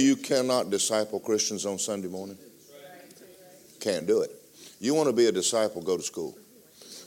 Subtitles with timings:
[0.00, 2.38] You cannot disciple Christians on Sunday morning.
[3.80, 4.30] Can't do it.
[4.80, 6.36] You want to be a disciple, go to school.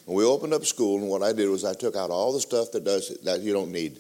[0.06, 2.40] When we opened up school, and what I did was I took out all the
[2.40, 4.00] stuff that does that you don't need.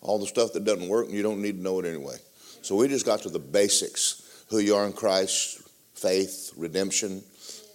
[0.00, 2.16] All the stuff that doesn't work, and you don't need to know it anyway.
[2.62, 5.60] So we just got to the basics: who you are in Christ,
[5.94, 7.22] faith, redemption,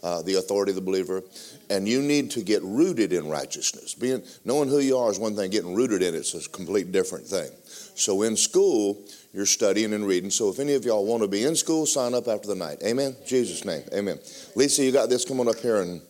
[0.01, 1.21] uh, the authority of the believer,
[1.69, 3.93] and you need to get rooted in righteousness.
[3.93, 7.27] Being knowing who you are is one thing; getting rooted in it's a complete different
[7.27, 7.51] thing.
[7.95, 9.03] So in school,
[9.33, 10.29] you're studying and reading.
[10.29, 12.77] So if any of y'all want to be in school, sign up after the night.
[12.85, 13.15] Amen.
[13.25, 13.83] Jesus' name.
[13.93, 14.19] Amen.
[14.55, 15.25] Lisa, you got this.
[15.25, 16.01] Come on up here and.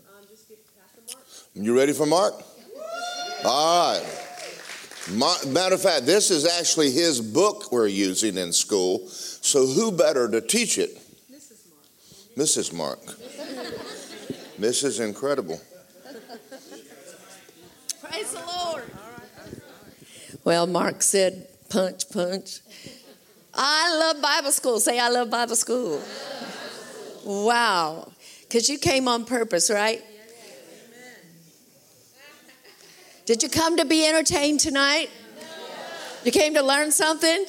[1.54, 2.34] You ready for Mark?
[3.46, 4.26] All right.
[5.48, 9.08] Matter of fact, this is actually his book we're using in school.
[9.08, 10.98] So who better to teach it?
[12.36, 12.74] Mrs.
[12.74, 13.02] Mark.
[13.06, 13.14] Mrs.
[13.14, 13.20] Mark.
[14.58, 15.60] This is incredible.
[18.02, 18.86] Praise the Lord.
[20.46, 22.60] Well, Mark said, punch, punch.
[23.54, 24.80] I love Bible school.
[24.80, 26.02] Say, I love Bible school.
[27.26, 28.12] Wow.
[28.42, 30.04] Because you came on purpose, right?
[33.26, 35.10] Did you come to be entertained tonight?
[36.24, 37.46] You came to learn something?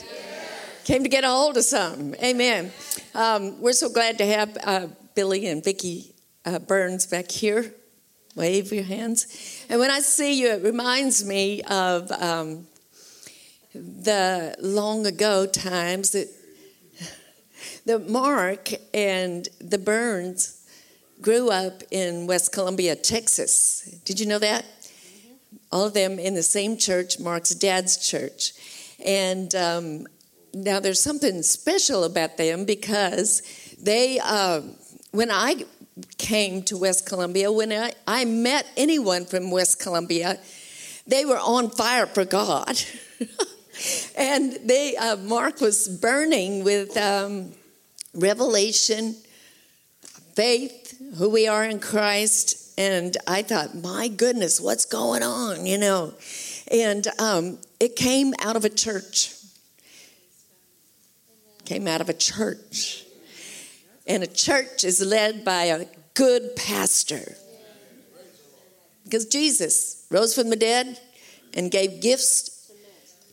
[0.84, 2.14] Came to get a hold of something.
[2.22, 2.72] Amen.
[3.14, 6.14] Um, we're so glad to have uh, Billy and Vicki
[6.44, 7.74] uh, Burns back here.
[8.36, 9.64] Wave your hands.
[9.68, 12.66] And when I see you, it reminds me of um,
[13.76, 16.28] the long ago times that
[17.84, 20.64] the Mark and the Burns
[21.20, 23.82] grew up in West Columbia, Texas.
[24.04, 24.64] Did you know that?
[25.72, 28.52] All of them in the same church, Mark's dad's church.
[29.04, 30.06] And um,
[30.54, 33.42] now there's something special about them because
[33.80, 34.62] they, uh,
[35.12, 35.64] when I
[36.18, 40.38] came to West Columbia, when I, I met anyone from West Columbia,
[41.06, 42.80] they were on fire for God.
[44.16, 47.52] and they, uh, Mark was burning with um,
[48.14, 49.14] revelation,
[50.34, 52.78] faith, who we are in Christ.
[52.78, 56.14] And I thought, my goodness, what's going on, you know?
[56.70, 59.32] And um, it came out of a church.
[61.64, 63.04] Came out of a church.
[64.06, 67.34] And a church is led by a good pastor.
[69.04, 70.98] Because Jesus rose from the dead
[71.54, 72.55] and gave gifts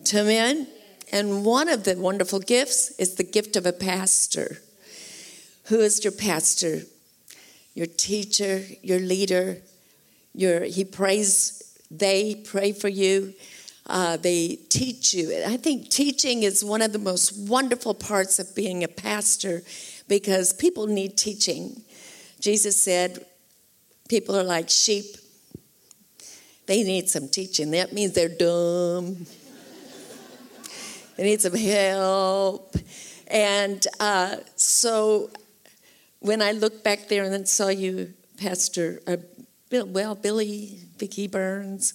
[0.06, 0.68] to men.
[1.12, 4.58] And one of the wonderful gifts is the gift of a pastor.
[5.66, 6.82] Who is your pastor?
[7.76, 9.58] Your teacher, your leader.
[10.34, 13.34] Your, he prays, they pray for you.
[13.86, 15.44] Uh, they teach you.
[15.46, 19.62] I think teaching is one of the most wonderful parts of being a pastor
[20.08, 21.82] because people need teaching.
[22.40, 23.26] Jesus said,
[24.10, 25.16] People are like sheep,
[26.66, 27.72] they need some teaching.
[27.72, 29.26] That means they're dumb,
[31.16, 32.76] they need some help.
[33.28, 35.30] And uh, so
[36.20, 39.18] when I looked back there and then saw you, Pastor, uh,
[39.70, 41.94] Bill, well, Billy, Vicki Burns,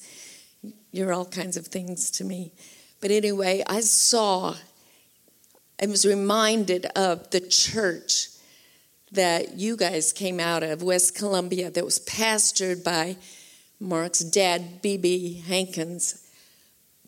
[0.92, 2.52] you're all kinds of things to me.
[3.00, 4.54] But anyway, I saw
[5.80, 8.30] I was reminded of the church
[9.12, 13.16] that you guys came out of, West Columbia, that was pastored by
[13.78, 15.44] Mark's dad, B.B.
[15.46, 16.28] Hankins,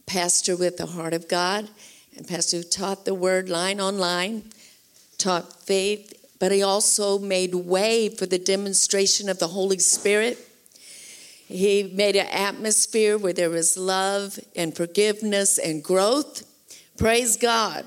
[0.06, 1.69] pastor with the heart of God,
[2.16, 4.44] and pastor taught the word line on line,
[5.19, 10.38] taught faith, but he also made way for the demonstration of the Holy Spirit.
[11.47, 16.47] He made an atmosphere where there was love and forgiveness and growth.
[16.97, 17.84] Praise God.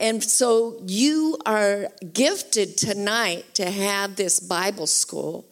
[0.00, 5.46] And so you are gifted tonight to have this Bible school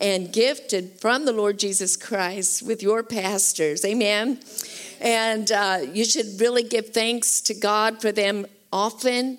[0.00, 3.84] and gifted from the Lord Jesus Christ with your pastors.
[3.84, 4.38] Amen.
[5.00, 9.38] And uh, you should really give thanks to God for them often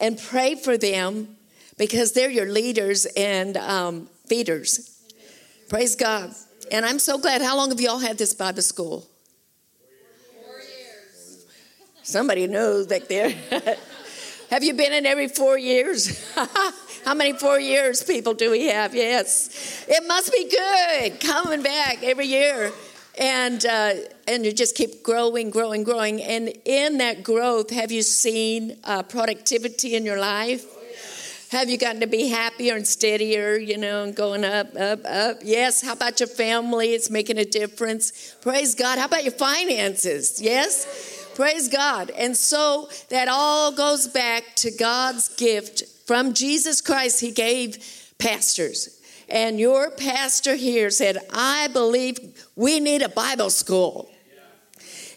[0.00, 1.36] and pray for them
[1.78, 4.90] because they're your leaders and um, feeders.
[5.68, 6.34] Praise God.
[6.72, 7.42] And I'm so glad.
[7.42, 9.06] How long have y'all had this Bible school?
[12.02, 13.30] Somebody knows back there.
[14.50, 16.22] have you been in every four years?
[17.04, 18.94] How many four years people do we have?
[18.94, 19.84] Yes.
[19.86, 22.72] It must be good coming back every year.
[23.18, 23.94] And, uh,
[24.26, 26.22] and you just keep growing, growing, growing.
[26.22, 30.64] And in that growth, have you seen uh, productivity in your life?
[31.50, 35.36] Have you gotten to be happier and steadier, you know, and going up, up, up?
[35.44, 35.82] Yes.
[35.82, 36.94] How about your family?
[36.94, 38.34] It's making a difference.
[38.40, 38.98] Praise God.
[38.98, 40.40] How about your finances?
[40.40, 41.28] Yes.
[41.34, 42.10] Praise God.
[42.10, 47.78] And so that all goes back to God's gift from Jesus Christ, He gave
[48.18, 49.00] pastors.
[49.28, 52.18] And your pastor here said, I believe
[52.56, 54.10] we need a Bible school.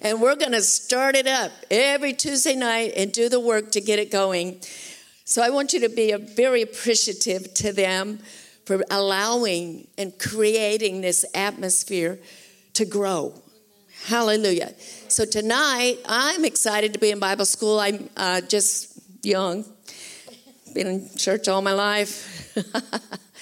[0.02, 3.82] And we're going to start it up every Tuesday night and do the work to
[3.82, 4.62] get it going.
[5.26, 8.20] So I want you to be very appreciative to them
[8.66, 12.20] for allowing and creating this atmosphere
[12.74, 13.34] to grow.
[14.06, 14.74] Hallelujah.
[15.08, 17.80] So tonight, I'm excited to be in Bible school.
[17.80, 19.66] I'm uh, just young,
[20.78, 22.54] been in church all my life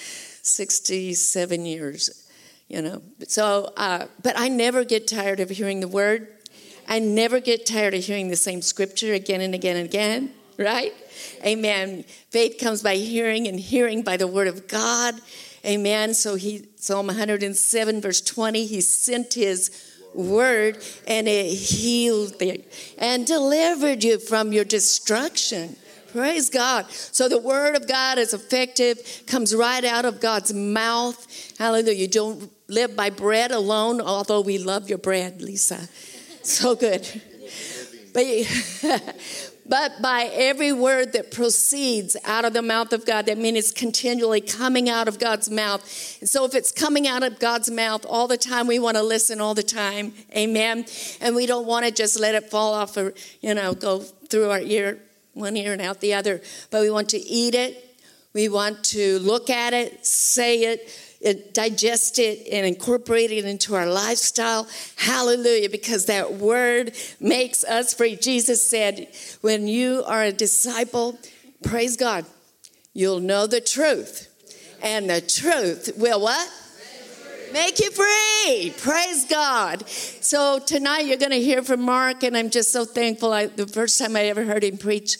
[0.42, 2.26] 67 years,
[2.66, 3.02] you know.
[3.28, 6.28] So, uh, but I never get tired of hearing the word.
[6.88, 10.94] I never get tired of hearing the same scripture again and again and again, right?
[11.44, 12.04] Amen.
[12.30, 15.16] Faith comes by hearing, and hearing by the word of God.
[15.62, 16.14] Amen.
[16.14, 22.64] So he Psalm 107, verse 20, he sent his word and it healed you
[22.96, 25.76] and delivered you from your destruction.
[26.16, 26.90] Praise God.
[26.90, 31.26] So the word of God is effective, comes right out of God's mouth.
[31.58, 31.92] Hallelujah.
[31.92, 35.88] You don't live by bread alone, although we love your bread, Lisa.
[36.42, 37.04] So good.
[38.14, 38.24] But
[39.68, 43.26] but by every word that proceeds out of the mouth of God.
[43.26, 45.82] That means it's continually coming out of God's mouth.
[46.20, 49.02] And so if it's coming out of God's mouth all the time, we want to
[49.02, 50.14] listen all the time.
[50.36, 50.86] Amen.
[51.20, 54.50] And we don't want to just let it fall off or, you know, go through
[54.50, 55.00] our ear,
[55.36, 56.40] one ear and out the other.
[56.70, 57.82] But we want to eat it.
[58.32, 60.90] We want to look at it, say it,
[61.20, 64.66] it, digest it and incorporate it into our lifestyle.
[64.96, 68.16] Hallelujah, because that word makes us free.
[68.16, 69.08] Jesus said,
[69.40, 71.18] when you are a disciple,
[71.62, 72.26] praise God,
[72.92, 74.28] you'll know the truth.
[74.82, 76.50] And the truth will what?
[77.52, 78.74] Make you free.
[78.78, 79.88] Praise God.
[79.88, 83.32] So tonight you're going to hear from Mark, and I'm just so thankful.
[83.32, 85.18] I, the first time I ever heard him preach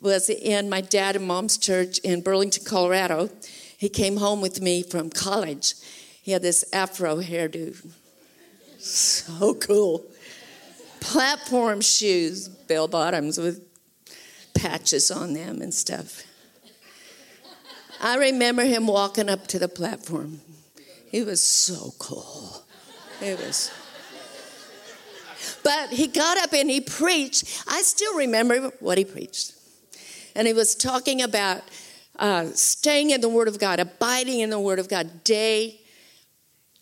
[0.00, 3.30] was in my dad and mom's church in Burlington, Colorado.
[3.76, 5.74] He came home with me from college.
[6.22, 7.76] He had this afro hairdo.
[8.78, 10.06] So cool.
[11.00, 13.62] Platform shoes, bell bottoms with
[14.54, 16.22] patches on them and stuff.
[18.00, 20.40] I remember him walking up to the platform.
[21.16, 22.62] He was so cool.
[23.22, 23.72] It was.
[25.64, 27.64] But he got up and he preached.
[27.66, 29.54] I still remember what he preached.
[30.34, 31.62] And he was talking about
[32.18, 35.80] uh, staying in the Word of God, abiding in the Word of God day,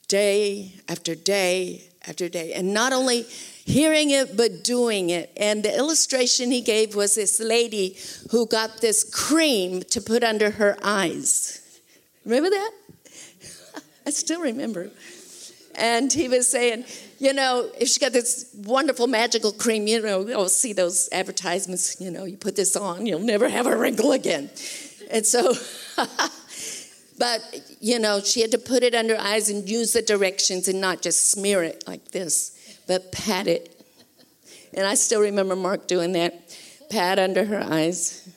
[0.09, 2.55] day after day after day.
[2.55, 5.31] And not only hearing it, but doing it.
[5.37, 7.97] And the illustration he gave was this lady
[8.33, 11.61] who got this cream to put under her eyes.
[12.25, 12.73] Remember that?
[14.07, 14.91] I still remember.
[15.77, 16.85] And he was saying,
[17.19, 22.01] you know, if she got this wonderful magical cream, you know, you'll see those advertisements,
[22.01, 24.51] you know, you put this on, you'll never have a wrinkle again.
[25.11, 25.55] And so,
[27.19, 27.41] but
[27.81, 31.03] you know, she had to put it under eyes and use the directions and not
[31.03, 33.71] just smear it like this, but pat it.
[34.75, 36.57] And I still remember Mark doing that
[36.91, 38.29] pat under her eyes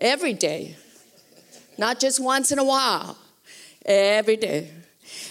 [0.00, 0.76] every day,
[1.78, 3.16] not just once in a while,
[3.84, 4.70] every day.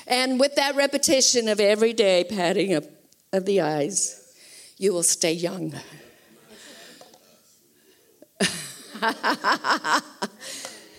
[0.07, 2.87] And with that repetition of every day patting of,
[3.31, 4.35] of the eyes,
[4.77, 5.73] you will stay young.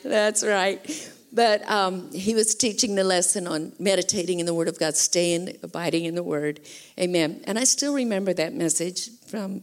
[0.02, 1.11] That's right.
[1.32, 5.58] But um, he was teaching the lesson on meditating in the Word of God, staying,
[5.62, 6.61] abiding in the Word.
[6.99, 7.43] Amen.
[7.44, 9.62] And I still remember that message from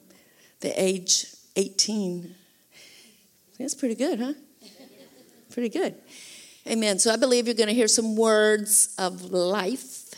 [0.62, 2.34] the age 18.
[3.60, 4.34] That's pretty good, huh?
[5.50, 5.96] Pretty good.
[6.68, 7.00] Amen.
[7.00, 10.14] So I believe you're going to hear some words of life.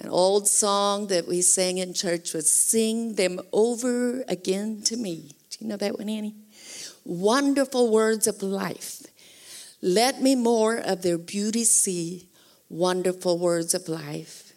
[0.00, 5.34] An old song that we sang in church was Sing Them Over Again to Me.
[5.50, 6.34] Do you know that one, Annie?
[7.06, 9.02] wonderful words of life.
[9.80, 12.28] Let me more of their beauty see,
[12.68, 14.52] wonderful words of life.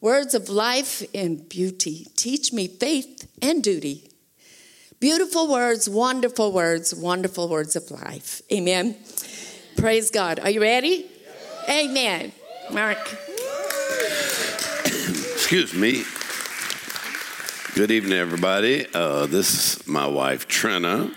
[0.00, 2.08] Words of life and beauty.
[2.16, 4.08] Teach me faith and duty.
[4.98, 8.42] Beautiful words, wonderful words, wonderful words of life.
[8.52, 8.96] Amen.
[9.76, 10.40] Praise God.
[10.40, 11.06] Are you ready?
[11.68, 12.32] Amen.
[12.70, 12.98] Mark.
[14.84, 16.04] Excuse me.
[17.74, 18.86] Good evening, everybody.
[18.94, 21.10] Uh, this is my wife, Trina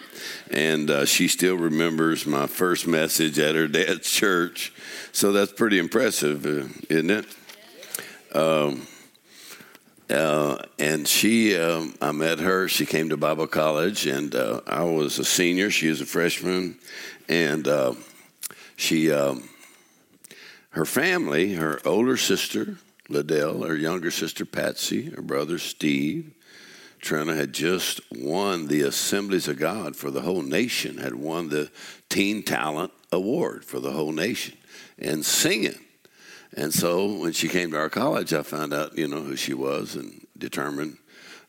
[0.52, 4.74] and uh, she still remembers my first message at her dad's church.
[5.12, 7.26] So that's pretty impressive, uh, isn't it?
[8.34, 8.88] Um,
[10.10, 12.68] uh, and she, um, I met her.
[12.68, 15.72] She came to Bible college, and uh, I was a senior.
[15.72, 16.78] She was a freshman,
[17.28, 17.94] and uh,
[18.75, 19.50] she, um,
[20.72, 22.77] her family, her older sister
[23.08, 26.34] Liddell, her younger sister Patsy, her brother Steve,
[27.00, 31.70] Trina had just won the Assemblies of God for the whole nation, had won the
[32.10, 34.58] Teen Talent Award for the whole nation
[34.98, 35.79] and singing.
[36.58, 39.53] And so when she came to our college, I found out, you know, who she
[39.53, 39.96] was.
[39.96, 40.98] And determined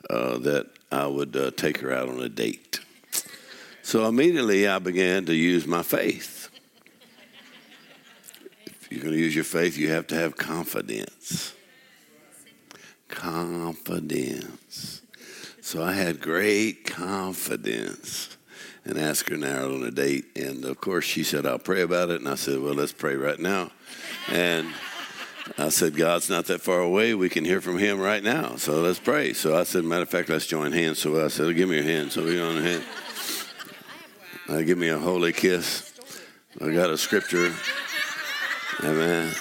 [0.09, 2.80] uh, that I would uh, take her out on a date.
[3.83, 6.36] So immediately I began to use my faith.
[8.97, 11.53] You're going to use your faith, you have to have confidence.
[13.09, 15.03] Confidence.
[15.61, 18.38] So I had great confidence
[18.87, 20.25] and asked her now on a date.
[20.35, 22.21] And of course, she said, I'll pray about it.
[22.21, 23.71] And I said, Well, let's pray right now.
[24.31, 24.73] And
[25.59, 27.12] I said, God's not that far away.
[27.12, 28.57] We can hear from Him right now.
[28.57, 29.35] So let's pray.
[29.35, 31.00] So I said, Matter of fact, let's join hands.
[31.00, 32.12] So I said, Give me your hand.
[32.12, 32.85] So we joined hand.
[34.49, 35.93] Uh, give me a holy kiss.
[36.62, 37.53] I got a scripture.
[38.83, 39.33] Amen.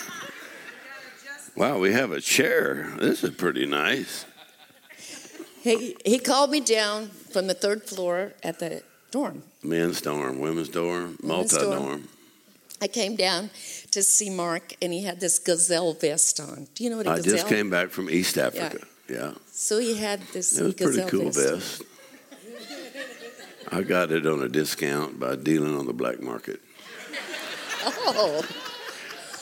[1.56, 2.94] Wow, we have a chair.
[3.00, 4.26] This is pretty nice.
[5.62, 9.44] He, he called me down from the third floor at the dorm.
[9.64, 12.08] Men's dorm, women's dorm, multi dorm.
[12.82, 13.50] I came down
[13.92, 16.68] to see Mark, and he had this gazelle vest on.
[16.76, 17.34] Do you know what a I gazelle?
[17.34, 18.86] I just came back from East Africa.
[19.10, 19.32] Yeah.
[19.52, 21.82] So he had this It was pretty cool vest.
[21.82, 21.84] vest.
[23.72, 26.60] I got it on a discount by dealing on the black market.
[27.88, 28.44] Oh,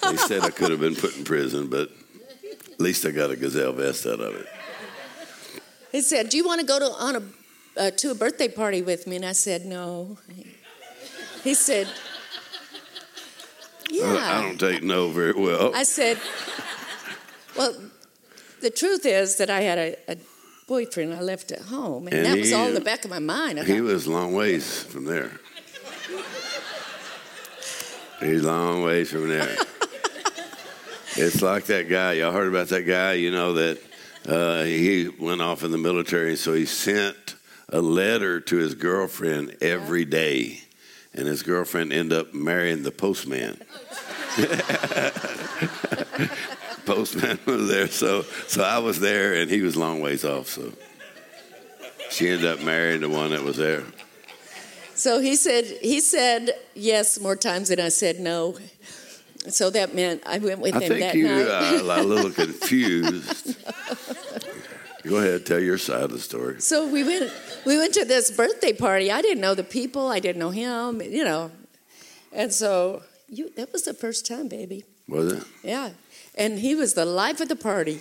[0.10, 1.89] They said I could have been put in prison, but
[2.72, 4.48] at least I got a gazelle vest out of it.
[5.91, 7.24] he said, "Do you want to go to on a
[7.79, 10.17] uh, to a birthday party with me?" And I said, "No."
[11.43, 11.88] He said,
[13.89, 15.74] "Yeah." I don't take no very well.
[15.75, 16.17] I said,
[17.57, 17.75] "Well,
[18.62, 20.17] the truth is that I had a, a
[20.67, 23.19] boyfriend I left at home, and, And that was all in the back of my
[23.19, 25.31] mind." I He thought, was a long ways from there.
[28.19, 29.55] He's a long ways from there.
[31.15, 32.13] It's like that guy.
[32.13, 33.13] Y'all heard about that guy?
[33.13, 33.79] You know that
[34.27, 37.36] uh, he went off in the military, so he sent
[37.70, 40.62] a letter to his girlfriend every day,
[41.13, 43.62] and his girlfriend ended up marrying the postman.
[46.86, 50.48] postman was there, so so I was there, and he was a long ways off.
[50.48, 50.72] So
[52.10, 53.84] she ended up marrying the one that was there.
[54.96, 58.58] So he said he said yes more times than I said no.
[59.50, 61.81] So that meant I went with I him think that you night.
[61.81, 63.57] are a little confused.
[65.03, 66.62] Go ahead, tell your side of the story.
[66.62, 67.29] so we went
[67.65, 69.12] we went to this birthday party.
[69.12, 70.07] I didn't know the people.
[70.07, 71.01] I didn't know him.
[71.01, 71.51] You know,
[72.31, 74.85] and so you that was the first time, baby.
[75.09, 75.43] Was it?
[75.62, 75.89] Yeah,
[76.35, 78.00] and he was the life of the party.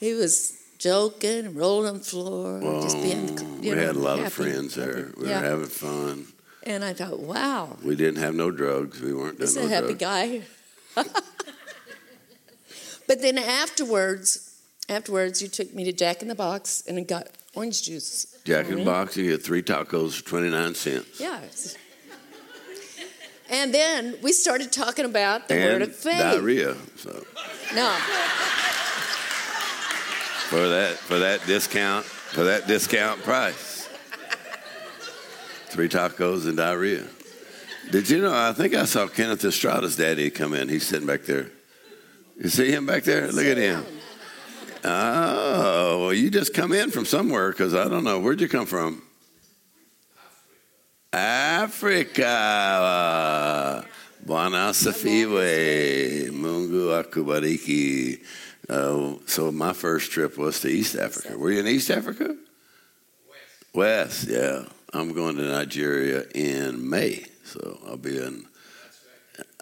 [0.00, 3.36] He was joking rolling on the floor, just being.
[3.38, 5.12] Oh, You we know, had a lot of friends there.
[5.18, 5.42] We yeah.
[5.42, 6.26] were having fun.
[6.68, 9.00] And I thought, wow, We didn't have no drugs.
[9.00, 10.44] We weren't He's doing a no happy drugs.
[10.94, 11.02] guy.
[13.08, 17.28] but then afterwards, afterwards, you took me to Jack in the Box and I got
[17.54, 18.38] orange juice.
[18.44, 18.84] Jack in the mm-hmm.
[18.84, 21.20] Box, you get three tacos for 29 cents.
[21.20, 21.40] Yeah.
[23.50, 26.18] And then we started talking about the word And of faith.
[26.18, 26.76] diarrhea.
[26.96, 27.24] So
[27.74, 27.90] No,
[30.50, 33.67] for that for that discount for that discount price.
[35.70, 37.04] Three tacos and diarrhea.
[37.90, 38.34] Did you know?
[38.34, 40.68] I think I saw Kenneth Estrada's daddy come in.
[40.68, 41.50] He's sitting back there.
[42.38, 43.30] You see him back there?
[43.32, 43.84] Look at him.
[44.84, 48.20] Oh, well, you just come in from somewhere because I don't know.
[48.20, 49.02] Where'd you come from?
[51.12, 52.24] Africa.
[54.24, 56.30] Bwana Asifiwe.
[56.30, 58.20] Mungu akubariki.
[58.68, 61.36] Uh, so my first trip was to East Africa.
[61.36, 62.36] Were you in East Africa?
[63.74, 63.74] West.
[63.74, 64.64] West, yeah.
[64.94, 68.44] I'm going to Nigeria in May, so I'll be in.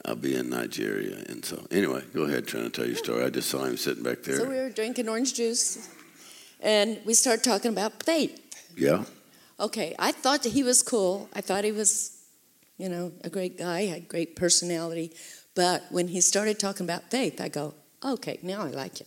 [0.05, 3.25] I'll be in Nigeria, and so anyway, go ahead, trying to tell your story.
[3.25, 4.37] I just saw him sitting back there.
[4.37, 5.89] so we were drinking orange juice,
[6.61, 8.41] and we started talking about faith.
[8.77, 9.05] yeah,
[9.59, 11.29] Okay, I thought that he was cool.
[11.35, 12.13] I thought he was,
[12.79, 15.13] you know, a great guy, had great personality.
[15.55, 19.07] But when he started talking about faith, I go, okay, now I like you.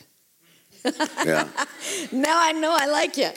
[1.26, 1.48] yeah,
[2.12, 3.30] Now I know I like you.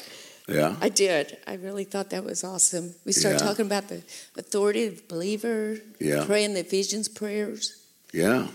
[0.48, 0.76] Yeah.
[0.80, 1.38] I did.
[1.46, 2.94] I really thought that was awesome.
[3.04, 3.46] We started Yeah.
[3.48, 4.02] talking about the
[4.36, 6.24] authority of believer, Yeah.
[6.24, 7.76] praying the Ephesians prayers.
[8.12, 8.48] Yeah,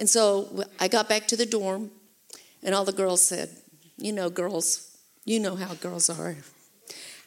[0.00, 1.90] And so I got back to the dorm,
[2.64, 3.48] and all the girls said,
[3.96, 4.88] "You know, girls,
[5.24, 6.36] you know how girls are.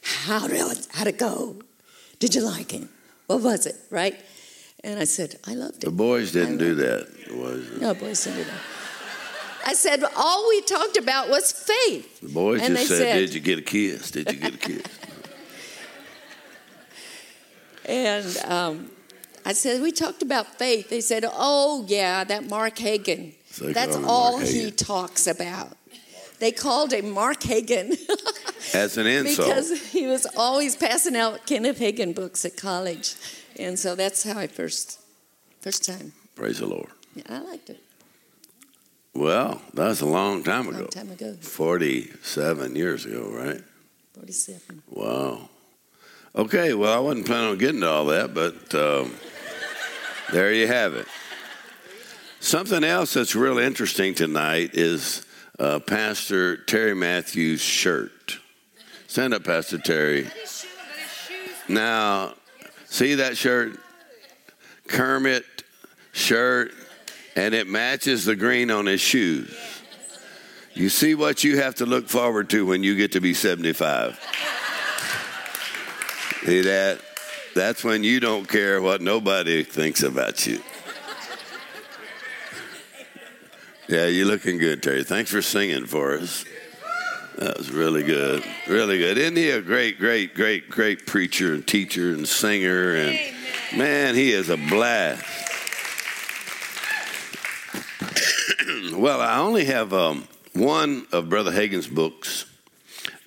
[0.02, 1.62] How did it, how'd it go?
[2.20, 2.88] Did you like it?
[3.28, 3.76] What was it?
[3.90, 4.16] Right?"
[4.84, 5.86] And I said, "I loved it.
[5.86, 7.08] the boys didn't do that.
[7.32, 8.62] Was No, boys didn't do that.
[9.68, 13.34] I said, "All we talked about was faith." the boys And just said, said- "Did
[13.34, 14.12] you get a kiss?
[14.12, 14.86] Did you get a kiss?"
[17.86, 18.92] And um,
[19.46, 23.34] I said, "We talked about faith." They said, "Oh yeah, that Mark Hagin.
[23.50, 25.76] So That's call all Mark he talks about."
[26.40, 27.98] They called him Mark Hagin.
[28.74, 29.48] As an insult.
[29.48, 33.16] because he was always passing out Kenneth Hagin books at college,
[33.58, 35.00] and so that's how I first,
[35.60, 36.14] first time.
[36.36, 36.90] Praise the Lord.
[37.16, 37.82] Yeah, I liked it.
[39.18, 40.78] Well, that's a long time ago.
[40.82, 41.34] Long time ago.
[41.42, 43.64] 47 years ago, right?
[44.14, 44.84] 47.
[44.92, 45.50] Wow.
[46.36, 49.16] Okay, well, I wasn't planning on getting to all that, but um,
[50.32, 51.08] there you have it.
[52.42, 55.26] Something else that's real interesting tonight is
[55.58, 58.38] uh, Pastor Terry Matthews' shirt.
[59.08, 60.28] Stand up, Pastor Terry.
[61.68, 62.36] Now,
[62.86, 63.80] see that shirt?
[64.88, 65.44] Kermit
[66.12, 66.72] shirt,
[67.38, 69.56] and it matches the green on his shoes.
[70.74, 74.20] You see what you have to look forward to when you get to be 75.
[76.44, 77.00] See that?
[77.54, 80.62] That's when you don't care what nobody thinks about you.
[83.88, 85.04] Yeah, you're looking good, Terry.
[85.04, 86.44] Thanks for singing for us.
[87.38, 88.44] That was really good.
[88.68, 89.18] Really good.
[89.20, 92.96] Isn't he a great, great, great, great preacher and teacher and singer?
[92.96, 93.20] And
[93.78, 95.37] man, he is a blast.
[98.94, 102.46] well, I only have um, one of Brother Hagin's books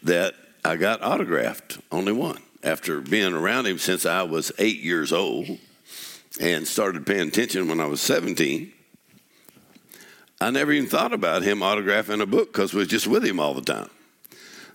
[0.02, 1.78] that I got autographed.
[1.90, 2.42] Only one.
[2.62, 5.58] After being around him since I was eight years old
[6.40, 8.72] and started paying attention when I was 17.
[10.42, 13.40] I never even thought about him autographing a book because we was just with him
[13.40, 13.90] all the time.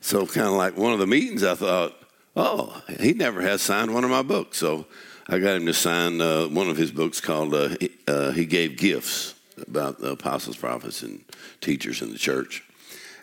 [0.01, 1.95] So, kind of like one of the meetings, I thought,
[2.35, 4.57] oh, he never has signed one of my books.
[4.57, 4.85] So,
[5.27, 7.75] I got him to sign uh, one of his books called uh,
[8.07, 11.23] uh, He Gave Gifts about the apostles, prophets, and
[11.61, 12.63] teachers in the church.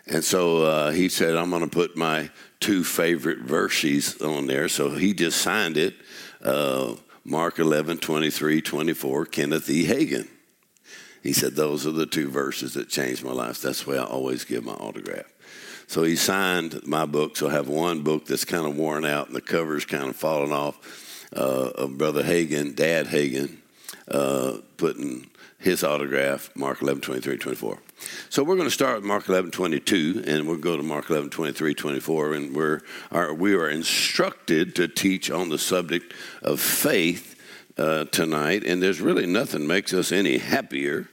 [0.07, 4.67] And so uh, he said, I'm going to put my two favorite verses on there.
[4.67, 5.95] So he just signed it
[6.43, 9.85] uh, Mark 11, 23, 24, Kenneth E.
[9.85, 10.27] Hagin.
[11.21, 13.61] He said, Those are the two verses that changed my life.
[13.61, 15.31] That's why I always give my autograph.
[15.87, 17.37] So he signed my book.
[17.37, 20.15] So I have one book that's kind of worn out and the cover's kind of
[20.15, 23.57] fallen off uh, of Brother Hagin, Dad Hagin,
[24.09, 25.29] uh, putting
[25.63, 27.77] his autograph, Mark 11, 23, 24.
[28.29, 31.29] So we're going to start with Mark 11, 22, and we'll go to Mark 11,
[31.29, 32.81] 23, 24, and we're,
[33.13, 37.39] are, we are instructed to teach on the subject of faith
[37.77, 41.07] uh, tonight, and there's really nothing makes us any happier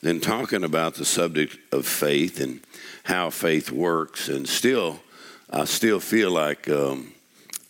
[0.00, 2.60] than talking about the subject of faith and
[3.02, 4.28] how faith works.
[4.28, 5.00] And still,
[5.50, 7.14] I still feel like um,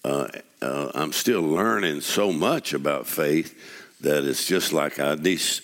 [0.04, 0.28] uh,
[0.60, 5.16] uh, I'm still learning so much about faith that it's just like I,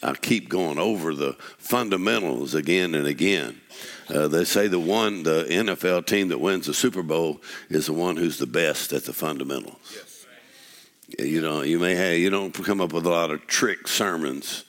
[0.02, 3.60] I keep going over the fundamentals again and again.
[4.08, 7.92] Uh, they say the one, the NFL team that wins the Super Bowl is the
[7.92, 9.76] one who's the best at the fundamentals.
[9.94, 10.26] Yes.
[11.18, 14.64] You know, you may have, you don't come up with a lot of trick sermons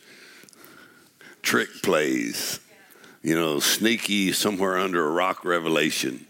[1.45, 2.60] trick plays,
[3.21, 6.25] you know, sneaky somewhere under a rock revelation.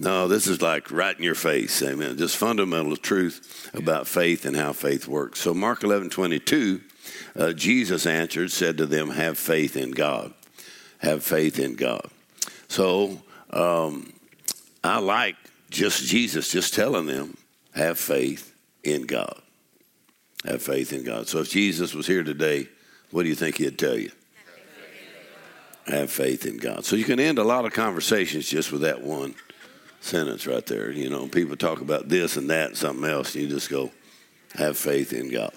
[0.00, 1.82] No, this is like right in your face.
[1.82, 2.16] Amen.
[2.16, 5.40] Just fundamental truth about faith and how faith works.
[5.40, 6.80] So, Mark 11 22,
[7.36, 10.32] uh, Jesus answered, said to them, Have faith in God.
[10.98, 12.06] Have faith in God.
[12.68, 14.12] So, um,
[14.84, 15.34] I like
[15.68, 17.36] just Jesus just telling them,
[17.74, 19.42] Have faith in God.
[20.44, 21.26] Have faith in God.
[21.26, 22.68] So, if Jesus was here today,
[23.10, 24.12] what do you think he'd tell you?
[25.86, 26.84] have faith in God.
[26.84, 29.34] So you can end a lot of conversations just with that one
[30.00, 30.90] sentence right there.
[30.90, 33.90] You know, people talk about this and that and something else, and you just go,
[34.54, 35.52] have faith in God.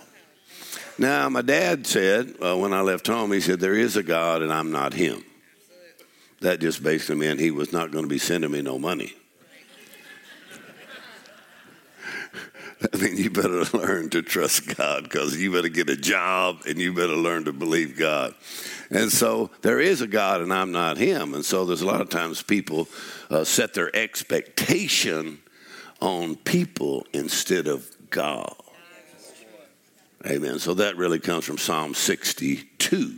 [0.97, 4.41] Now, my dad said uh, when I left home, he said, There is a God
[4.41, 5.23] and I'm not him.
[6.41, 9.13] That just basically meant he was not going to be sending me no money.
[12.93, 16.79] I mean, you better learn to trust God because you better get a job and
[16.79, 18.33] you better learn to believe God.
[18.89, 21.33] And so there is a God and I'm not Him.
[21.33, 22.87] And so there's a lot of times people
[23.31, 25.39] uh, set their expectation
[26.01, 28.53] on people instead of God.
[30.27, 30.59] Amen.
[30.59, 33.15] So that really comes from Psalm 62.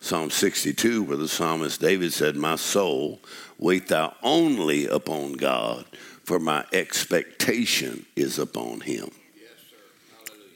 [0.00, 3.20] Psalm 62, where the psalmist David said, My soul,
[3.58, 5.84] wait thou only upon God
[6.24, 9.10] for my expectation is upon him.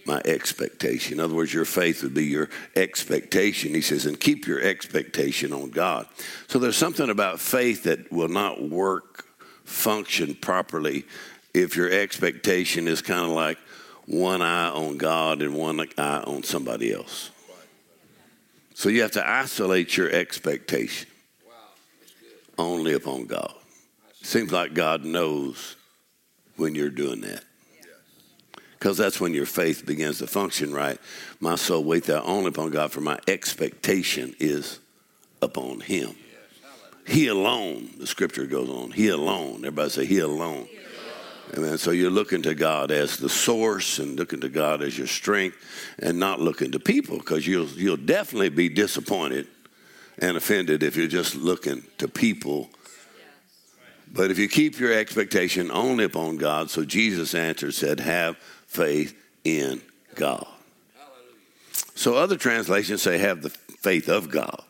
[0.06, 1.14] My expectation.
[1.14, 3.74] In other words, your faith would be your expectation.
[3.74, 6.06] He says, and keep your expectation on God.
[6.48, 9.24] So there's something about faith that will not work,
[9.64, 11.04] function properly
[11.54, 13.58] if your expectation is kind of like
[14.06, 17.30] one eye on God and one eye on somebody else.
[18.74, 21.08] So you have to isolate your expectation
[22.58, 23.54] only upon God.
[24.22, 25.76] Seems like God knows
[26.56, 27.44] when you're doing that.
[28.84, 30.98] Because that's when your faith begins to function right.
[31.40, 34.78] My soul, wait thou only upon God, for my expectation is
[35.40, 36.14] upon Him.
[37.06, 39.60] He alone, the scripture goes on, He alone.
[39.60, 40.68] Everybody say, He alone.
[41.56, 41.78] Amen.
[41.78, 45.56] So you're looking to God as the source and looking to God as your strength
[45.98, 49.46] and not looking to people because you'll, you'll definitely be disappointed
[50.18, 52.68] and offended if you're just looking to people.
[54.12, 58.36] But if you keep your expectation only upon God, so Jesus answered, said, have
[58.74, 59.80] faith in
[60.14, 60.46] God.
[61.94, 64.62] So other translations say, have the faith of God.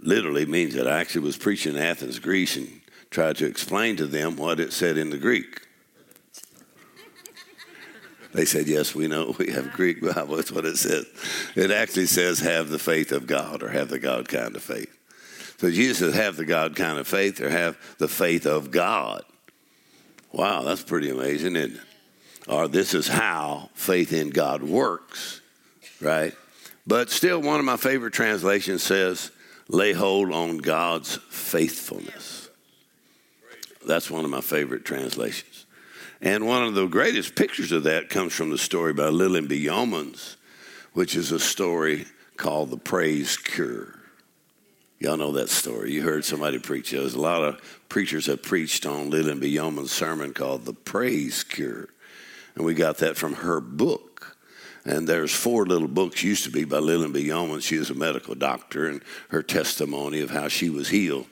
[0.00, 4.06] Literally means that I actually was preaching in Athens, Greece, and tried to explain to
[4.06, 5.60] them what it said in the Greek.
[8.32, 10.36] They said, Yes, we know we have Greek Bible.
[10.36, 11.04] That's what it says.
[11.56, 14.96] It actually says, Have the faith of God or have the God kind of faith.
[15.58, 19.22] So Jesus says, Have the God kind of faith or have the faith of God.
[20.32, 21.80] Wow, that's pretty amazing, isn't it?
[22.48, 25.40] Or this is how faith in God works,
[26.00, 26.34] right?
[26.86, 29.30] But still, one of my favorite translations says,
[29.68, 32.48] Lay hold on God's faithfulness.
[33.86, 35.66] That's one of my favorite translations.
[36.20, 39.66] And one of the greatest pictures of that comes from the story by Lillian B.
[39.66, 40.36] Yeomans,
[40.92, 43.94] which is a story called The Praise Cure.
[44.98, 45.92] Y'all know that story.
[45.92, 46.98] You heard somebody preach it.
[46.98, 49.54] There's a lot of preachers have preached on Lillian B.
[49.54, 51.88] Yeomans' sermon called The Praise Cure.
[52.60, 54.36] And we got that from her book.
[54.84, 57.26] And there's four little books used to be by Lillian B.
[57.26, 57.62] Yeomans.
[57.62, 61.24] She is a medical doctor and her testimony of how she was healed.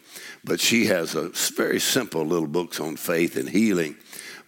[0.43, 3.97] But she has a very simple little books on faith and healing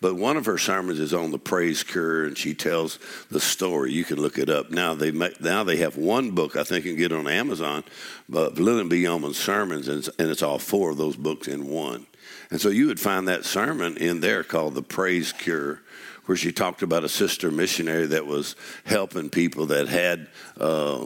[0.00, 2.98] but one of her sermons is on the praise cure, and she tells
[3.30, 3.92] the story.
[3.92, 4.94] You can look it up now.
[4.94, 7.84] They now they have one book I think you can get it on Amazon,
[8.28, 9.02] but Lillian B.
[9.02, 12.06] Yeomans sermons, and it's all four of those books in one.
[12.50, 15.82] And so you would find that sermon in there called the Praise Cure,
[16.30, 20.28] where she talked about a sister missionary that was helping people that had
[20.60, 21.04] uh,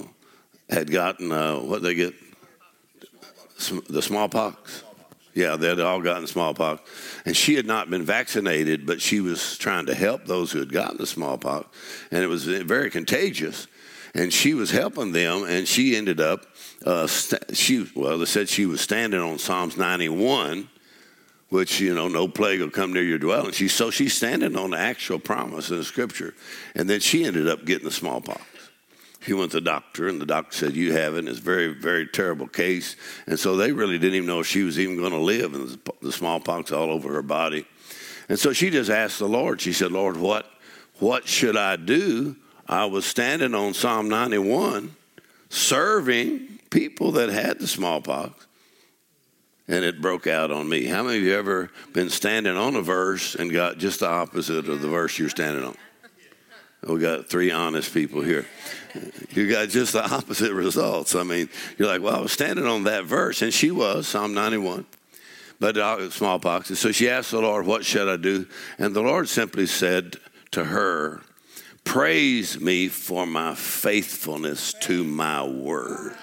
[0.69, 2.13] had gotten uh, what they get
[3.89, 4.85] the smallpox
[5.33, 6.83] yeah, they'd all gotten smallpox.
[7.25, 10.71] And she had not been vaccinated, but she was trying to help those who had
[10.71, 11.67] gotten the smallpox.
[12.11, 13.67] And it was very contagious.
[14.15, 16.45] And she was helping them, and she ended up,
[16.85, 20.69] uh, st- she well, they said she was standing on Psalms 91,
[21.55, 23.53] which, you know, no plague will come near your dwelling.
[23.53, 26.35] She, so she's standing on the actual promise in the scripture.
[26.75, 28.43] And then she ended up getting the smallpox.
[29.21, 31.29] She went to the doctor, and the doctor said, You have it.
[31.29, 32.97] It's a very, very terrible case.
[33.29, 35.79] And so they really didn't even know if she was even going to live, and
[36.03, 37.65] the smallpox all over her body.
[38.29, 40.51] And so she just asked the Lord, She said, Lord, what,
[40.99, 42.35] what should I do?
[42.67, 44.97] I was standing on Psalm 91,
[45.51, 48.45] serving people that had the smallpox,
[49.69, 50.87] and it broke out on me.
[50.87, 54.69] How many of you ever been standing on a verse and got just the opposite
[54.69, 55.77] of the verse you're standing on?
[56.87, 58.47] We got three honest people here.
[59.31, 61.15] You got just the opposite results.
[61.15, 61.49] I mean,
[61.79, 64.85] you're like, well, I was standing on that verse, and she was, Psalm 91,
[65.59, 66.69] but smallpox.
[66.69, 68.47] And so she asked the Lord, What should I do?
[68.79, 70.17] And the Lord simply said
[70.51, 71.23] to her,
[71.85, 76.17] Praise me for my faithfulness to my word.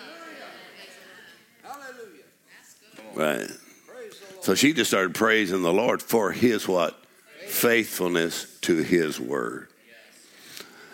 [3.16, 3.48] Right.
[4.42, 6.98] So she just started praising the Lord for his what?
[7.48, 9.68] Faithfulness to his word.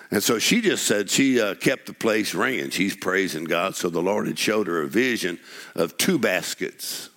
[0.09, 2.69] And so she just said she uh, kept the place ringing.
[2.69, 3.75] She's praising God.
[3.75, 5.39] So the Lord had showed her a vision
[5.75, 7.09] of two baskets.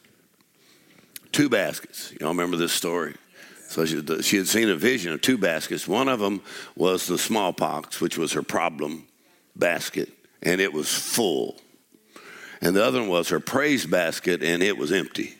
[1.33, 2.13] Two baskets.
[2.21, 3.15] Y'all remember this story?
[3.69, 5.87] So she, she had seen a vision of two baskets.
[5.87, 6.43] One of them
[6.75, 9.07] was the smallpox, which was her problem
[9.55, 10.09] basket,
[10.43, 11.61] and it was full.
[12.61, 15.35] And the other one was her praise basket, and it was empty.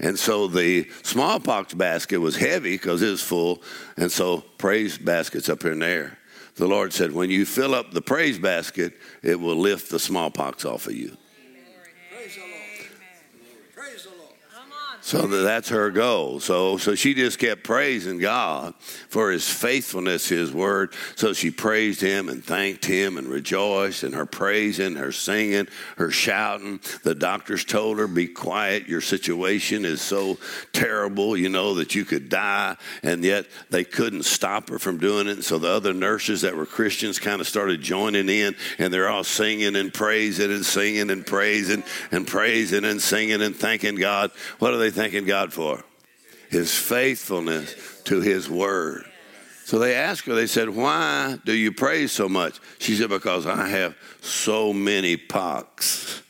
[0.00, 3.62] And so the smallpox basket was heavy because it was full,
[3.96, 6.18] and so praise basket's up here in there
[6.56, 10.64] the Lord said, when you fill up the praise basket, it will lift the smallpox
[10.64, 11.16] off of you.
[15.04, 16.40] So that's her goal.
[16.40, 18.74] So, so she just kept praising God
[19.10, 20.94] for his faithfulness, his word.
[21.16, 26.10] So she praised him and thanked him and rejoiced and her praising, her singing, her
[26.10, 26.80] shouting.
[27.02, 28.88] The doctors told her, be quiet.
[28.88, 30.38] Your situation is so
[30.72, 32.78] terrible, you know, that you could die.
[33.02, 35.42] And yet they couldn't stop her from doing it.
[35.42, 39.22] So the other nurses that were Christians kind of started joining in and they're all
[39.22, 44.30] singing and praising and singing and praising and praising and singing and thanking God.
[44.60, 45.82] What are they thanking God for?
[46.50, 49.04] His faithfulness to His word.
[49.64, 52.60] So they asked her, they said, Why do you praise so much?
[52.78, 56.22] She said, Because I have so many pox.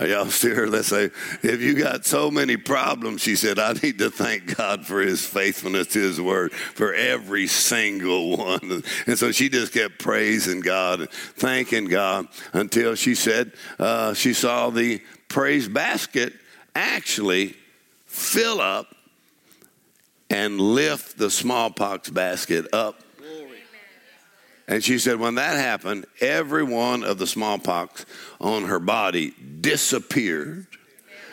[0.00, 1.10] Are y'all still Let's say,
[1.42, 5.26] if you got so many problems, she said, I need to thank God for his
[5.26, 8.82] faithfulness to his word for every single one.
[9.06, 14.32] And so she just kept praising God and thanking God until she said uh, she
[14.32, 16.34] saw the praise basket
[16.74, 17.56] actually
[18.04, 18.94] fill up
[20.28, 23.00] and lift the smallpox basket up
[24.70, 28.06] And she said, when that happened, every one of the smallpox
[28.40, 30.68] on her body disappeared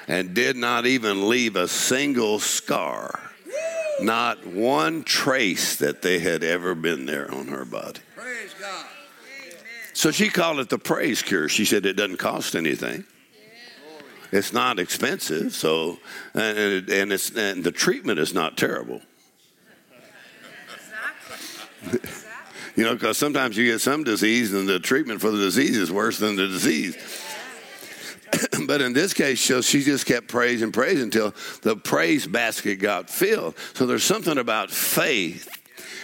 [0.08, 3.20] and did not even leave a single scar.
[4.02, 8.00] Not one trace that they had ever been there on her body.
[8.16, 8.86] Praise God.
[9.94, 11.48] So she called it the praise cure.
[11.48, 13.06] She said it doesn't cost anything.
[14.32, 16.00] It's not expensive, so
[16.34, 19.02] and, and it's and the treatment is not terrible.
[21.84, 22.02] Exactly.
[22.76, 25.92] you know, because sometimes you get some disease and the treatment for the disease is
[25.92, 26.98] worse than the disease.
[28.68, 32.76] but in this case, so she just kept praising and praising until the praise basket
[32.76, 33.56] got filled.
[33.74, 35.50] So there's something about faith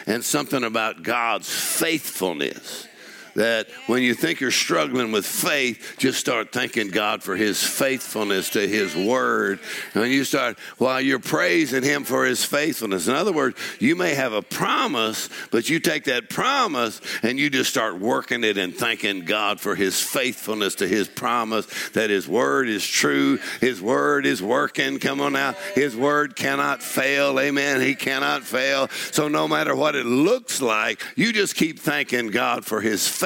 [0.07, 2.87] and something about God's faithfulness
[3.35, 8.51] that when you think you're struggling with faith, just start thanking God for His faithfulness
[8.51, 9.59] to His word.
[9.93, 13.07] And you start, while you're praising Him for His faithfulness.
[13.07, 17.49] In other words, you may have a promise, but you take that promise and you
[17.49, 22.27] just start working it and thanking God for His faithfulness to His promise that His
[22.27, 24.99] word is true, His word is working.
[24.99, 27.39] Come on now, His word cannot fail.
[27.39, 27.81] Amen.
[27.81, 28.89] He cannot fail.
[29.11, 33.22] So no matter what it looks like, you just keep thanking God for His faithfulness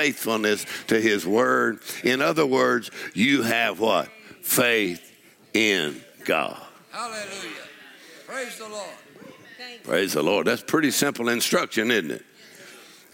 [0.88, 1.80] to his word.
[2.04, 4.10] In other words, you have what?
[4.42, 5.12] Faith
[5.54, 6.62] in God.
[6.92, 7.50] Hallelujah.
[8.28, 8.90] Praise the Lord.
[9.84, 10.48] Praise the Lord.
[10.48, 12.26] That's pretty simple instruction, isn't it?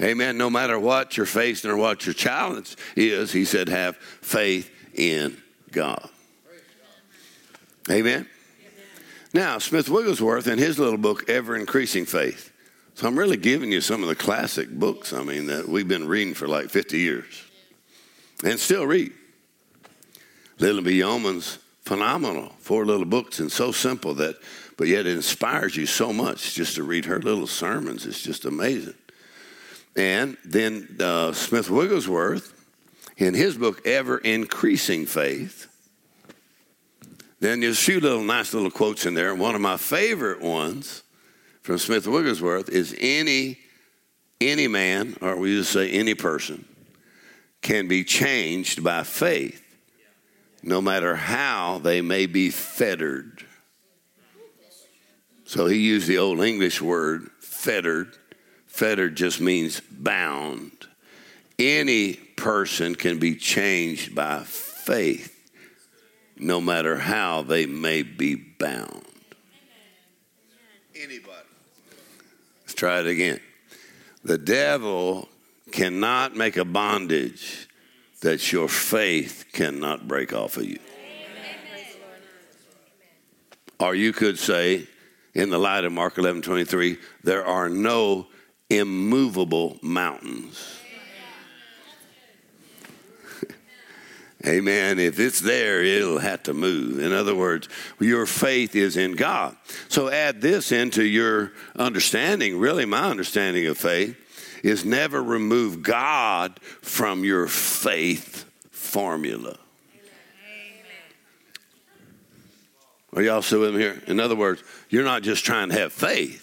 [0.02, 0.38] Amen.
[0.38, 5.38] No matter what you're facing or what your challenge is, he said, have faith in
[5.72, 6.10] God.
[7.90, 8.28] Amen.
[9.34, 12.53] Now, Smith Wigglesworth, in his little book, Ever Increasing Faith,
[12.96, 16.08] so I'm really giving you some of the classic books, I mean, that we've been
[16.08, 17.44] reading for like 50 years
[18.44, 19.12] and still read.
[20.60, 21.00] Lillian B.
[21.00, 24.36] Yeomans' phenomenal, four little books and so simple that,
[24.78, 28.06] but yet it inspires you so much just to read her little sermons.
[28.06, 28.94] It's just amazing.
[29.96, 32.52] And then uh, Smith Wigglesworth,
[33.18, 35.68] in his book, Ever Increasing Faith,
[37.40, 39.36] then there's a few little nice little quotes in there.
[39.36, 41.04] One of my favorite ones
[41.64, 43.58] from Smith Wigglesworth is any
[44.42, 46.66] any man, or we just say any person,
[47.62, 49.64] can be changed by faith,
[50.62, 53.46] no matter how they may be fettered.
[55.46, 58.18] So he used the old English word fettered.
[58.68, 60.72] Fettered just means bound.
[61.60, 65.32] Any person can be changed by faith,
[66.38, 69.06] no matter how they may be bound.
[70.96, 71.44] Anybody.
[72.74, 73.40] Let's try it again.
[74.24, 75.30] The devil
[75.72, 77.68] cannot make a bondage
[78.22, 80.80] that your faith cannot break off of you.
[83.80, 84.88] Or you could say,
[85.36, 88.26] in the light of Mark 11 23, there are no
[88.72, 90.80] immovable mountains.
[94.46, 95.00] Amen.
[95.00, 97.00] If it's there, it'll have to move.
[97.00, 99.56] In other words, your faith is in God.
[99.88, 102.60] So add this into your understanding.
[102.60, 104.18] Really, my understanding of faith
[104.62, 109.58] is never remove God from your faith formula.
[113.16, 114.02] Are y'all still with me here?
[114.08, 116.42] In other words, you're not just trying to have faith.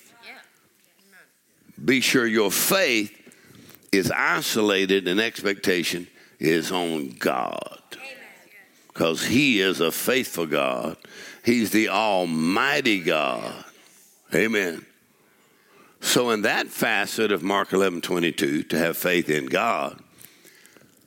[1.84, 3.16] Be sure your faith
[3.92, 6.06] is isolated and expectation
[6.38, 7.79] is on God
[8.92, 10.96] because He is a faithful God.
[11.44, 13.64] He's the Almighty God.
[14.34, 14.84] Amen.
[16.00, 20.00] So, in that facet of Mark 11 22, to have faith in God,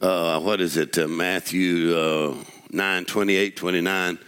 [0.01, 2.35] uh, what is it, uh, Matthew uh,
[2.69, 4.19] 9 28 29,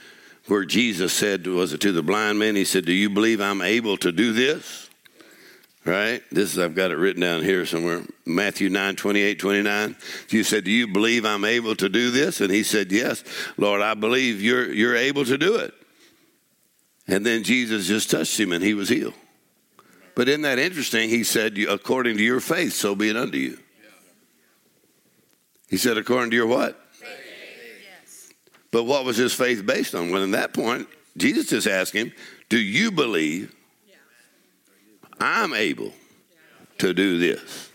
[0.48, 2.56] where Jesus said, was it to the blind man?
[2.56, 4.85] He said, Do you believe I'm able to do this?
[5.86, 6.24] Right?
[6.32, 8.02] This is, I've got it written down here somewhere.
[8.26, 9.96] Matthew 9, 28, 29.
[10.30, 12.42] You said, Do you believe I'm able to do this?
[12.42, 13.24] And he said, Yes,
[13.56, 15.76] Lord, I believe you're, you're able to do it.
[17.08, 19.14] And then Jesus just touched him and he was healed.
[20.16, 21.10] But isn't that interesting?
[21.10, 23.60] He said, According to your faith, so be it unto you.
[25.70, 26.82] He said, According to your what?
[28.72, 30.10] But what was his faith based on?
[30.10, 32.12] Well, in that point, Jesus just asked him,
[32.50, 33.56] Do you believe
[35.20, 35.94] I'm able
[36.80, 37.72] to do this.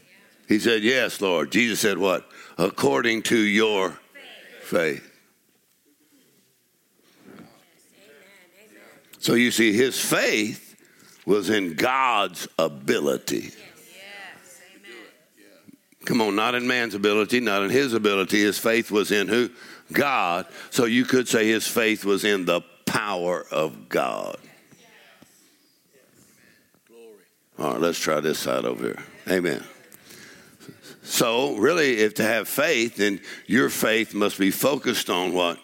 [0.48, 1.52] He said, Yes, Lord.
[1.52, 2.28] Jesus said, What?
[2.58, 3.98] According to your
[4.62, 5.06] faith.
[9.18, 10.76] So you see, his faith
[11.26, 13.50] was in God's ability.
[16.06, 18.40] Come on, not in man's ability, not in his ability.
[18.40, 19.50] His faith was in who?
[19.92, 20.46] God.
[20.70, 24.38] So you could say his faith was in the power of God.
[27.60, 29.04] All right, let's try this side over here.
[29.28, 29.62] Amen.
[31.02, 35.58] So, really, if to have faith, then your faith must be focused on what?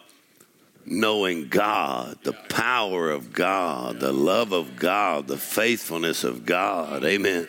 [0.85, 7.03] Knowing God, the power of God, the love of God, the faithfulness of God.
[7.03, 7.49] Amen.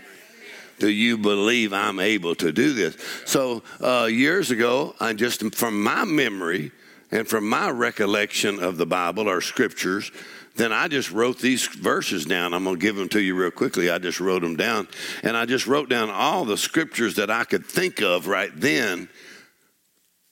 [0.79, 2.95] Do you believe I'm able to do this?
[3.25, 6.71] So, uh, years ago, I just from my memory
[7.11, 10.09] and from my recollection of the Bible or scriptures,
[10.57, 12.53] then I just wrote these verses down.
[12.53, 13.89] I'm going to give them to you real quickly.
[13.89, 14.87] I just wrote them down.
[15.23, 19.09] And I just wrote down all the scriptures that I could think of right then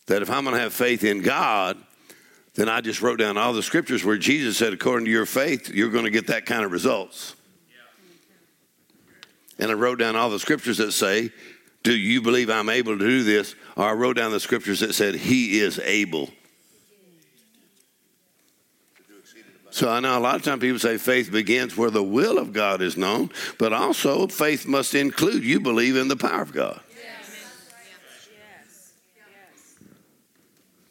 [0.07, 1.77] that if I'm going to have faith in God,
[2.55, 5.69] then I just wrote down all the scriptures where Jesus said, according to your faith,
[5.69, 7.35] you're going to get that kind of results.
[9.57, 11.31] And I wrote down all the scriptures that say,
[11.83, 13.55] Do you believe I'm able to do this?
[13.77, 16.29] Or I wrote down the scriptures that said, He is able.
[19.75, 22.53] So I know a lot of times people say faith begins where the will of
[22.53, 26.79] God is known, but also faith must include you believe in the power of God.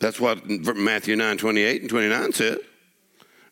[0.01, 2.59] That's what Matthew 9 28 and 29 said.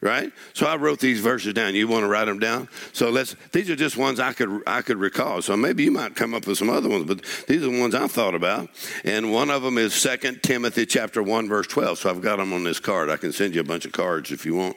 [0.02, 0.30] Right?
[0.52, 1.74] So I wrote these verses down.
[1.76, 2.68] You want to write them down?
[2.92, 5.40] So let's these are just ones I could I could recall.
[5.40, 7.94] So maybe you might come up with some other ones, but these are the ones
[7.94, 8.68] I thought about.
[9.02, 12.00] And one of them is 2 Timothy chapter 1, verse 12.
[12.00, 13.08] So I've got them on this card.
[13.08, 14.76] I can send you a bunch of cards if you want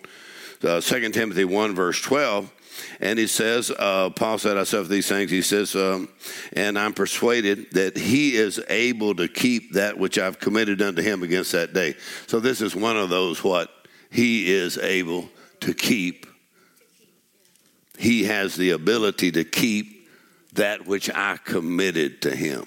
[0.64, 2.52] uh, 2 Timothy 1, verse 12.
[3.00, 5.32] And he says, uh, Paul said, I suffer these things.
[5.32, 6.10] He says, um,
[6.54, 11.24] and I'm persuaded that he is able to keep that which I've committed unto him
[11.24, 11.96] against that day.
[12.28, 13.70] So this is one of those what
[14.10, 15.30] he is able
[15.62, 16.26] to keep.
[17.98, 20.10] He has the ability to keep
[20.54, 22.66] that which I committed to him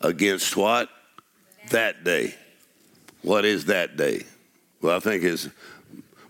[0.00, 0.88] against what?
[1.70, 2.34] That day.
[3.22, 4.24] What is that day?
[4.80, 5.48] Well, I think it's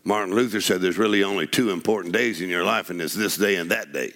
[0.09, 3.37] Martin Luther said there's really only two important days in your life, and it's this
[3.37, 4.15] day and that day.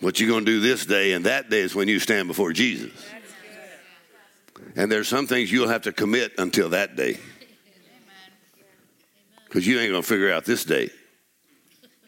[0.00, 2.52] what you're going to do this day and that day is when you stand before
[2.52, 2.90] Jesus.
[4.74, 7.20] And there's some things you'll have to commit until that day.
[9.44, 10.90] Because you ain't going to figure out this day.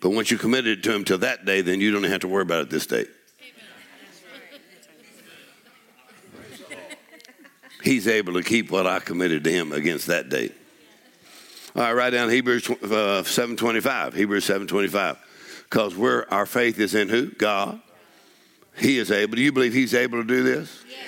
[0.01, 2.43] But once you committed to him till that day, then you don't have to worry
[2.43, 3.05] about it this day.
[7.85, 10.55] He's able to keep what I committed to him against that date.
[11.77, 15.19] All right, write down Hebrews uh, 7.25, Hebrews 7.25.
[15.65, 17.31] Because we're, our faith is in who?
[17.31, 17.81] God.
[18.77, 19.37] He is able.
[19.37, 20.85] Do you believe he's able to do this?
[20.89, 20.99] Yes.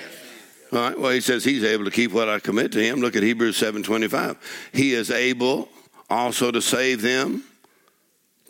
[0.73, 3.01] All right, well, he says he's able to keep what I commit to him.
[3.01, 4.37] Look at Hebrews 7.25.
[4.73, 5.69] He is able
[6.11, 7.45] also to save them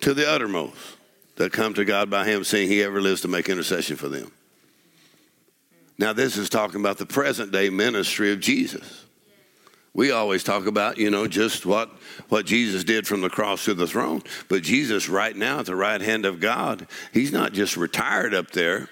[0.01, 0.97] to the uttermost
[1.37, 4.33] that come to God by him, seeing he ever lives to make intercession for them.
[5.99, 9.05] Now, this is talking about the present day ministry of Jesus.
[9.95, 11.91] We always talk about, you know, just what,
[12.29, 14.23] what Jesus did from the cross to the throne.
[14.51, 18.51] But Jesus, right now, at the right hand of God, he's not just retired up
[18.51, 18.91] there.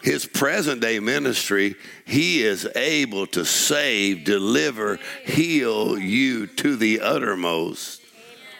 [0.00, 1.74] His present day ministry,
[2.06, 8.00] he is able to save, deliver, heal you to the uttermost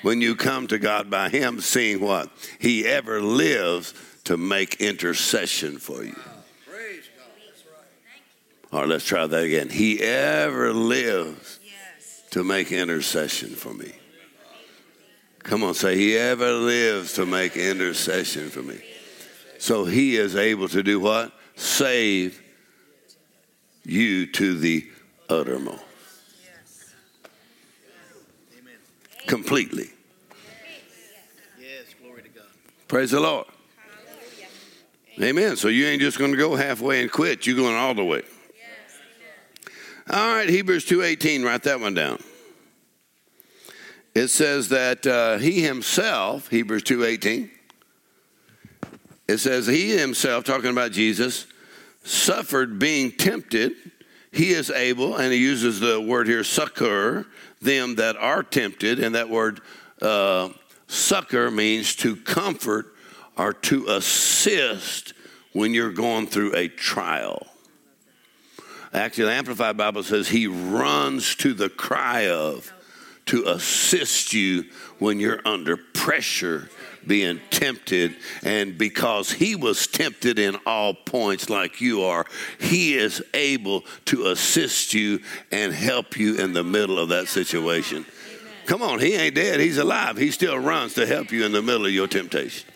[0.02, 2.30] when you come to God by him, seeing what?
[2.58, 6.16] He ever lives to make intercession for you.
[8.72, 9.68] All right, let's try that again.
[9.68, 11.58] He ever lives
[12.30, 13.92] to make intercession for me.
[15.40, 18.80] Come on, say, He ever lives to make intercession for me.
[19.58, 21.32] So He is able to do what?
[21.56, 22.40] Save
[23.84, 24.88] you to the
[25.28, 25.82] uttermost.
[29.26, 29.90] Completely.
[31.58, 32.46] Yes, glory to God.
[32.88, 33.46] Praise the Lord.
[35.22, 35.56] Amen.
[35.56, 37.46] So you ain't just going to go halfway and quit.
[37.46, 38.22] You're going all the way.
[38.54, 38.98] Yes,
[40.08, 42.22] All right, Hebrews 2.18, write that one down.
[44.14, 47.50] It says that uh, he himself, Hebrews 2.18,
[49.28, 51.46] it says he himself, talking about Jesus,
[52.02, 53.72] suffered being tempted.
[54.32, 57.26] He is able, and he uses the word here, succor,
[57.60, 58.98] them that are tempted.
[58.98, 59.60] And that word
[60.00, 60.48] uh,
[60.88, 62.94] succor means to comfort
[63.36, 65.14] are to assist
[65.52, 67.46] when you're going through a trial.
[68.92, 72.72] Actually, the Amplified Bible says he runs to the cry of
[73.26, 74.64] to assist you
[74.98, 76.68] when you're under pressure
[77.06, 78.16] being tempted.
[78.42, 82.26] And because he was tempted in all points like you are,
[82.58, 85.20] he is able to assist you
[85.52, 88.04] and help you in the middle of that situation.
[88.66, 90.16] Come on, he ain't dead, he's alive.
[90.16, 92.69] He still runs to help you in the middle of your temptation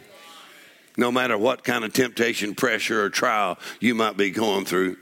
[0.97, 4.97] no matter what kind of temptation, pressure, or trial you might be going through.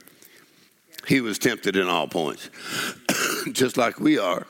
[1.07, 2.49] He was tempted in all points,
[3.53, 4.47] just like we are.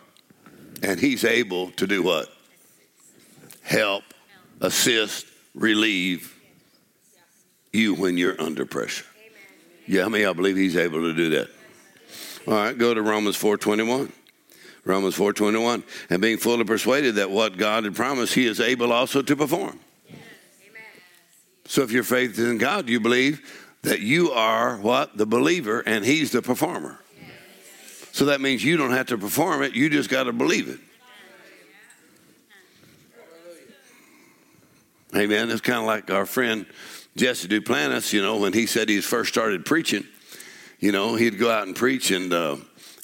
[0.83, 2.29] And he's able to do what?
[3.63, 4.05] Help,
[4.61, 6.35] assist, relieve
[7.73, 9.07] you when you're under pressure.
[9.87, 11.49] Yeah, many of y'all believe he's able to do that?
[12.47, 14.11] All right, go to Romans 4.21.
[14.85, 15.85] Romans 4.21.
[16.11, 19.79] And being fully persuaded that what God had promised, he is able also to perform.
[21.73, 23.41] So if your faith is in God, you believe
[23.81, 25.17] that you are what?
[25.17, 26.99] The believer, and he's the performer.
[28.13, 30.79] So that means you don't have to perform it, you just got to believe it.
[35.17, 35.51] Amen.
[35.51, 36.67] It's kind of like our friend
[37.17, 40.05] Jesse Duplantis, you know, when he said he first started preaching,
[40.79, 42.57] you know, he'd go out and preach and uh,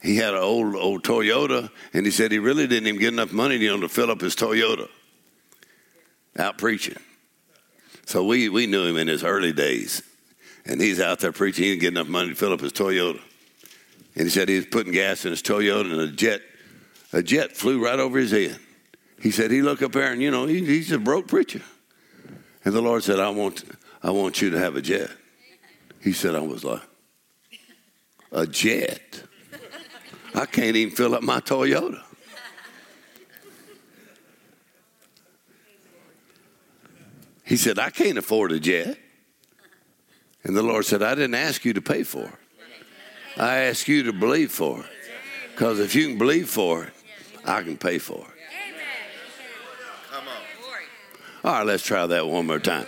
[0.03, 3.33] he had an old old Toyota and he said he really didn't even get enough
[3.33, 4.91] money you know, to fill up his Toyota
[6.37, 6.99] out preaching.
[8.09, 10.03] So we, we knew him in his early days.
[10.65, 11.65] And he's out there preaching.
[11.65, 13.21] He didn't get enough money to fill up his Toyota.
[14.15, 16.41] And he said he was putting gas in his Toyota and a jet,
[17.13, 18.59] a jet flew right over his head.
[19.21, 21.61] He said he looked up there and, you know, he, he's a broke preacher.
[22.65, 23.63] And the Lord said, I want,
[24.03, 25.11] I want you to have a jet.
[26.01, 26.81] He said, I was like,
[28.33, 29.23] a jet?
[30.35, 32.03] I can't even fill up my Toyota.
[37.49, 38.99] He said, I can't afford a jet.
[40.45, 43.41] And the Lord said, I didn't ask you to pay for it.
[43.41, 44.87] I asked you to believe for it.
[45.53, 46.93] Because if you can believe for it,
[47.47, 48.39] I can pay for it.
[51.45, 52.87] All right, let's try that one more time.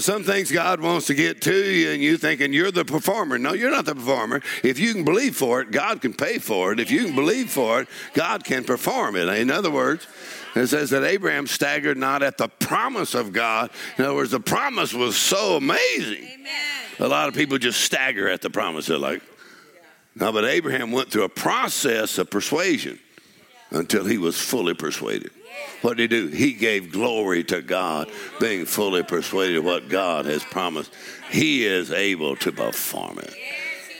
[0.00, 3.38] Some things God wants to get to you, and you thinking you're the performer.
[3.38, 4.42] No, you're not the performer.
[4.62, 6.80] If you can believe for it, God can pay for it.
[6.80, 9.28] If you can believe for it, God can perform it.
[9.28, 10.06] In other words,
[10.54, 13.70] it says that Abraham staggered not at the promise of God.
[13.98, 16.22] In other words, the promise was so amazing.
[16.22, 16.50] Amen.
[17.00, 18.86] A lot of people just stagger at the promise.
[18.86, 19.22] They're like,
[20.14, 23.00] no, but Abraham went through a process of persuasion
[23.70, 25.32] until he was fully persuaded.
[25.82, 26.28] What did he do?
[26.28, 30.92] He gave glory to God, being fully persuaded what God has promised.
[31.30, 33.34] He is able to perform it.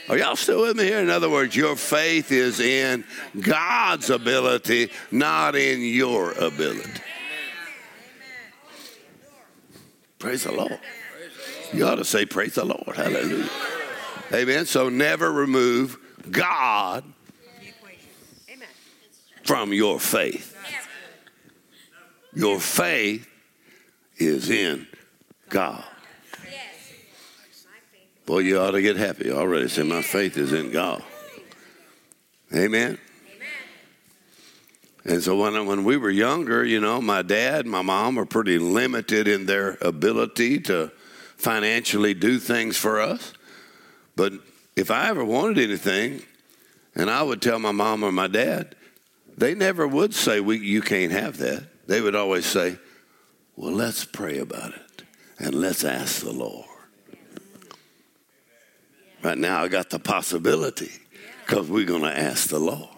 [0.09, 0.99] Are y'all still with me here?
[0.99, 3.03] In other words, your faith is in
[3.39, 7.01] God's ability, not in your ability.
[10.19, 10.79] Praise the Lord.
[11.73, 12.95] You ought to say, Praise the Lord.
[12.95, 13.49] Hallelujah.
[14.33, 14.65] Amen.
[14.65, 15.97] So never remove
[16.31, 17.03] God
[19.43, 20.54] from your faith.
[22.35, 23.27] Your faith
[24.17, 24.87] is in
[25.49, 25.83] God.
[28.25, 29.67] Boy, you ought to get happy already.
[29.67, 31.03] Say, my faith is in God.
[32.53, 32.97] Amen.
[35.05, 38.57] And so when, when we were younger, you know, my dad, my mom were pretty
[38.57, 40.91] limited in their ability to
[41.37, 43.33] financially do things for us.
[44.15, 44.33] But
[44.75, 46.23] if I ever wanted anything,
[46.95, 48.75] and I would tell my mom or my dad,
[49.37, 52.77] they never would say, we, You can't have that they would always say,
[53.55, 55.03] Well, let's pray about it
[55.39, 56.65] and let's ask the Lord.
[59.23, 60.91] Right now, I got the possibility
[61.45, 62.89] because we're going to ask the Lord.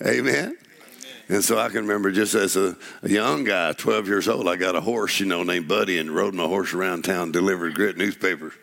[0.00, 0.18] Amen.
[0.18, 0.58] Amen.
[1.28, 4.56] And so I can remember just as a, a, young guy, 12 years old, I
[4.56, 7.98] got a horse, you know, named Buddy and rode my horse around town, delivered grit
[7.98, 8.54] newspapers.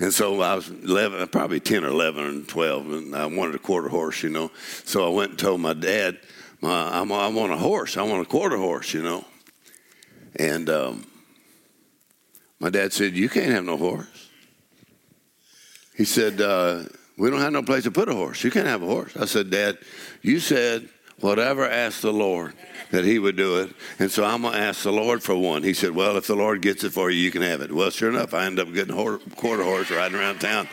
[0.00, 3.60] And so I was 11, probably 10 or 11 and 12, and I wanted a
[3.60, 4.50] quarter horse, you know.
[4.84, 6.18] So I went and told my dad,
[6.70, 7.96] I, I want a horse.
[7.96, 9.24] I want a quarter horse, you know.
[10.36, 11.06] And um,
[12.58, 14.30] my dad said, You can't have no horse.
[15.96, 16.84] He said, uh,
[17.16, 18.42] We don't have no place to put a horse.
[18.44, 19.16] You can't have a horse.
[19.16, 19.78] I said, Dad,
[20.22, 20.88] you said
[21.20, 22.54] whatever asked the Lord
[22.90, 23.70] that he would do it.
[23.98, 25.62] And so I'm going to ask the Lord for one.
[25.62, 27.72] He said, Well, if the Lord gets it for you, you can have it.
[27.72, 30.68] Well, sure enough, I end up getting a quarter horse riding around town.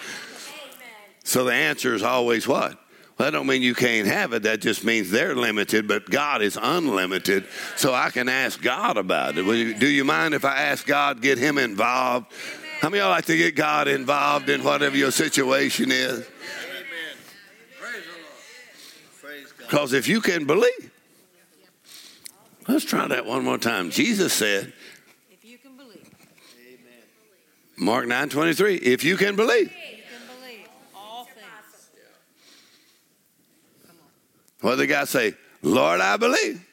[1.23, 2.80] So the answer is always what?
[3.17, 4.43] That don't mean you can't have it.
[4.43, 7.45] That just means they're limited, but God is unlimited.
[7.75, 9.79] So I can ask God about it.
[9.79, 12.27] do you mind if I ask God, get him involved?
[12.79, 16.27] How many of y'all like to get God involved in whatever your situation is?
[19.59, 20.91] Because if you can believe,
[22.67, 23.91] let's try that one more time.
[23.91, 24.73] Jesus said,
[25.29, 26.09] if you can believe.
[27.77, 29.71] Mark 9 23, if you can believe.
[34.61, 35.33] What did the guy say?
[35.61, 36.65] Lord, I believe.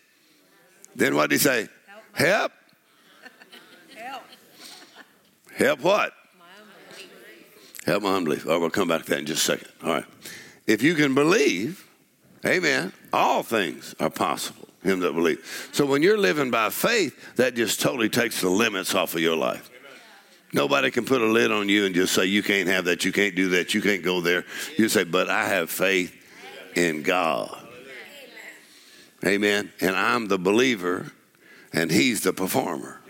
[0.94, 1.68] Then what did he say?
[2.12, 2.52] Help.
[3.96, 4.22] Help.
[5.56, 6.12] Help what?
[7.84, 8.46] Help my unbelief.
[8.46, 9.68] Right, we'll come back to that in just a second.
[9.82, 10.04] All right.
[10.66, 11.88] If you can believe,
[12.44, 14.68] amen, all things are possible.
[14.82, 15.70] Him that believe.
[15.72, 19.36] So when you're living by faith, that just totally takes the limits off of your
[19.36, 19.70] life.
[20.52, 23.12] Nobody can put a lid on you and just say, you can't have that, you
[23.12, 24.44] can't do that, you can't go there.
[24.76, 26.14] You say, but I have faith
[26.74, 27.67] in God.
[29.26, 29.72] Amen.
[29.80, 31.12] And I'm the believer,
[31.72, 33.00] and He's the performer.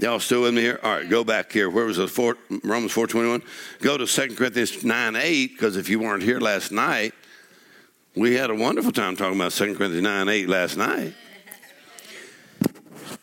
[0.00, 0.80] Y'all still with me here?
[0.82, 1.68] All right, go back here.
[1.68, 2.08] Where was it?
[2.08, 3.42] Four, Romans 4.21?
[3.82, 7.12] Go to 2 Corinthians 9 8, because if you weren't here last night,
[8.16, 11.12] we had a wonderful time talking about 2 Corinthians 9 8 last night.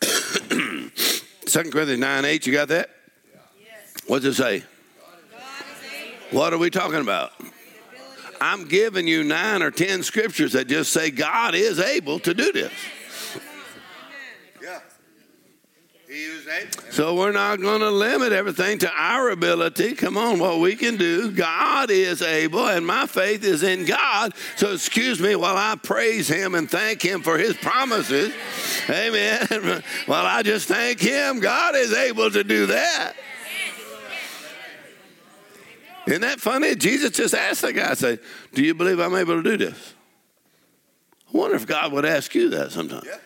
[0.00, 2.90] 2 Corinthians 9 8, you got that?
[4.06, 4.62] What's it say?
[6.30, 7.32] What are we talking about?
[8.40, 12.52] I'm giving you nine or ten scriptures that just say God is able to do
[12.52, 12.72] this.
[14.62, 14.80] Yeah.
[16.08, 16.90] He is able.
[16.90, 19.94] So we're not going to limit everything to our ability.
[19.94, 21.30] Come on, what we can do.
[21.30, 24.32] God is able, and my faith is in God.
[24.56, 28.32] So excuse me while I praise Him and thank Him for His promises.
[28.88, 29.82] Amen.
[30.06, 33.14] While I just thank Him, God is able to do that.
[36.08, 36.74] Isn't that funny?
[36.74, 38.18] Jesus just asked the guy, say,
[38.54, 39.94] Do you believe I'm able to do this?
[41.28, 43.02] I wonder if God would ask you that sometime.
[43.04, 43.18] Yeah.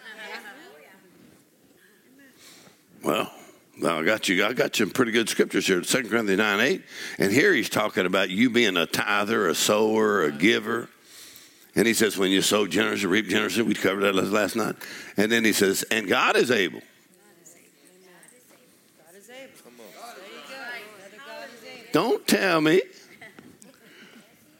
[3.04, 3.32] Well,
[3.80, 4.44] well, I got you.
[4.44, 5.80] I got you some pretty good scriptures here.
[5.80, 6.82] 2 Corinthians 9 8.
[7.18, 10.88] And here he's talking about you being a tither, a sower, a giver.
[11.76, 13.62] And he says, when you sow generously, reap generously.
[13.62, 14.74] We covered that last night.
[15.16, 16.82] And then he says, and God is able.
[21.92, 22.80] Don't tell me.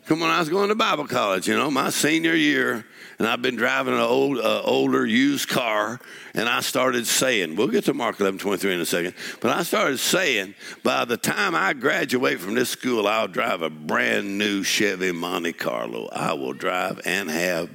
[0.07, 2.85] Come on, I was going to Bible college, you know, my senior year,
[3.19, 6.01] and I've been driving an old, uh, older used car,
[6.35, 9.63] and I started saying, we'll get to Mark 11 23 in a second, but I
[9.63, 14.65] started saying, by the time I graduate from this school, I'll drive a brand new
[14.65, 16.09] Chevy Monte Carlo.
[16.13, 17.71] I will drive and have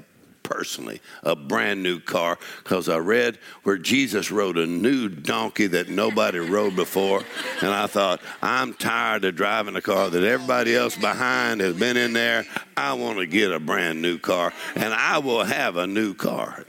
[0.47, 5.89] personally a brand new car because I read where Jesus rode a new donkey that
[5.89, 7.23] nobody rode before.
[7.61, 11.97] And I thought, I'm tired of driving a car that everybody else behind has been
[11.97, 12.45] in there.
[12.77, 16.65] I want to get a brand new car and I will have a new car.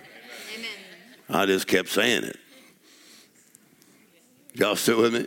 [0.56, 0.70] Amen.
[1.30, 2.36] I just kept saying it.
[4.54, 5.26] Y'all still with me?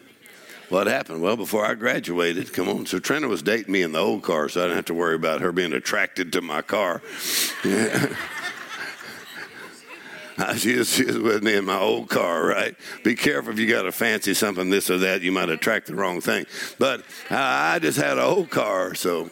[0.72, 1.22] What happened?
[1.22, 2.86] Well, before I graduated, come on.
[2.86, 5.16] So Trina was dating me in the old car, so I didn't have to worry
[5.16, 7.02] about her being attracted to my car.
[10.58, 12.76] she, is, she is with me in my old car, right?
[13.04, 15.96] Be careful if you got a fancy something, this or that, you might attract the
[15.96, 16.46] wrong thing.
[16.80, 19.30] But I just had an old car, so.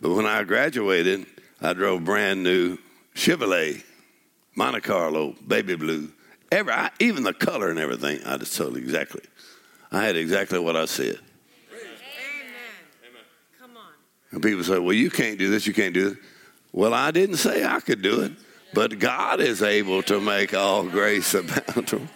[0.00, 1.26] But when I graduated,
[1.60, 2.78] I drove brand new
[3.14, 3.82] Chevrolet,
[4.54, 6.12] Monte Carlo, baby blue.
[6.52, 9.22] Every, I, even the color and everything, I just told exactly.
[9.90, 11.18] I had exactly what I said.
[11.72, 11.90] Amen.
[13.58, 13.92] Come on.
[14.30, 16.18] And people say, well, you can't do this, you can't do it.
[16.78, 18.30] Well, I didn't say I could do it,
[18.72, 21.90] but God is able to make all grace abound.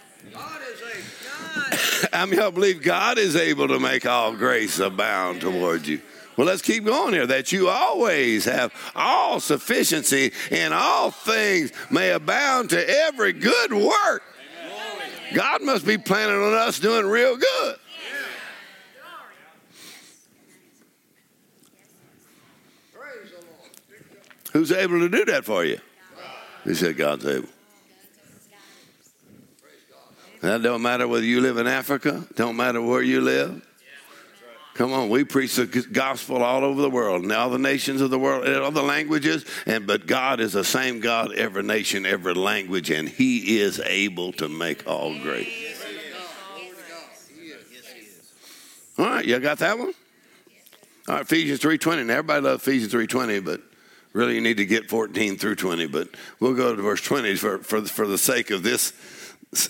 [2.13, 5.99] How many y'all believe God is able to make all grace abound toward you?
[6.37, 7.27] Well, let's keep going here.
[7.27, 14.23] That you always have all sufficiency in all things may abound to every good work.
[15.33, 17.75] God must be planning on us doing real good.
[22.93, 23.53] Praise the Lord.
[24.53, 25.79] Who's able to do that for you?
[26.63, 27.49] He said, God's able.
[30.41, 33.65] That don't matter whether you live in Africa, don't matter where you live.
[34.73, 38.09] Come on, we preach the gospel all over the world, in all the nations of
[38.09, 42.05] the world, in all the languages, and but God is the same God, every nation,
[42.05, 45.47] every language, and He is able to make all great.
[48.97, 49.93] All right, you got that one?
[51.07, 52.03] All right, Ephesians three twenty.
[52.03, 53.61] Now everybody loves Ephesians three twenty, but
[54.13, 55.87] really you need to get fourteen through twenty.
[55.87, 56.09] But
[56.39, 58.93] we'll go to verse twenty for for for the sake of this.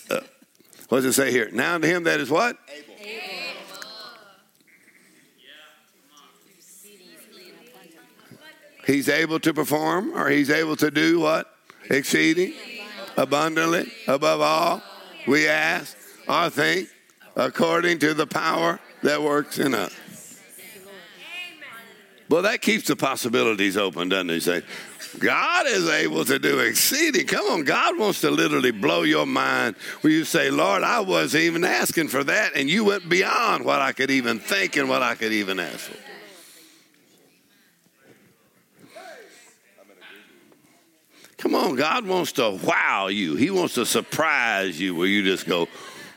[0.10, 0.22] Uh,
[0.89, 1.50] what does it say here?
[1.52, 2.58] Now to him that is what?
[8.86, 11.50] He's able to perform, or he's able to do what?
[11.89, 12.54] Exceeding,
[13.16, 14.84] abundantly, above all,
[15.26, 16.89] we ask or think,
[17.38, 19.94] according to the power that works in us.
[22.30, 24.42] Well, that keeps the possibilities open, doesn't it?
[24.42, 24.62] Say,
[25.20, 27.28] God is able to do exceeding.
[27.28, 31.44] Come on, God wants to literally blow your mind where you say, Lord, I wasn't
[31.44, 35.02] even asking for that, and you went beyond what I could even think and what
[35.04, 35.98] I could even ask for.
[41.38, 43.36] Come on, God wants to wow you.
[43.36, 45.68] He wants to surprise you where you just go,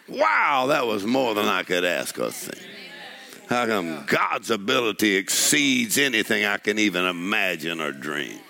[0.08, 2.75] wow, that was more than I could ask or think.
[3.48, 8.40] How come God's ability exceeds anything I can even imagine or dream?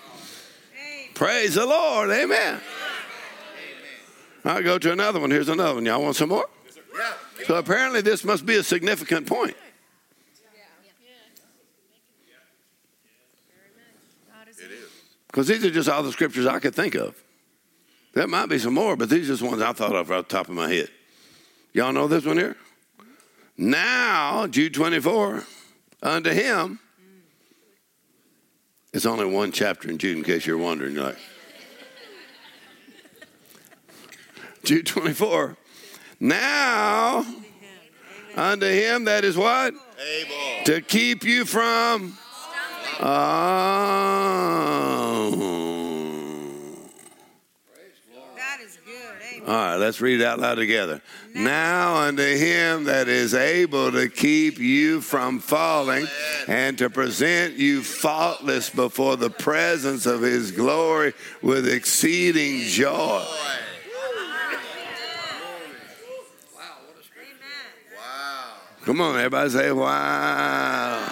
[1.13, 2.09] Praise the Lord.
[2.09, 2.59] Amen.
[4.43, 5.29] I'll go to another one.
[5.29, 5.85] Here's another one.
[5.85, 6.47] Y'all want some more?
[7.45, 9.55] So apparently, this must be a significant point.
[14.59, 14.89] It is.
[15.27, 17.15] Because these are just all the scriptures I could think of.
[18.13, 20.27] There might be some more, but these are just ones I thought of right off
[20.27, 20.89] the top of my head.
[21.73, 22.57] Y'all know this one here?
[23.57, 25.43] Now, Jude 24,
[26.03, 26.79] unto him,
[28.93, 30.93] it's only one chapter in Jude, in case you're wondering.
[30.93, 31.17] You're like,
[34.63, 35.57] Jude 24,
[36.19, 37.25] now
[38.35, 39.73] unto him that is what?
[39.73, 40.65] Able.
[40.65, 42.17] To keep you from.
[42.99, 43.07] Oh.
[48.35, 49.15] That is good.
[49.31, 49.36] Amen.
[49.47, 51.01] All right, let's read it out loud together.
[51.33, 56.05] Now unto him that is able to keep you from falling
[56.49, 63.23] and to present you faultless before the presence of his glory with exceeding joy.
[67.95, 68.53] Wow.
[68.83, 71.09] Come on, everybody say, wow.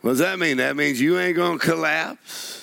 [0.00, 0.58] What does that mean?
[0.58, 2.61] That means you ain't going to collapse.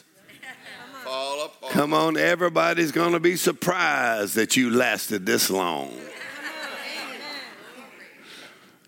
[1.72, 5.93] Come on, everybody's going to be surprised that you lasted this long.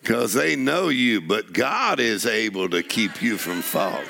[0.02, 4.08] Because they know you, but God is able to keep you from falling.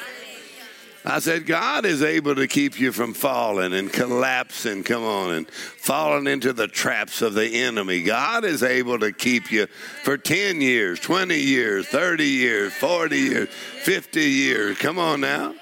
[1.03, 5.49] I said, God is able to keep you from falling and collapsing, come on, and
[5.49, 8.03] falling into the traps of the enemy.
[8.03, 9.65] God is able to keep you
[10.03, 14.77] for 10 years, 20 years, 30 years, 40 years, 50 years.
[14.77, 15.55] Come on now.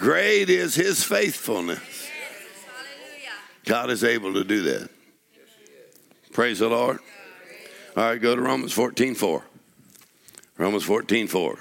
[0.00, 2.08] Great is his faithfulness.
[3.66, 4.88] God is able to do that.
[6.32, 7.00] Praise the Lord.
[7.94, 9.44] All right, go to Romans 14 4.
[10.56, 11.58] Romans 14 4.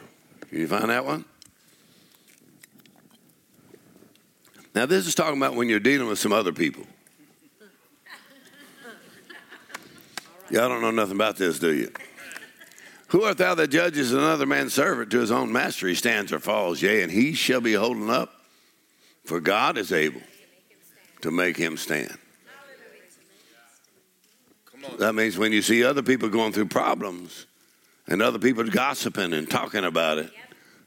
[0.47, 1.25] Can you find that one?
[4.73, 6.87] Now, this is talking about when you're dealing with some other people.
[10.49, 11.91] Y'all don't know nothing about this, do you?
[13.09, 15.87] Who art thou that judges another man's servant to his own master?
[15.87, 18.33] He stands or falls, yea, and he shall be holding up.
[19.25, 20.21] For God is able
[21.21, 22.17] to make him stand.
[24.99, 27.45] That means when you see other people going through problems
[28.07, 30.31] and other people gossiping and talking about it,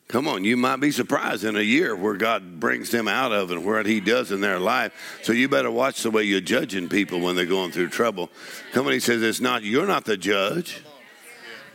[0.07, 3.51] come on, you might be surprised in a year where God brings them out of
[3.51, 5.21] and what He does in their life.
[5.23, 8.31] So you better watch the way you're judging people when they're going through trouble.
[8.73, 10.83] Come on, He says, it's not, you're not the judge.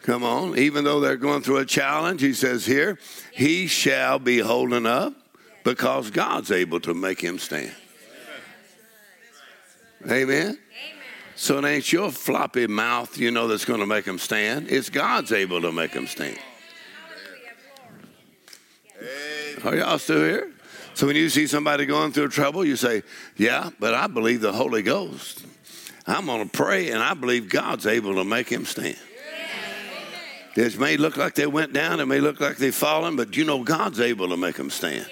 [0.08, 2.98] Come on, even though they're going through a challenge, He says here,
[3.34, 5.14] He shall be holding up
[5.66, 7.76] because God's able to make him stand.
[10.10, 10.58] Amen.
[11.36, 14.70] So it ain't your floppy mouth, you know, that's going to make him stand.
[14.70, 16.40] It's God's able to make him stand.
[19.66, 20.54] Are y'all still here?
[20.94, 23.04] So when you see somebody going through trouble, you say,
[23.36, 25.46] Yeah, but I believe the Holy Ghost.
[26.08, 28.98] I'm going to pray, and I believe God's able to make him stand.
[30.58, 33.46] It may look like they went down, it may look like they've fallen, but you
[33.46, 35.08] know God's able to make them stand.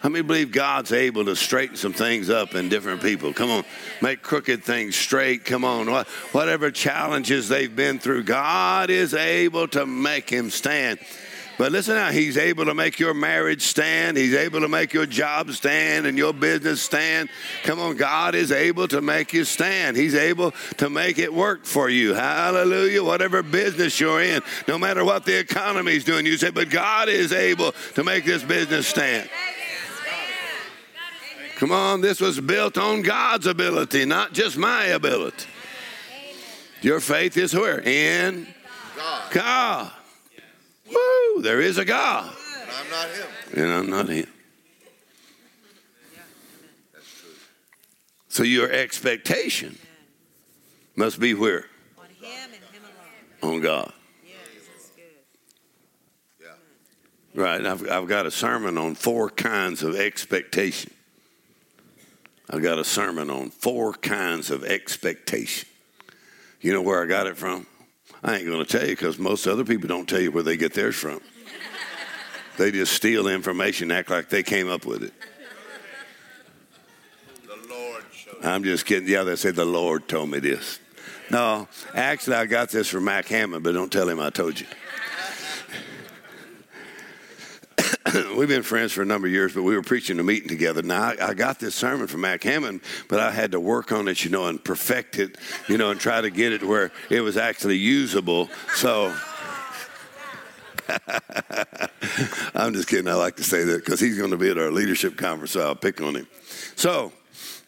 [0.00, 3.32] How many believe God's able to straighten some things up in different people?
[3.32, 3.64] Come on,
[4.02, 5.44] make crooked things straight.
[5.44, 5.86] Come on,
[6.32, 10.98] whatever challenges they've been through, God is able to make him stand.
[11.58, 14.16] But listen now, He's able to make your marriage stand.
[14.16, 17.30] He's able to make your job stand and your business stand.
[17.62, 19.96] Come on, God is able to make you stand.
[19.96, 22.12] He's able to make it work for you.
[22.12, 23.02] Hallelujah.
[23.02, 27.32] Whatever business you're in, no matter what the economy's doing, you say, but God is
[27.32, 29.30] able to make this business stand.
[31.56, 35.46] Come on, this was built on God's ability, not just my ability.
[36.82, 37.80] Your faith is where?
[37.80, 38.46] In
[38.94, 39.32] God.
[39.32, 39.92] God.
[40.88, 42.32] Woo, there is a God.
[42.60, 43.26] And I'm not him.
[43.54, 44.26] And I'm not him.
[48.28, 49.78] So your expectation
[50.94, 51.64] must be where?
[51.98, 52.82] On him and him
[53.42, 53.54] alone.
[53.54, 53.92] On God.
[54.22, 54.36] Yes,
[54.70, 55.04] that's good.
[56.42, 56.48] Yeah.
[57.34, 57.64] Right.
[57.64, 60.92] I've, I've got a sermon on four kinds of expectation.
[62.50, 65.68] I've got a sermon on four kinds of expectation.
[66.60, 67.66] You know where I got it from?
[68.26, 70.56] I ain't going to tell you because most other people don't tell you where they
[70.56, 71.20] get theirs from.
[72.58, 75.12] they just steal information, act like they came up with it.
[77.46, 78.48] The.
[78.48, 79.08] I'm just kidding.
[79.08, 80.80] Yeah, they say the Lord told me this.
[81.30, 84.66] No, actually, I got this from Mac Hammond, but don't tell him I told you.
[88.36, 90.82] We've been friends for a number of years, but we were preaching a meeting together.
[90.82, 94.08] Now, I, I got this sermon from Mac Hammond, but I had to work on
[94.08, 95.36] it, you know, and perfect it,
[95.68, 98.48] you know, and try to get it where it was actually usable.
[98.74, 99.14] So
[102.54, 103.08] I'm just kidding.
[103.08, 105.60] I like to say that because he's going to be at our leadership conference, so
[105.60, 106.26] I'll pick on him.
[106.76, 107.12] So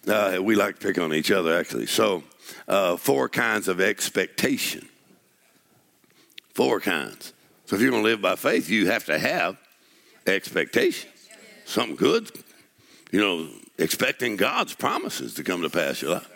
[0.06, 1.86] uh, we like to pick on each other, actually.
[1.86, 2.22] So,
[2.66, 4.88] uh, four kinds of expectation.
[6.54, 7.32] Four kinds.
[7.66, 9.58] So, if you're going to live by faith, you have to have
[10.26, 11.10] expectation.
[11.64, 12.30] Something good,
[13.10, 13.48] you know,
[13.78, 16.30] expecting God's promises to come to pass your life.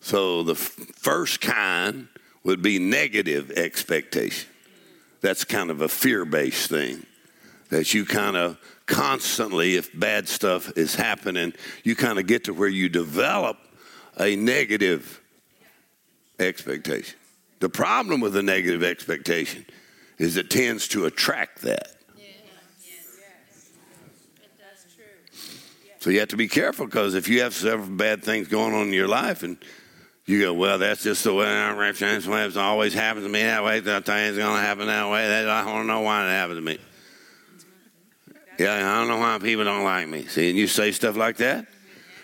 [0.00, 2.08] So the f- first kind
[2.44, 4.48] would be negative expectation.
[5.20, 7.06] That's kind of a fear based thing
[7.70, 11.52] that you kind of constantly, if bad stuff is happening,
[11.84, 13.56] you kind of get to where you develop
[14.18, 15.20] a negative
[16.38, 17.18] expectation.
[17.60, 19.64] The problem with a negative expectation
[20.18, 21.96] is it tends to attract that.
[26.02, 28.88] So you have to be careful because if you have several bad things going on
[28.88, 29.56] in your life and
[30.26, 33.78] you go, well, that's just the way That's always happens to me that way.
[33.78, 35.48] That thing's going to happen that way.
[35.48, 36.80] I don't know why it happened to me.
[38.58, 40.26] Yeah, I don't know why people don't like me.
[40.26, 41.68] See, and you say stuff like that,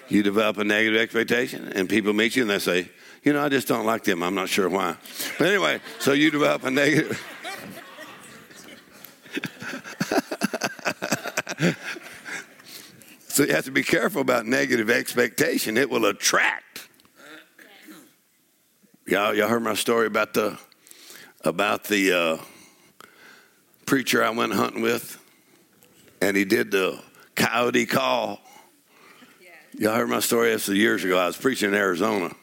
[0.09, 2.91] you develop a negative expectation, and people meet you and they say,
[3.23, 4.25] you know, I just don't like them.
[4.25, 4.97] I'm not sure why.
[5.39, 7.25] But anyway, so you develop a negative.
[13.39, 15.77] so you have to be careful about negative expectation.
[15.77, 16.89] It will attract.
[19.07, 20.59] Y'all, y'all heard my story about the
[21.45, 23.07] about the uh,
[23.87, 25.25] preacher I went hunting with,
[26.21, 27.01] and he did the
[27.37, 28.41] coyote call.
[29.79, 30.51] Y'all heard my story?
[30.51, 31.17] That's years ago.
[31.17, 32.35] I was preaching in Arizona.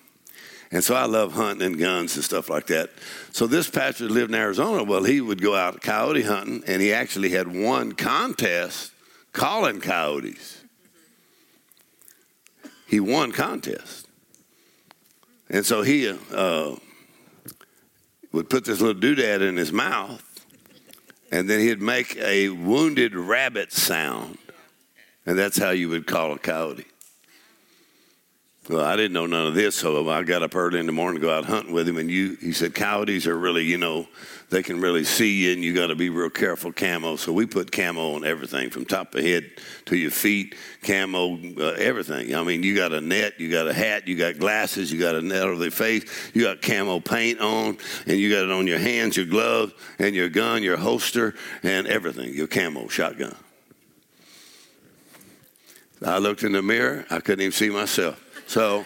[0.71, 2.89] And so I love hunting and guns and stuff like that.
[3.33, 4.85] So this pastor lived in Arizona.
[4.85, 8.93] Well, he would go out coyote hunting, and he actually had one contest
[9.33, 10.54] calling coyotes.
[12.87, 14.07] He won contest.
[15.49, 16.75] And so he uh,
[18.31, 20.23] would put this little doodad in his mouth,
[21.31, 24.37] and then he'd make a wounded rabbit sound.
[25.25, 26.85] And that's how you would call a coyote.
[28.69, 31.21] Well, I didn't know none of this, so I got up early in the morning
[31.21, 31.97] to go out hunting with him.
[31.97, 34.07] And you, he said, coyotes are really, you know,
[34.49, 36.71] they can really see you, and you got to be real careful.
[36.71, 39.49] Camo, so we put camo on everything from top of head
[39.85, 40.55] to your feet.
[40.83, 42.35] Camo, uh, everything.
[42.35, 45.15] I mean, you got a net, you got a hat, you got glasses, you got
[45.15, 48.67] a net over the face, you got camo paint on, and you got it on
[48.67, 51.33] your hands, your gloves, and your gun, your holster,
[51.63, 52.33] and everything.
[52.33, 53.35] Your camo shotgun.
[56.03, 58.21] I looked in the mirror, I couldn't even see myself.
[58.47, 58.85] So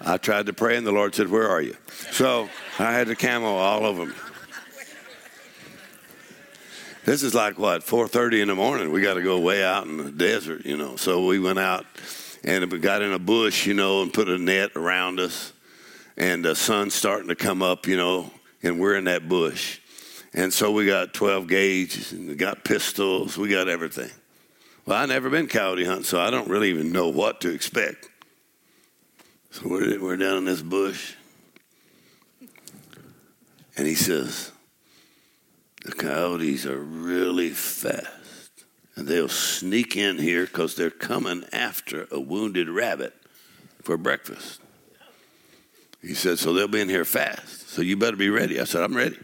[0.00, 1.76] I tried to pray, and the Lord said, Where are you?
[2.12, 4.14] So I had the camo all over me.
[7.04, 8.92] This is like what, 4:30 in the morning.
[8.92, 10.96] We got to go way out in the desert, you know.
[10.96, 11.84] So we went out
[12.44, 15.52] and we got in a bush, you know, and put a net around us.
[16.16, 18.30] And the sun's starting to come up, you know,
[18.62, 19.80] and we're in that bush.
[20.32, 24.10] And so we got 12 gauge, and we got pistols, we got everything.
[24.86, 28.08] Well, I never been coyote hunting, so I don't really even know what to expect.
[29.50, 31.14] So we're, we're down in this bush.
[33.76, 34.52] And he says,
[35.84, 38.08] The coyotes are really fast.
[38.94, 43.14] And they'll sneak in here because they're coming after a wounded rabbit
[43.82, 44.60] for breakfast.
[46.02, 47.70] He said, So they'll be in here fast.
[47.70, 48.60] So you better be ready.
[48.60, 49.18] I said, I'm ready.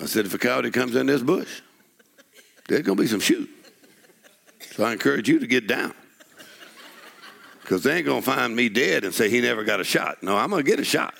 [0.00, 1.60] I said, If a coyote comes in this bush,
[2.68, 3.48] there's going to be some shooting.
[4.72, 5.94] So I encourage you to get down.
[7.60, 10.22] Because they ain't going to find me dead and say he never got a shot.
[10.22, 11.14] No, I'm going to get a shot.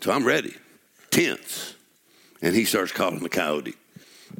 [0.00, 0.54] So I'm ready,
[1.10, 1.74] tense.
[2.40, 3.74] And he starts calling the coyote.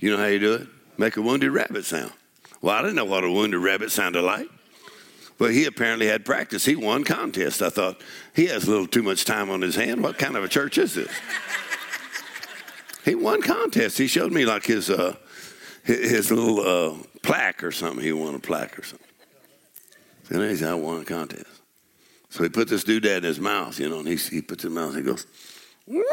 [0.00, 0.68] You know how you do it?
[0.96, 2.12] Make a wounded rabbit sound.
[2.60, 4.48] Well, I didn't know what a wounded rabbit sounded like.
[5.38, 6.64] But he apparently had practice.
[6.64, 7.62] He won contest.
[7.62, 8.00] I thought,
[8.34, 10.02] he has a little too much time on his hand.
[10.02, 11.10] What kind of a church is this?
[13.04, 13.98] he won contest.
[13.98, 15.14] He showed me like his uh,
[15.84, 18.04] his little uh, plaque or something.
[18.04, 19.06] He won a plaque or something.
[20.30, 21.46] And he said, I won a contest.
[22.30, 24.66] So he put this doodad in his mouth, you know, and he, he puts it
[24.66, 25.26] in his mouth and he goes,
[25.90, 26.04] Well,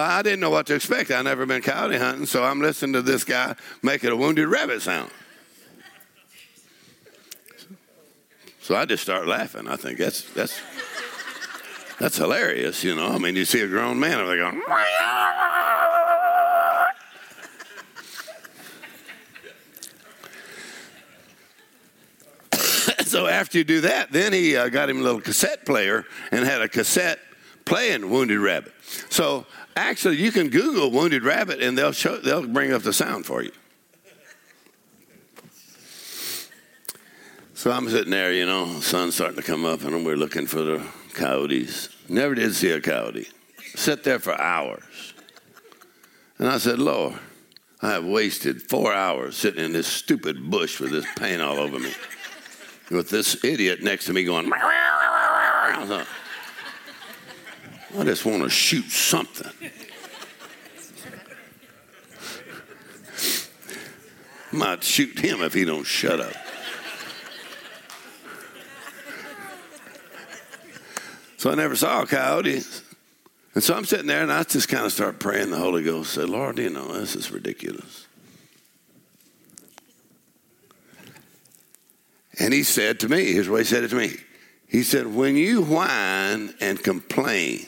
[0.00, 1.10] I didn't know what to expect.
[1.10, 4.80] I'd never been coyote hunting, so I'm listening to this guy making a wounded rabbit
[4.80, 5.10] sound.
[8.60, 9.66] So I just start laughing.
[9.66, 10.60] I think that's that's
[11.98, 13.08] that's hilarious, you know.
[13.08, 14.62] I mean, you see a grown man and they going.
[23.12, 26.46] So after you do that, then he uh, got him a little cassette player and
[26.46, 27.18] had a cassette
[27.66, 28.72] playing Wounded Rabbit.
[29.10, 29.44] So
[29.76, 33.42] actually, you can Google Wounded Rabbit and they'll show they'll bring up the sound for
[33.42, 33.52] you.
[37.52, 40.62] So I'm sitting there, you know, sun's starting to come up, and we're looking for
[40.62, 41.90] the coyotes.
[42.08, 43.28] Never did see a coyote.
[43.76, 45.12] Sat there for hours.
[46.38, 47.14] And I said, Lord,
[47.82, 51.78] I have wasted four hours sitting in this stupid bush with this paint all over
[51.78, 51.92] me.
[52.90, 56.04] With this idiot next to me going, I
[58.04, 59.70] just want to shoot something.
[64.52, 66.34] Might shoot him if he don't shut up.
[71.38, 72.62] So I never saw a coyote.
[73.54, 76.12] And so I'm sitting there and I just kind of start praying the Holy Ghost.
[76.12, 78.01] Say, Lord, you know, this is ridiculous.
[82.38, 84.16] And he said to me, here's what he said it to me.
[84.66, 87.66] He said, when you whine and complain,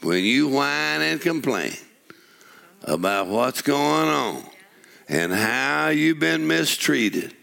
[0.00, 1.74] when you whine and complain
[2.82, 4.42] about what's going on
[5.08, 7.34] and how you've been mistreated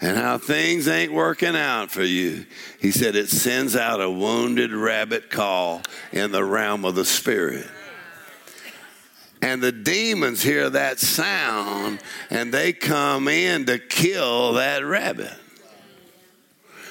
[0.00, 2.44] and how things ain't working out for you,
[2.80, 5.82] he said it sends out a wounded rabbit call
[6.12, 7.66] in the realm of the spirit.
[9.40, 15.32] And the demons hear that sound and they come in to kill that rabbit.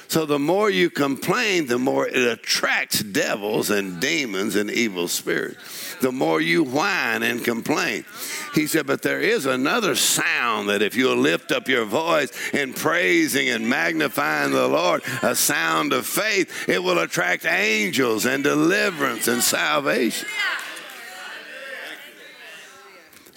[0.08, 5.96] So the more you complain, the more it attracts devils and demons and evil spirits.
[6.00, 8.06] The more you whine and complain.
[8.54, 12.72] He said, but there is another sound that if you'll lift up your voice in
[12.72, 19.28] praising and magnifying the Lord, a sound of faith, it will attract angels and deliverance
[19.28, 20.26] and salvation.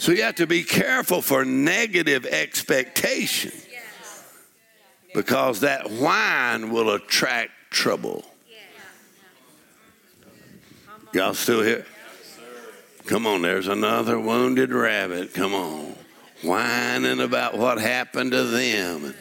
[0.01, 3.51] So you have to be careful for negative expectation
[5.13, 8.25] because that whine will attract trouble.
[11.13, 11.85] Y'all still here?
[13.05, 15.35] Come on, there's another wounded rabbit.
[15.35, 15.95] Come on.
[16.41, 19.15] Whining about what happened to them and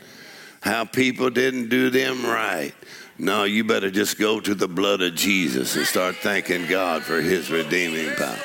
[0.63, 2.73] how people didn't do them right.
[3.19, 7.21] No, you better just go to the blood of Jesus and start thanking God for
[7.21, 8.39] his redeeming power.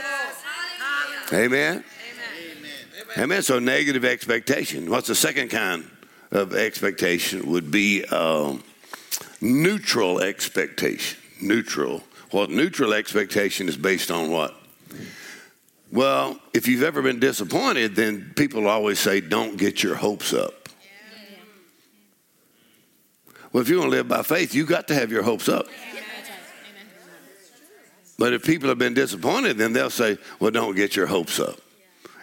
[1.31, 1.85] Amen.
[3.17, 3.41] Amen.
[3.43, 4.89] So negative expectation.
[4.89, 5.89] What's the second kind
[6.31, 7.49] of expectation?
[7.49, 8.61] Would be um,
[9.39, 11.17] neutral expectation.
[11.41, 12.03] Neutral.
[12.33, 14.53] Well, neutral expectation is based on what?
[15.93, 20.67] Well, if you've ever been disappointed, then people always say, "Don't get your hopes up."
[23.53, 25.67] Well, if you want to live by faith, you got to have your hopes up.
[28.17, 31.61] But if people have been disappointed, then they'll say, "Well, don't get your hopes up."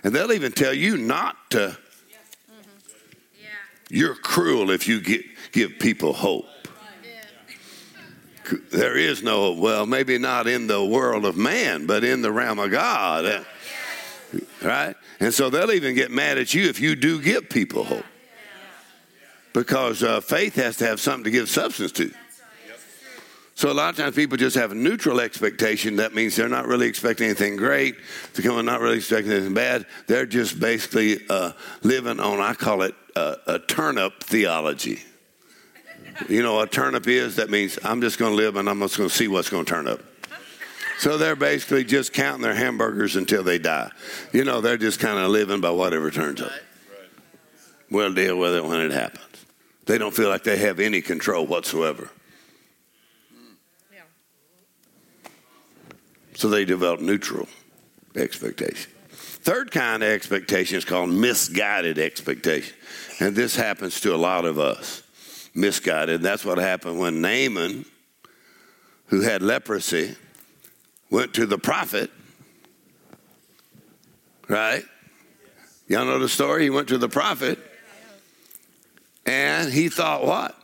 [0.05, 1.79] And they'll even tell you not to.
[3.89, 5.23] You're cruel if you get,
[5.53, 6.47] give people hope.
[8.71, 9.53] There is no.
[9.53, 13.47] Well, maybe not in the world of man, but in the realm of God.
[14.61, 14.95] Right?
[15.21, 18.05] And so they'll even get mad at you if you do give people hope.
[19.53, 22.13] Because uh, faith has to have something to give substance to.
[23.63, 25.95] So a lot of times people just have a neutral expectation.
[25.95, 27.95] That means they're not really expecting anything great
[28.35, 29.87] to come, not really expecting anything bad.
[30.09, 31.53] They're just basically uh,
[31.85, 34.99] living on, I call it uh, a turnip theology.
[36.29, 37.37] You know a turnip is?
[37.37, 39.65] That means I'm just going to live and I'm just going to see what's going
[39.65, 40.01] to turn up.
[40.99, 43.93] So they're basically just counting their hamburgers until they die.
[44.33, 46.51] You know, they're just kind of living by whatever turns up.
[47.93, 49.47] We'll deal with it when it happens.
[49.87, 52.11] They don't feel like they have any control whatsoever.
[56.43, 57.47] So they develop neutral
[58.17, 58.91] expectation.
[59.13, 62.75] Third kind of expectation is called misguided expectation.
[63.21, 65.05] And this happens to a lot of us.
[65.55, 66.21] Misguided.
[66.21, 67.85] That's what happened when Naaman,
[69.07, 70.17] who had leprosy,
[71.13, 72.11] went to the prophet.
[74.49, 74.83] Right?
[75.87, 76.65] Y'all know the story?
[76.65, 77.61] He went to the prophet
[79.25, 80.59] and he thought what?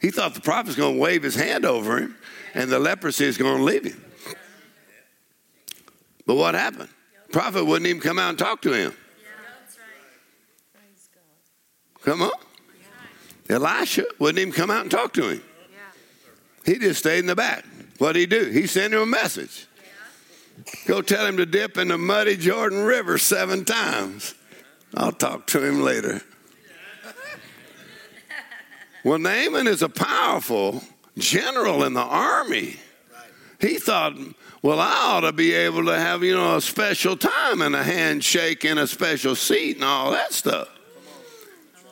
[0.00, 2.16] He thought the prophet's going to wave his hand over him
[2.52, 4.04] and the leprosy is going to leave him.
[6.30, 6.88] But what happened?
[7.32, 8.94] Prophet wouldn't even come out and talk to him.
[12.04, 12.30] Come on.
[13.48, 15.42] Elisha wouldn't even come out and talk to him.
[16.64, 17.64] He just stayed in the back.
[17.98, 18.44] What did he do?
[18.48, 19.66] He sent him a message.
[20.86, 24.36] Go tell him to dip in the muddy Jordan River seven times.
[24.96, 26.20] I'll talk to him later.
[29.02, 30.84] Well, Naaman is a powerful
[31.18, 32.76] general in the army.
[33.60, 34.16] He thought,
[34.62, 37.82] well, I ought to be able to have, you know, a special time and a
[37.82, 40.68] handshake and a special seat and all that stuff.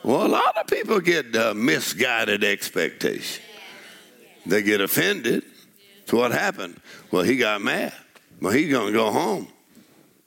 [0.03, 3.39] Well, a lot of people get uh, misguided expectations.
[4.45, 5.43] They get offended.
[6.05, 6.79] So what happened?
[7.11, 7.93] Well, he got mad.
[8.41, 9.47] Well, he's going to go home.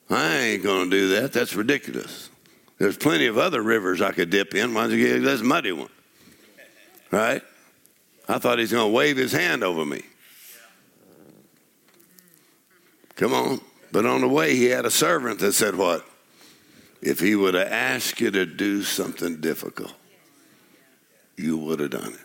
[0.09, 1.33] I ain't going to do that.
[1.33, 2.29] That's ridiculous.
[2.77, 4.73] There's plenty of other rivers I could dip in.
[4.73, 5.89] Why don't you get this muddy one?
[7.09, 7.41] Right?
[8.27, 10.03] I thought he's going to wave his hand over me.
[13.15, 13.61] Come on.
[13.91, 16.05] But on the way, he had a servant that said, What?
[17.01, 19.93] If he would have asked you to do something difficult,
[21.35, 22.19] you would have done it.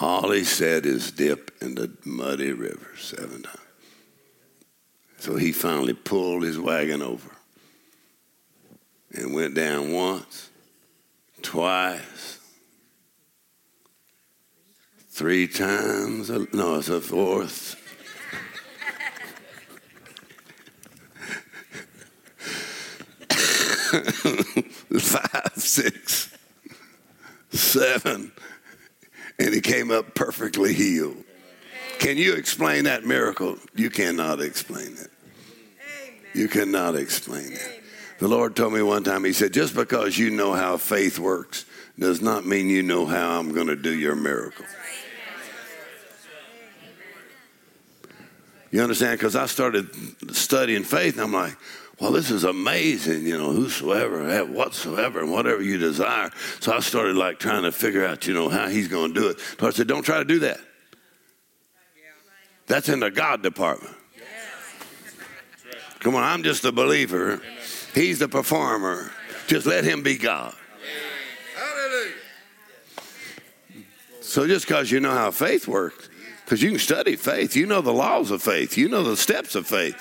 [0.00, 3.58] All he said is dip in the muddy river seven times.
[5.18, 7.30] So he finally pulled his wagon over
[9.12, 10.48] and went down once,
[11.42, 12.38] twice,
[15.10, 16.30] three times.
[16.54, 17.76] No, it's a fourth.
[24.98, 26.36] Five, six,
[27.50, 28.30] seven,
[29.38, 31.24] and he came up perfectly healed.
[31.98, 33.56] Can you explain that miracle?
[33.74, 35.10] You cannot explain it.
[36.34, 37.82] You cannot explain it.
[38.20, 41.64] The Lord told me one time, He said, just because you know how faith works
[41.98, 44.64] does not mean you know how I'm going to do your miracle.
[48.70, 49.18] You understand?
[49.18, 49.88] Because I started
[50.32, 51.56] studying faith, and I'm like,
[52.00, 56.30] well, this is amazing, you know, whosoever, whatsoever, and whatever you desire.
[56.60, 59.28] So I started like trying to figure out, you know, how he's going to do
[59.28, 59.40] it.
[59.58, 60.60] So I said, don't try to do that.
[62.66, 63.94] That's in the God department.
[65.98, 67.42] Come on, I'm just a believer.
[67.94, 69.10] He's the performer.
[69.46, 70.54] Just let him be God.
[74.22, 76.08] So just because you know how faith works,
[76.44, 79.54] because you can study faith, you know the laws of faith, you know the steps
[79.54, 80.00] of faith.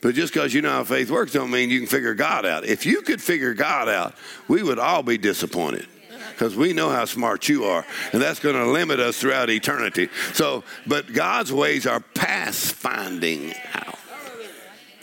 [0.00, 2.64] But just because you know how faith works don't mean you can figure God out.
[2.64, 4.14] If you could figure God out,
[4.48, 5.86] we would all be disappointed
[6.30, 7.84] because we know how smart you are,
[8.14, 10.08] and that's going to limit us throughout eternity.
[10.32, 13.98] So, but God's ways are past finding out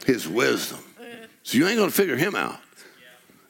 [0.03, 0.79] His wisdom.
[1.43, 2.59] So you ain't going to figure Him out.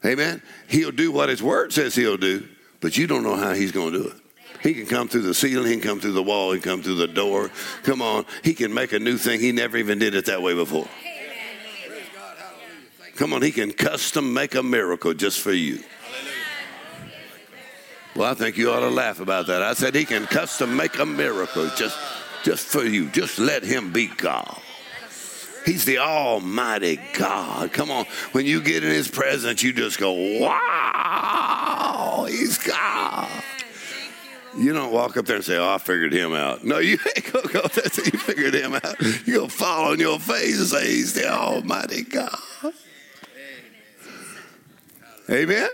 [0.04, 0.42] Amen.
[0.68, 2.46] He'll do what His Word says He'll do,
[2.80, 4.16] but you don't know how He's going to do it.
[4.62, 6.82] He can come through the ceiling, he can come through the wall, he can come
[6.82, 7.50] through the door.
[7.84, 9.40] Come on, he can make a new thing.
[9.40, 10.88] He never even did it that way before.
[13.18, 15.82] Come on, he can custom make a miracle just for you.
[18.14, 19.60] Well, I think you ought to laugh about that.
[19.60, 21.98] I said he can custom make a miracle just,
[22.44, 23.08] just for you.
[23.10, 24.60] Just let him be God.
[25.66, 27.72] He's the Almighty God.
[27.72, 28.04] Come on.
[28.30, 33.28] When you get in His presence, you just go, wow, He's God.
[34.56, 37.32] You don't walk up there and say, "Oh, I figured him out." No, you ain't
[37.32, 39.00] gonna go there until you figured him out.
[39.24, 42.36] You gonna fall on your face and say, "He's the Almighty God."
[45.30, 45.68] Amen.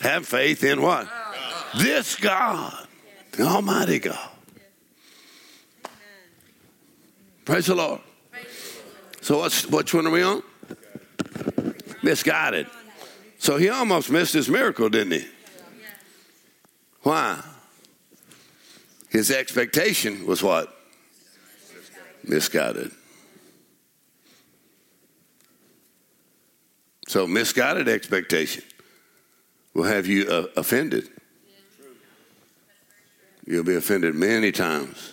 [0.00, 1.08] Have faith in what?
[1.76, 2.86] This God,
[3.32, 4.30] the Almighty God.
[7.44, 8.00] Praise the Lord.
[9.20, 10.42] So what's which one are we on?
[12.02, 12.66] Misguided.
[13.38, 15.26] So he almost missed his miracle, didn't he?
[17.02, 17.42] Why?
[19.08, 20.74] His expectation was what?
[22.24, 22.92] Misguided.
[27.12, 28.64] So, misguided expectation
[29.74, 31.10] will have you uh, offended.
[33.46, 35.12] You'll be offended many times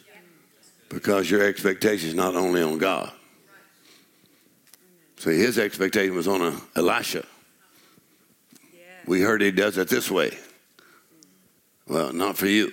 [0.88, 3.12] because your expectation is not only on God.
[5.18, 7.26] See, his expectation was on a Elisha.
[9.06, 10.38] We heard he does it this way.
[11.86, 12.72] Well, not for you.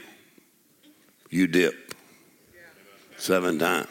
[1.30, 1.96] You dip
[3.16, 3.88] seven times.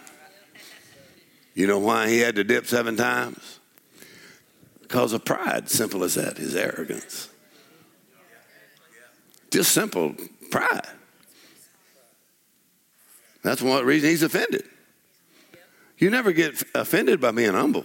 [1.55, 3.59] You know why he had to dip seven times?
[4.95, 5.69] Because of pride.
[5.69, 7.27] Simple as that, his arrogance.
[9.51, 10.15] Just simple
[10.49, 10.87] pride.
[13.43, 14.63] That's one reason he's offended.
[15.97, 17.83] You never get offended by being humble.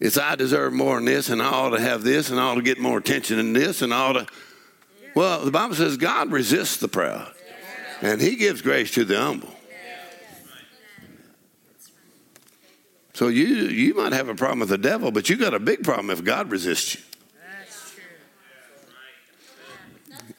[0.00, 2.56] It's I deserve more than this, and I ought to have this, and I ought
[2.56, 4.26] to get more attention than this, and I ought to.
[5.14, 7.32] Well, the Bible says God resists the proud,
[8.02, 9.54] and He gives grace to the humble.
[13.12, 15.82] So you you might have a problem with the devil, but you got a big
[15.82, 17.00] problem if God resists you.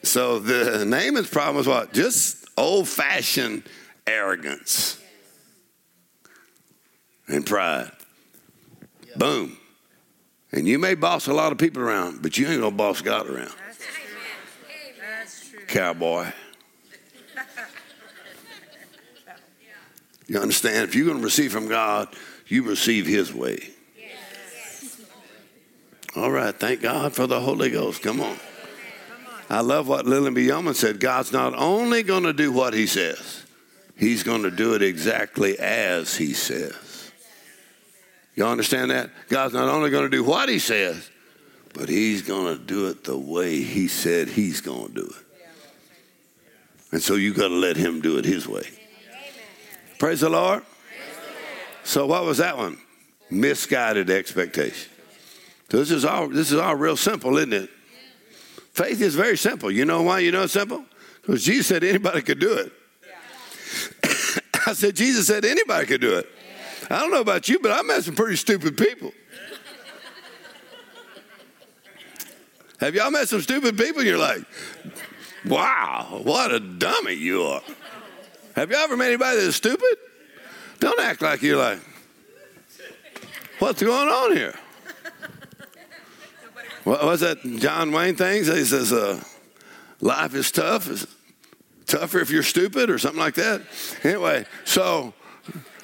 [0.02, 1.92] So the Naaman's problem was what?
[1.92, 3.62] Just old fashioned
[4.06, 5.00] arrogance
[7.28, 7.90] and pride.
[9.16, 9.58] Boom.
[10.50, 13.28] And you may boss a lot of people around, but you ain't gonna boss God
[13.28, 13.54] around.
[15.68, 16.26] Cowboy.
[20.28, 20.84] You understand?
[20.84, 22.08] If you're gonna receive from God,
[22.52, 23.58] you receive His way.
[26.14, 28.02] All right, thank God for the Holy Ghost.
[28.02, 28.36] Come on.
[29.48, 30.48] I love what Lillian B.
[30.48, 31.00] Yeomans said.
[31.00, 33.46] God's not only going to do what He says,
[33.96, 37.10] He's going to do it exactly as He says.
[38.34, 39.08] You understand that?
[39.28, 41.08] God's not only going to do what He says,
[41.72, 45.42] but He's going to do it the way He said He's going to do it.
[46.92, 48.68] And so you got to let Him do it His way.
[49.98, 50.64] Praise the Lord.
[51.84, 52.78] So what was that one?
[53.30, 54.90] Misguided expectation.
[55.70, 57.70] So this is all this is all real simple, isn't it?
[58.72, 59.70] Faith is very simple.
[59.70, 60.84] You know why you know it's simple?
[61.20, 62.72] Because Jesus said anybody could do it.
[64.66, 66.28] I said Jesus said anybody could do it.
[66.90, 69.12] I don't know about you, but I met some pretty stupid people.
[72.80, 74.02] Have y'all met some stupid people?
[74.02, 74.42] You're like,
[75.46, 77.62] wow, what a dummy you are.
[78.56, 79.96] Have y'all ever met anybody that's stupid?
[80.82, 81.78] Don't act like you're like,
[83.60, 84.52] what's going on here?
[86.82, 88.38] What was that John Wayne thing?
[88.38, 89.22] He says, uh,
[90.00, 90.90] life is tough.
[90.90, 91.06] It's
[91.86, 93.62] tougher if you're stupid or something like that.
[94.02, 95.14] Anyway, so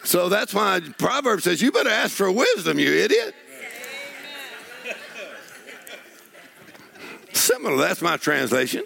[0.03, 3.37] so that's why Proverbs says, you better ask for wisdom, you idiot.
[7.33, 8.83] Similar, that's my translation.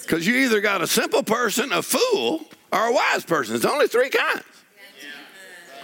[0.00, 3.56] Because you either got a simple person, a fool, or a wise person.
[3.56, 4.44] It's only three kinds.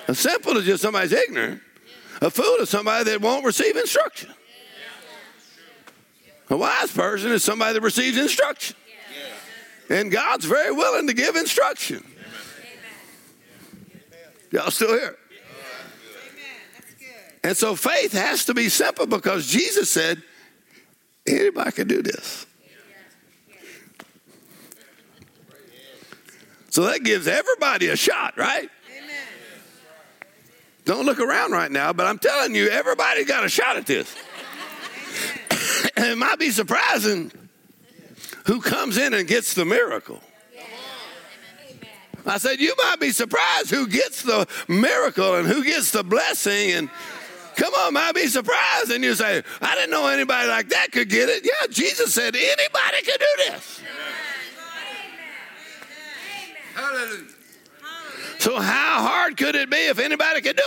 [0.08, 1.60] A simple is just somebody's ignorant.
[2.22, 4.30] A fool is somebody that won't receive instruction.
[6.48, 8.76] A wise person is somebody that receives instruction.
[9.88, 12.04] And God's very willing to give instruction.
[14.50, 15.16] Y'all still here?
[17.42, 20.22] And so faith has to be simple because Jesus said,
[21.26, 22.46] anybody can do this.
[26.76, 28.68] So that gives everybody a shot, right?
[30.84, 34.14] Don't look around right now, but I'm telling you, everybody got a shot at this.
[35.96, 37.32] and it might be surprising
[38.44, 40.20] who comes in and gets the miracle.
[42.26, 46.72] I said, You might be surprised who gets the miracle and who gets the blessing.
[46.72, 46.90] And
[47.56, 48.90] come on, might be surprised.
[48.90, 51.42] And you say, I didn't know anybody like that could get it.
[51.42, 53.82] Yeah, Jesus said, Anybody can do this.
[56.76, 57.24] Hallelujah.
[58.38, 60.62] So, how hard could it be if anybody could do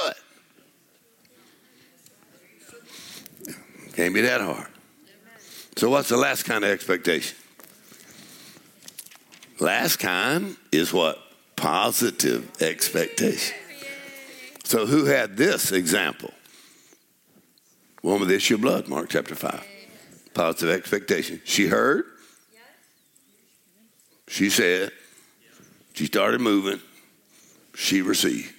[3.48, 3.56] it?
[3.94, 4.68] Can't be that hard.
[5.78, 7.38] So, what's the last kind of expectation?
[9.60, 11.20] Last kind is what?
[11.56, 13.56] Positive expectation.
[14.64, 16.34] So, who had this example?
[18.02, 19.64] Woman with issue of blood, Mark chapter 5.
[20.34, 21.42] Positive expectation.
[21.44, 22.06] She heard,
[24.28, 24.92] she said,
[26.00, 26.80] she started moving,
[27.76, 28.54] she received,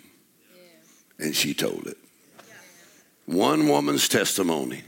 [1.18, 1.96] and she told it.
[3.24, 4.82] One woman's testimony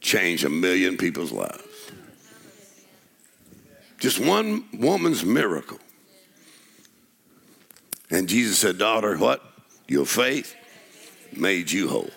[0.00, 1.92] changed a million people's lives.
[4.00, 5.78] Just one woman's miracle.
[8.10, 9.40] And Jesus said, Daughter, what?
[9.86, 10.56] Your faith
[11.32, 12.10] made you whole.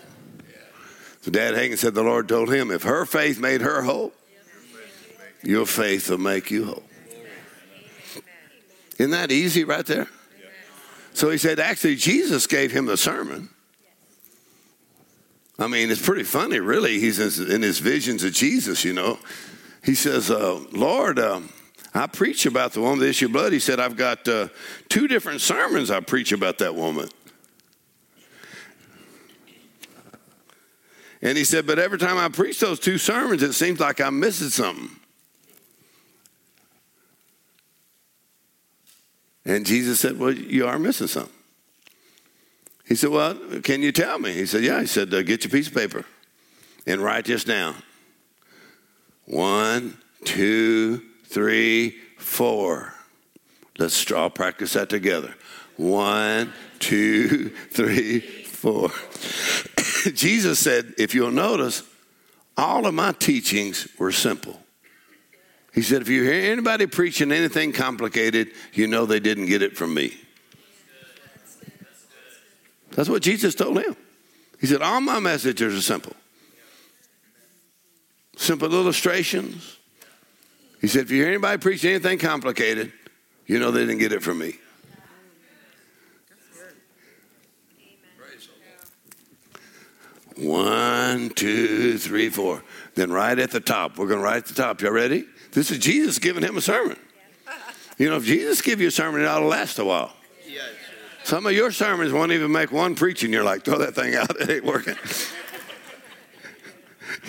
[1.20, 4.12] So Dad Hagin said the Lord told him, if her faith made her whole,
[5.44, 6.82] your faith will make you whole.
[8.98, 10.08] Isn't that easy right there?
[11.12, 13.48] So he said, actually, Jesus gave him the sermon.
[15.58, 16.98] I mean, it's pretty funny, really.
[16.98, 19.18] He's in his visions of Jesus, you know.
[19.84, 21.50] He says, uh, Lord, um,
[21.94, 23.52] I preach about the woman that the issue of blood.
[23.52, 24.48] He said, I've got uh,
[24.88, 27.08] two different sermons I preach about that woman.
[31.22, 34.18] And he said, but every time I preach those two sermons, it seems like I'm
[34.18, 34.90] missing something.
[39.44, 41.32] And Jesus said, Well, you are missing something.
[42.86, 44.32] He said, Well, can you tell me?
[44.32, 44.80] He said, Yeah.
[44.80, 46.04] He said, uh, Get your piece of paper
[46.86, 47.76] and write this down.
[49.26, 52.94] One, two, three, four.
[53.78, 55.34] Let's all practice that together.
[55.76, 58.90] One, two, three, four.
[60.14, 61.82] Jesus said, if you'll notice,
[62.56, 64.60] all of my teachings were simple.
[65.74, 69.76] He said, if you hear anybody preaching anything complicated, you know they didn't get it
[69.76, 70.14] from me.
[72.92, 73.96] That's what Jesus told him.
[74.60, 76.14] He said, all my messages are simple.
[78.36, 79.78] Simple illustrations,
[80.80, 82.92] he said, if you hear anybody preach anything complicated,
[83.46, 84.54] you know they didn't get it from me.
[90.36, 92.62] One, two, three, four.
[92.94, 94.80] Then right at the top, we're going to write at the top.
[94.82, 95.26] Y'all ready?
[95.54, 96.98] This is Jesus giving him a sermon.
[97.96, 100.12] You know, if Jesus give you a sermon, it ought to last a while.
[101.22, 103.32] Some of your sermons won't even make one preaching.
[103.32, 104.28] You're like, throw that thing out.
[104.40, 104.96] It ain't working.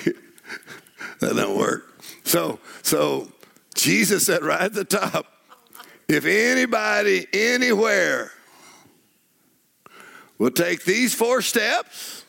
[1.22, 2.03] that don't work.
[2.26, 3.31] So, so
[3.73, 5.27] Jesus said right at the top
[6.10, 8.31] if anybody anywhere
[10.38, 12.26] will take these four steps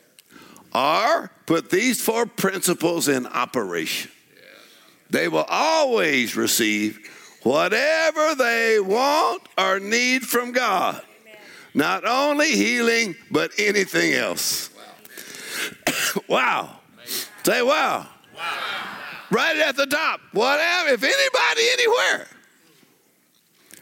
[0.73, 4.12] or put these four principles in operation,
[5.10, 6.98] they will always receive
[7.42, 11.00] whatever they want or need from God.
[11.74, 14.70] Not only healing, but anything else.
[16.28, 16.80] wow.
[17.44, 18.08] Say wow.
[19.30, 20.20] Right at the top.
[20.32, 22.28] Whatever, if anybody anywhere.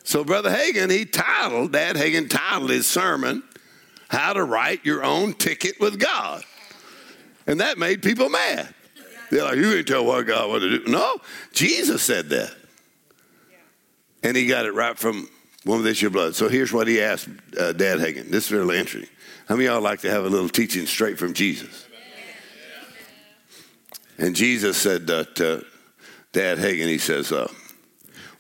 [0.03, 3.43] So Brother Hagin, he titled, Dad Hagin titled his sermon,
[4.09, 6.43] How to Write Your Own Ticket with God.
[7.47, 8.75] And that made people mad.
[9.35, 10.85] They're like, you ain't tell what God what to do.
[10.89, 11.19] No,
[11.53, 12.55] Jesus said that.
[14.23, 15.29] And he got it right from
[15.65, 16.37] Woman, this your blood.
[16.37, 17.27] So here's what he asked
[17.59, 18.31] uh, Dad Hagin.
[18.31, 19.11] This is really interesting.
[19.49, 21.85] How many of y'all like to have a little teaching straight from Jesus?
[24.19, 25.65] And Jesus said to
[26.31, 27.51] Dad Hagin, he says, uh,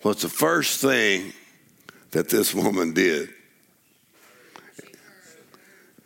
[0.02, 1.32] What's the first thing
[2.12, 3.30] that this woman did?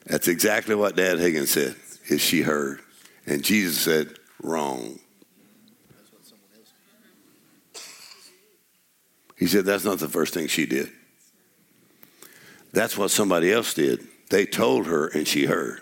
[0.06, 2.80] That's exactly what Dad Hagin said, is she heard.
[3.26, 4.98] And Jesus said, Wrong.
[9.36, 10.90] He said, That's not the first thing she did.
[12.72, 14.06] That's what somebody else did.
[14.30, 15.80] They told her and she heard.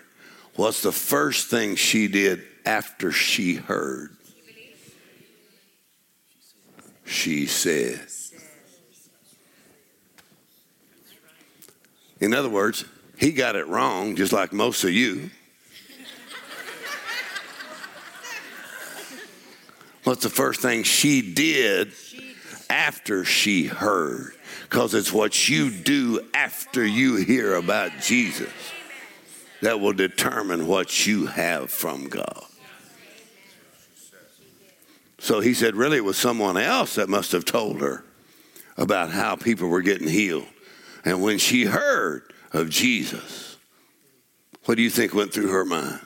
[0.55, 4.15] What's the first thing she did after she heard?
[7.05, 8.01] She said.
[12.19, 12.85] In other words,
[13.17, 15.29] he got it wrong, just like most of you.
[20.07, 21.91] What's the first thing she did
[22.69, 24.31] after she heard?
[24.63, 28.53] Because it's what you do after you hear about Jesus
[29.61, 32.45] that will determine what you have from God.
[35.19, 38.05] So he said, really, it was someone else that must have told her
[38.77, 40.47] about how people were getting healed.
[41.03, 43.57] And when she heard of Jesus,
[44.63, 45.99] what do you think went through her mind?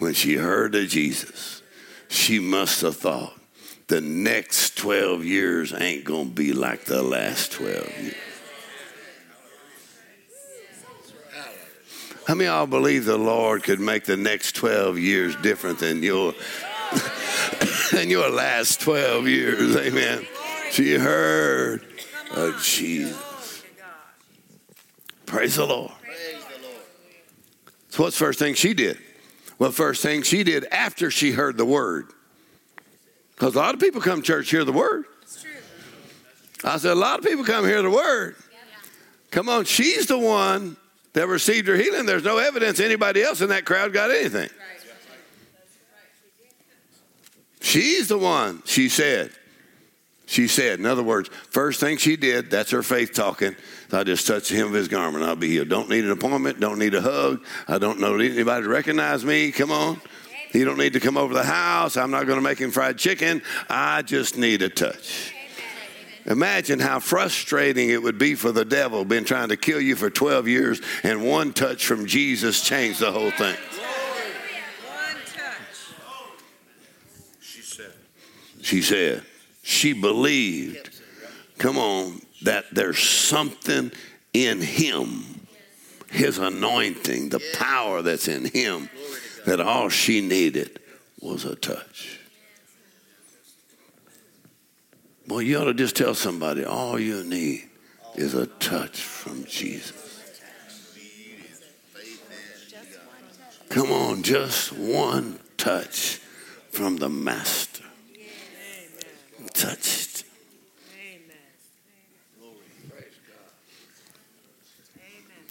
[0.00, 1.53] When she heard of Jesus,
[2.14, 3.34] she must have thought,
[3.88, 8.14] the next 12 years ain't going to be like the last 12 years.
[12.26, 16.02] How many of y'all believe the Lord could make the next 12 years different than
[16.02, 16.32] your
[17.92, 19.76] than your last 12 years?
[19.76, 20.26] Amen.
[20.70, 21.84] She heard
[22.30, 23.62] of Jesus.
[25.26, 25.92] Praise the Lord.
[27.90, 28.98] So what's the first thing she did?
[29.58, 32.06] Well, first thing she did after she heard the word.
[33.34, 35.04] Because a lot of people come to church hear the word.
[36.62, 38.36] I said, a lot of people come hear the word.
[39.30, 40.76] Come on, she's the one
[41.12, 42.06] that received her healing.
[42.06, 44.48] There's no evidence anybody else in that crowd got anything.
[47.60, 49.32] She's the one, she said.
[50.26, 53.56] She said, in other words, first thing she did, that's her faith talking.
[53.94, 55.68] I just touch the hem of his garment, I'll be healed.
[55.68, 57.44] Don't need an appointment, don't need a hug.
[57.68, 59.52] I don't know anybody to recognize me.
[59.52, 60.00] Come on.
[60.52, 61.96] You don't need to come over the house.
[61.96, 63.42] I'm not going to make him fried chicken.
[63.68, 65.34] I just need a touch.
[66.26, 70.08] Imagine how frustrating it would be for the devil, been trying to kill you for
[70.08, 73.54] 12 years, and one touch from Jesus changed the whole thing.
[73.54, 75.92] One touch.
[77.40, 77.92] She said.
[78.62, 79.22] She said,
[79.62, 80.93] she believed,
[81.58, 83.92] come on, that there's something
[84.32, 85.46] in him,
[86.10, 88.88] his anointing, the power that's in him,
[89.46, 90.80] that all she needed
[91.20, 92.20] was a touch.
[95.26, 97.68] Boy, you ought to just tell somebody all you need
[98.14, 100.04] is a touch from Jesus.
[103.70, 106.20] Come on, just one touch
[106.70, 107.82] from the Master.
[109.52, 110.13] Touched.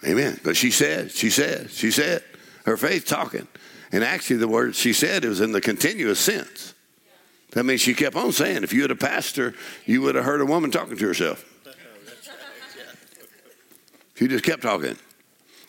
[0.06, 0.40] Amen.
[0.44, 2.24] But she said, she said, she said,
[2.66, 3.48] her faith talking.
[3.92, 6.74] And actually, the word she said was in the continuous sense.
[7.52, 9.54] That means she kept on saying, if you had a pastor,
[9.86, 11.46] you would have heard a woman talking to herself.
[14.16, 14.98] She just kept talking.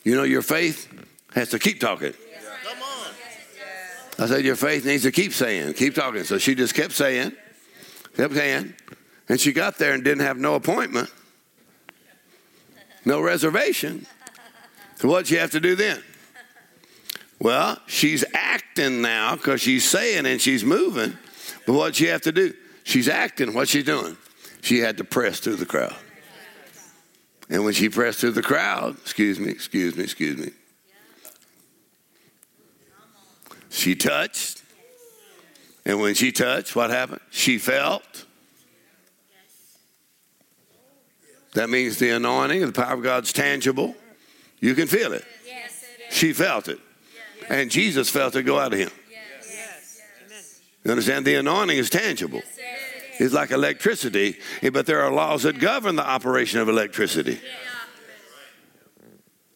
[0.02, 0.88] You know, your faith
[1.34, 2.14] has to keep talking.
[4.18, 6.24] I said, your faith needs to keep saying, keep talking.
[6.24, 7.32] So she just kept saying,
[8.16, 8.74] kept saying,
[9.28, 11.10] and she got there and didn't have no appointment,
[13.04, 14.06] no reservation.
[15.04, 16.02] What'd she have to do then?
[17.38, 21.18] Well, she's acting now because she's saying and she's moving.
[21.66, 22.54] But what'd she have to do?
[22.84, 23.52] She's acting.
[23.52, 24.16] What's she doing?
[24.62, 25.94] She had to press through the crowd.
[27.50, 30.52] And when she pressed through the crowd, excuse me, excuse me, excuse me,
[33.68, 34.62] she touched.
[35.84, 37.20] And when she touched, what happened?
[37.30, 38.24] She felt.
[41.52, 43.94] That means the anointing, the power of God's tangible.
[44.64, 45.26] You can feel it.
[46.10, 46.78] She felt it.
[47.50, 48.90] And Jesus felt it go out of him.
[49.10, 50.00] Yes.
[50.24, 50.42] Amen.
[50.84, 51.26] You understand?
[51.26, 52.40] The anointing is tangible.
[53.18, 57.38] It's like electricity, eh, but there are laws that govern the operation of electricity.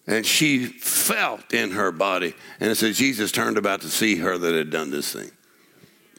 [0.07, 2.35] And she felt in her body.
[2.61, 5.31] And it said Jesus turned about to see her that had done this thing.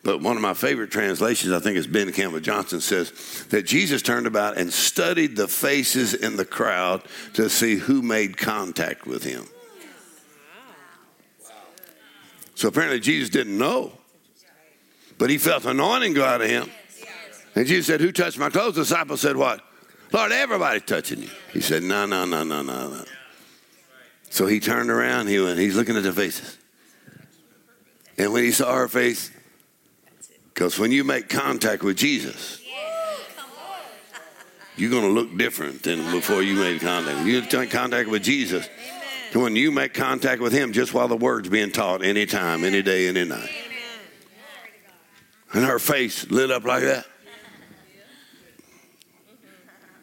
[0.03, 3.11] But one of my favorite translations, I think, is Ben Campbell Johnson, says
[3.49, 7.03] that Jesus turned about and studied the faces in the crowd
[7.33, 9.45] to see who made contact with him.
[12.55, 13.91] So apparently Jesus didn't know,
[15.17, 16.69] but he felt anointing go out of him.
[17.55, 18.75] And Jesus said, Who touched my clothes?
[18.75, 19.61] The disciple said, What?
[20.11, 21.29] Lord, everybody's touching you.
[21.51, 23.05] He said, No, no, no, no, no, no.
[24.29, 26.57] So he turned around, he went, he's looking at the faces.
[28.17, 29.31] And when he saw her face,
[30.59, 32.61] because when you make contact with Jesus,
[34.75, 37.25] you're going to look different than before you made contact.
[37.25, 38.67] You make contact with Jesus.
[39.31, 43.07] When you make contact with him, just while the word's being taught, anytime, any day,
[43.07, 43.49] any night.
[45.53, 47.05] And her face lit up like that.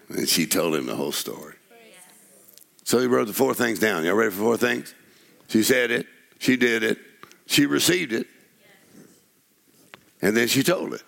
[0.08, 1.56] And she told him the whole story.
[2.84, 4.06] So he wrote the four things down.
[4.06, 4.94] Y'all ready for four things?
[5.48, 6.06] She said it.
[6.38, 6.96] She did it.
[7.44, 8.26] She received it.
[10.26, 11.04] And then she told it.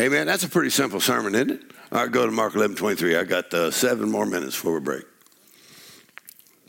[0.00, 0.26] Amen.
[0.26, 1.62] That's a pretty simple sermon, isn't it?
[1.92, 3.16] All right, go to Mark 11 23.
[3.16, 5.04] I got uh, seven more minutes before we break.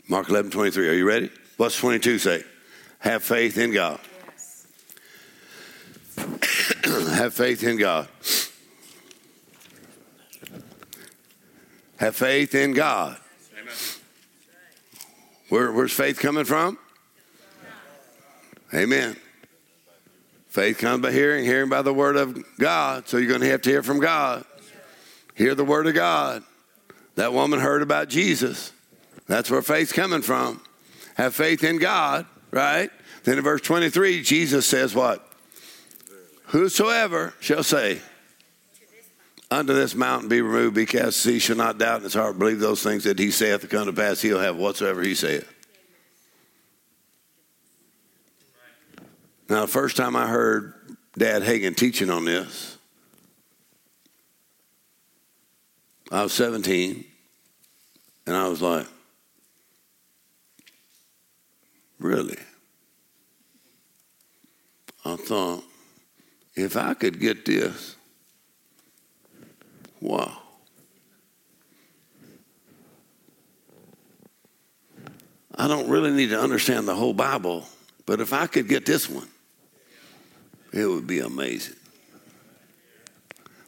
[0.06, 0.88] Mark 11 23.
[0.88, 1.28] Are you ready?
[1.56, 2.44] What's 22 say?
[3.00, 3.98] Have faith in God.
[7.16, 8.06] Have faith in God.
[11.96, 13.16] Have faith in God.
[15.48, 16.78] Where, where's faith coming from?
[18.72, 19.16] Amen.
[20.56, 23.06] Faith comes by hearing, hearing by the word of God.
[23.06, 24.42] So you're going to have to hear from God.
[25.34, 26.42] Hear the word of God.
[27.16, 28.72] That woman heard about Jesus.
[29.26, 30.62] That's where faith's coming from.
[31.16, 32.90] Have faith in God, right?
[33.24, 35.30] Then in verse 23, Jesus says what?
[36.46, 38.00] Whosoever shall say,
[39.50, 42.82] Unto this mountain be removed, be cast shall not doubt in his heart, believe those
[42.82, 45.52] things that he saith to come to pass, he'll have whatsoever he saith.
[49.48, 50.74] Now, the first time I heard
[51.16, 52.76] Dad Hagin teaching on this,
[56.10, 57.04] I was 17,
[58.26, 58.86] and I was like,
[61.98, 62.38] really?
[65.04, 65.62] I thought,
[66.56, 67.94] if I could get this,
[70.00, 70.38] wow.
[75.54, 77.64] I don't really need to understand the whole Bible,
[78.04, 79.28] but if I could get this one,
[80.76, 81.76] it would be amazing.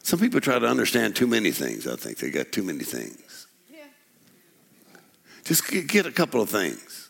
[0.03, 1.87] Some people try to understand too many things.
[1.87, 3.47] I think they got too many things.
[5.43, 7.09] Just get a couple of things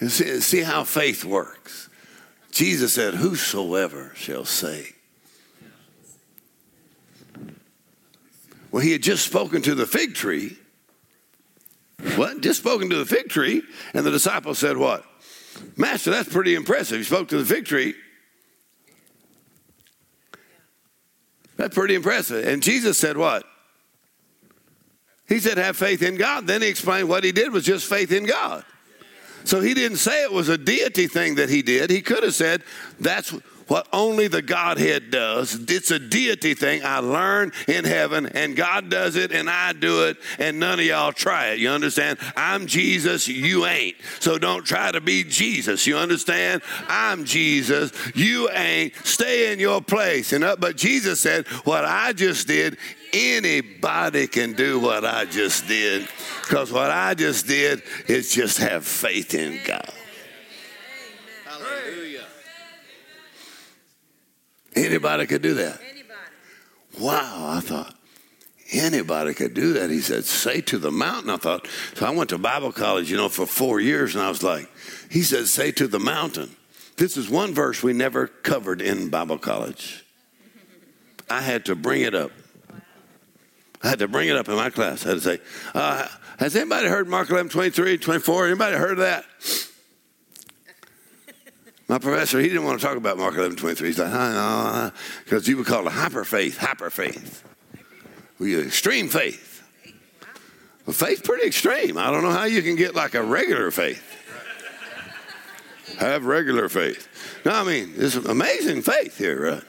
[0.00, 1.88] and see, see how faith works.
[2.50, 4.88] Jesus said, Whosoever shall say.
[8.72, 10.56] Well, he had just spoken to the fig tree.
[12.16, 12.40] What?
[12.40, 13.62] Just spoken to the fig tree.
[13.94, 15.04] And the disciple said, What?
[15.76, 16.98] Master, that's pretty impressive.
[16.98, 17.94] He spoke to the fig tree.
[21.60, 22.48] That's pretty impressive.
[22.48, 23.44] And Jesus said, What?
[25.28, 26.46] He said, Have faith in God.
[26.46, 28.64] Then he explained what he did was just faith in God.
[29.44, 31.90] So he didn't say it was a deity thing that he did.
[31.90, 32.62] He could have said,
[32.98, 33.36] That's
[33.70, 35.54] what only the Godhead does.
[35.68, 40.06] It's a deity thing I learned in heaven, and God does it, and I do
[40.06, 41.60] it, and none of y'all try it.
[41.60, 42.18] You understand?
[42.34, 43.96] I'm Jesus, you ain't.
[44.18, 45.86] So don't try to be Jesus.
[45.86, 46.62] You understand?
[46.88, 48.92] I'm Jesus, you ain't.
[49.04, 50.32] Stay in your place.
[50.32, 52.76] And uh, but Jesus said, What I just did,
[53.12, 56.08] anybody can do what I just did.
[56.42, 59.92] Because what I just did is just have faith in God.
[64.74, 65.80] Anybody could do that.
[66.98, 67.94] Wow, I thought,
[68.72, 69.90] anybody could do that.
[69.90, 71.30] He said, say to the mountain.
[71.30, 74.28] I thought, so I went to Bible college, you know, for four years, and I
[74.28, 74.68] was like,
[75.10, 76.54] he said, say to the mountain.
[76.96, 80.04] This is one verse we never covered in Bible college.
[81.30, 82.32] I had to bring it up.
[83.82, 85.06] I had to bring it up in my class.
[85.06, 85.38] I had to say,
[85.74, 86.06] uh,
[86.38, 88.46] has anybody heard Mark 11, 23, 24?
[88.46, 89.24] Anybody heard of that?
[91.90, 93.88] My professor, he didn't want to talk about Mark 11, 23.
[93.88, 94.10] He's like,
[95.24, 97.42] because uh, you would call it hyper faith, hyper faith.
[98.38, 99.68] We extreme faith.
[100.86, 101.98] Well, faith's pretty extreme.
[101.98, 104.00] I don't know how you can get like a regular faith.
[105.98, 107.08] Have regular faith.
[107.44, 109.64] No, I mean, it's amazing faith here, right?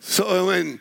[0.00, 0.80] So when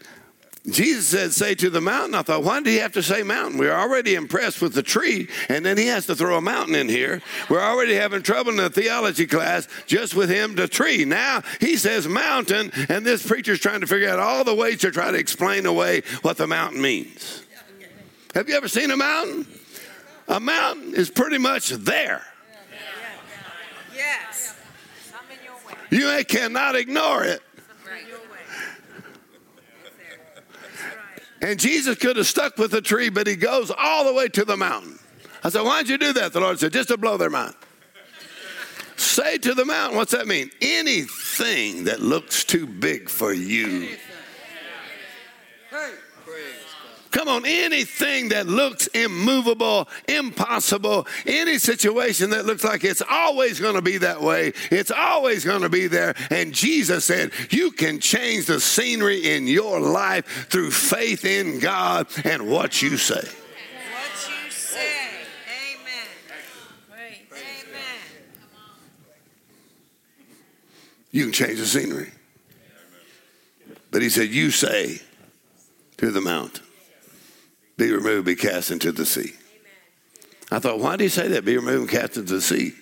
[0.69, 2.13] Jesus said, Say to the mountain.
[2.13, 3.57] I thought, why did he have to say mountain?
[3.57, 6.87] We're already impressed with the tree, and then he has to throw a mountain in
[6.87, 7.21] here.
[7.49, 11.03] We're already having trouble in the theology class just with him, the tree.
[11.03, 14.91] Now he says mountain, and this preacher's trying to figure out all the ways to
[14.91, 17.43] try to explain away what the mountain means.
[18.35, 19.47] Have you ever seen a mountain?
[20.31, 22.25] a mountain is pretty much there.
[23.93, 24.55] Yes.
[25.11, 25.55] Come in your
[26.09, 26.19] way.
[26.19, 27.41] You cannot ignore it.
[27.85, 28.07] Right.
[28.07, 28.25] Your way.
[31.41, 34.45] And Jesus could have stuck with the tree, but he goes all the way to
[34.45, 34.99] the mountain.
[35.43, 36.33] I said, Why'd you do that?
[36.33, 37.55] The Lord said, Just to blow their mind.
[39.01, 40.51] Say to the mountain, what's that mean?
[40.61, 43.97] Anything that looks too big for you.
[47.11, 53.75] Come on, anything that looks immovable, impossible, any situation that looks like it's always going
[53.75, 56.15] to be that way, it's always going to be there.
[56.29, 62.07] And Jesus said, You can change the scenery in your life through faith in God
[62.23, 63.15] and what you say.
[63.15, 64.79] What you say.
[65.75, 66.07] Amen.
[66.89, 67.75] Amen.
[71.11, 72.11] You can change the scenery.
[73.91, 75.01] But he said, You say
[75.97, 76.63] to the mountain,
[77.81, 79.33] Be removed, be cast into the sea.
[80.51, 81.43] I thought, why did he say that?
[81.43, 82.73] Be removed and cast into the sea.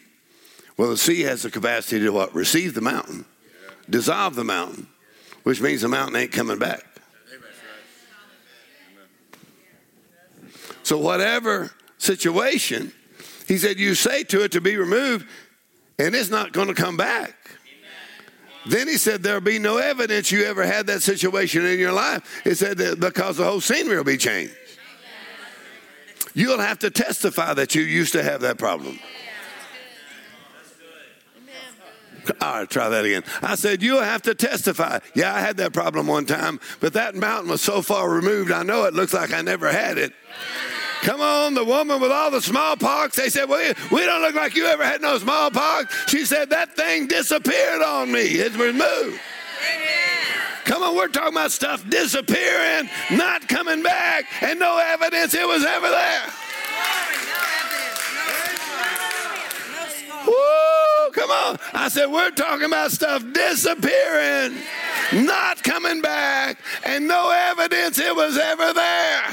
[0.76, 2.36] Well, the sea has the capacity to what?
[2.36, 3.24] Receive the mountain,
[3.90, 4.88] dissolve the mountain,
[5.44, 6.84] which means the mountain ain't coming back.
[10.84, 12.92] So, whatever situation,
[13.48, 15.26] he said, you say to it to be removed,
[15.98, 17.36] and it's not going to come back.
[18.66, 22.42] Then he said, There'll be no evidence you ever had that situation in your life.
[22.44, 24.54] He said, that Because the whole scenery will be changed.
[26.40, 28.98] You'll have to testify that you used to have that problem.
[32.40, 33.26] All right, try that again.
[33.42, 35.00] I said, You'll have to testify.
[35.14, 38.64] Yeah, I had that problem one time, but that mountain was so far removed, I
[38.64, 40.14] know it looks like I never had it.
[41.02, 43.18] Come on, the woman with all the smallpox.
[43.18, 46.10] They said, Well, we don't look like you ever had no smallpox.
[46.10, 48.22] She said, That thing disappeared on me.
[48.22, 49.20] It's removed.
[50.66, 55.66] Come on, we're talking about stuff disappearing, not coming back, and no evidence it was
[55.66, 56.26] ever there.
[60.28, 61.58] Woo, come on.
[61.74, 64.58] I said, We're talking about stuff disappearing,
[65.14, 69.24] not coming back, and no evidence it was ever there.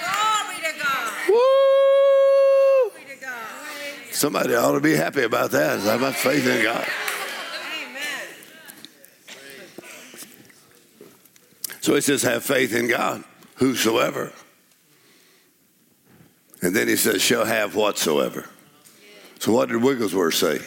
[0.00, 1.12] Glory to God.
[1.28, 2.90] Woo!
[2.90, 4.14] Glory to God.
[4.14, 5.80] Somebody ought to be happy about that.
[5.80, 6.86] I have faith in God.
[11.80, 13.24] So he says, have faith in God,
[13.56, 14.32] whosoever.
[16.62, 18.46] And then he says, shall have whatsoever.
[19.38, 20.60] So what did Wigglesworth say?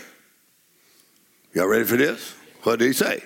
[1.54, 2.34] Y'all ready for this?
[2.64, 3.24] What did he say?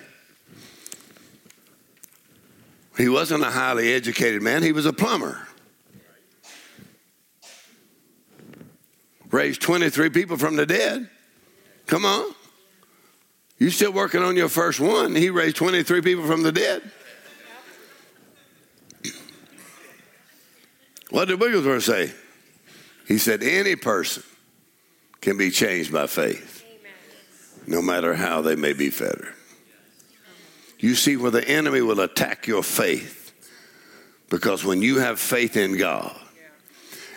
[2.97, 5.47] He wasn't a highly educated man, he was a plumber.
[9.29, 11.09] Raised 23 people from the dead.
[11.85, 12.33] Come on.
[13.59, 15.15] You still working on your first one.
[15.15, 16.81] He raised 23 people from the dead.
[21.09, 22.11] What did Wigglesworth say?
[23.07, 24.23] He said, any person
[25.21, 26.65] can be changed by faith,
[27.65, 29.33] no matter how they may be fettered.
[30.79, 33.33] You see where the enemy will attack your faith
[34.29, 36.15] because when you have faith in God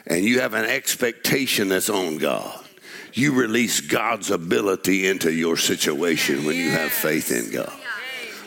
[0.06, 2.64] and you have an expectation that's on God,
[3.12, 7.79] you release God's ability into your situation when you have faith in God.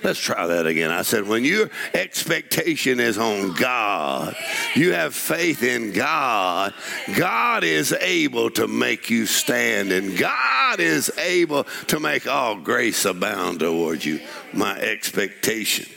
[0.03, 0.91] Let's try that again.
[0.91, 4.35] I said, when your expectation is on God,
[4.75, 6.73] you have faith in God,
[7.15, 13.05] God is able to make you stand, and God is able to make all grace
[13.05, 14.19] abound toward you.
[14.51, 15.89] My expectation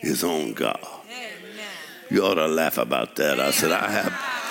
[0.00, 0.86] is on God.
[2.10, 3.40] You ought to laugh about that.
[3.40, 4.47] I said, I have.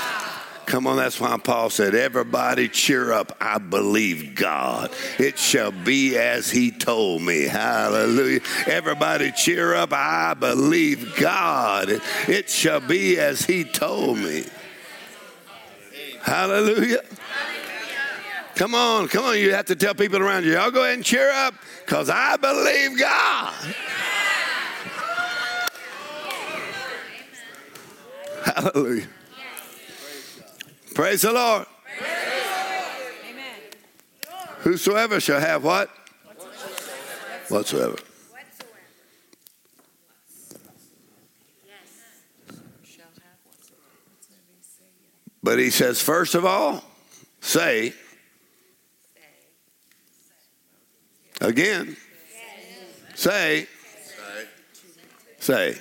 [0.67, 3.37] Come on, that's why Paul said, Everybody cheer up.
[3.39, 4.91] I believe God.
[5.17, 7.43] It shall be as he told me.
[7.43, 8.41] Hallelujah.
[8.65, 9.93] Everybody cheer up.
[9.93, 12.01] I believe God.
[12.27, 14.43] It shall be as he told me.
[16.21, 17.01] Hallelujah.
[18.55, 19.39] Come on, come on.
[19.39, 21.53] You have to tell people around you, y'all go ahead and cheer up
[21.85, 23.53] because I believe God.
[28.43, 29.07] Hallelujah.
[30.97, 31.67] Praise the Lord.
[33.29, 33.45] Amen.
[34.61, 35.91] Whosoever shall have what?
[37.49, 37.97] Whatsoever.
[45.43, 46.83] But he says, first of all,
[47.41, 47.93] say,
[51.39, 51.95] again,
[53.13, 53.67] say,
[55.37, 55.77] say,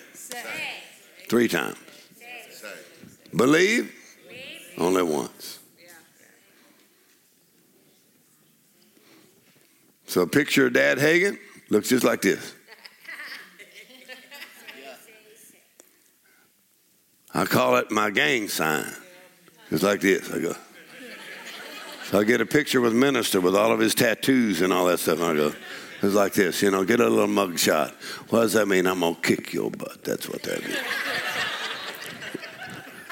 [1.27, 1.79] three times.
[3.35, 3.95] Believe
[4.79, 5.59] only once.
[10.07, 11.39] So a picture of Dad Hagin
[11.69, 12.55] looks just like this.
[17.35, 18.91] I call it my gang sign.
[19.71, 20.31] It's like this.
[20.33, 20.55] I go.
[22.11, 25.01] So I get a picture with minister with all of his tattoos and all that
[25.01, 25.21] stuff.
[25.21, 25.53] And I go,
[26.03, 27.93] it's like this, you know, get a little mug shot.
[28.29, 28.87] What does that mean?
[28.87, 30.05] I'm gonna kick your butt.
[30.05, 30.79] That's what that means.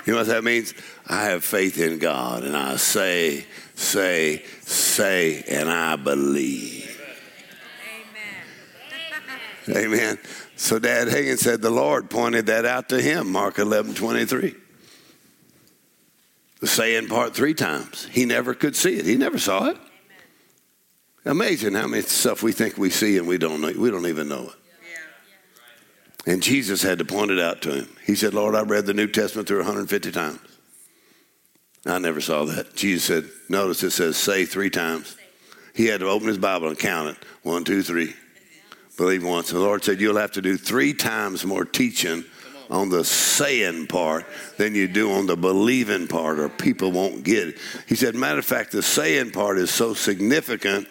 [0.07, 0.74] you know what that means?
[1.07, 3.45] I have faith in God and I say,
[3.75, 6.91] say, say, and I believe.
[9.69, 9.85] Amen.
[9.85, 10.19] Amen.
[10.57, 14.55] So Dad Hagin said the Lord pointed that out to him, Mark 11, 23.
[16.61, 18.07] The saying part three times.
[18.07, 19.05] He never could see it.
[19.05, 19.77] He never saw it.
[21.27, 24.29] Amazing how much stuff we think we see and we don't know, we don't even
[24.29, 24.55] know it.
[26.27, 27.89] And Jesus had to point it out to him.
[28.07, 30.54] He said, Lord, I read the New Testament through 150 times.
[31.86, 32.74] I never saw that.
[32.74, 35.16] Jesus said, notice it says say three times.
[35.74, 37.16] He had to open his Bible and count it.
[37.43, 38.15] One, two, three.
[38.97, 39.51] Believe once.
[39.51, 42.24] The Lord said, You'll have to do three times more teaching
[42.70, 44.24] on the saying part
[44.56, 47.59] than you do on the believing part, or people won't get it.
[47.89, 50.86] He said, Matter of fact, the saying part is so significant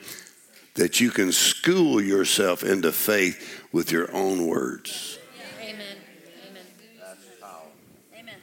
[0.75, 5.17] that you can school yourself into faith with your own words.
[5.61, 5.97] Amen.
[6.49, 6.65] Amen.
[8.19, 8.35] Amen.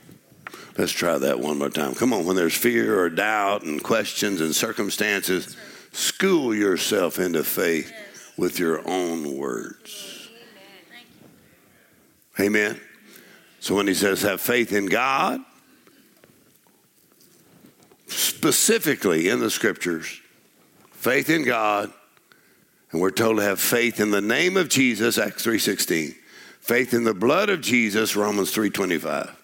[0.79, 1.95] Let's try that one more time.
[1.95, 5.57] Come on, when there's fear or doubt and questions and circumstances,
[5.93, 7.93] school yourself into faith
[8.37, 10.29] with your own words.
[12.39, 12.81] Amen.
[13.59, 15.41] So when he says have faith in God,
[18.07, 20.21] specifically in the scriptures,
[20.93, 21.93] faith in God,
[22.93, 26.15] and we're told to have faith in the name of Jesus, Acts 3:16.
[26.61, 29.40] Faith in the blood of Jesus, Romans 3:25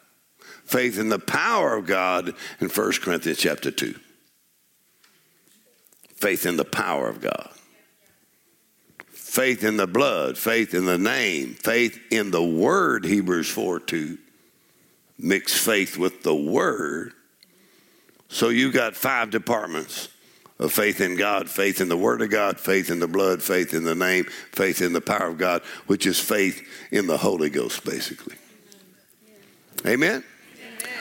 [0.67, 3.95] faith in the power of God in 1 Corinthians chapter 2.
[6.17, 7.51] Faith in the power of God.
[9.09, 14.19] Faith in the blood, faith in the name, faith in the word, Hebrews 4 2.
[15.19, 17.13] Mix faith with the word.
[18.29, 20.09] So you got five departments
[20.59, 23.75] of faith in God, faith in the word of God, faith in the blood, faith
[23.75, 27.51] in the name, faith in the power of God, which is faith in the Holy
[27.51, 28.37] Ghost, basically.
[29.87, 30.25] Amen?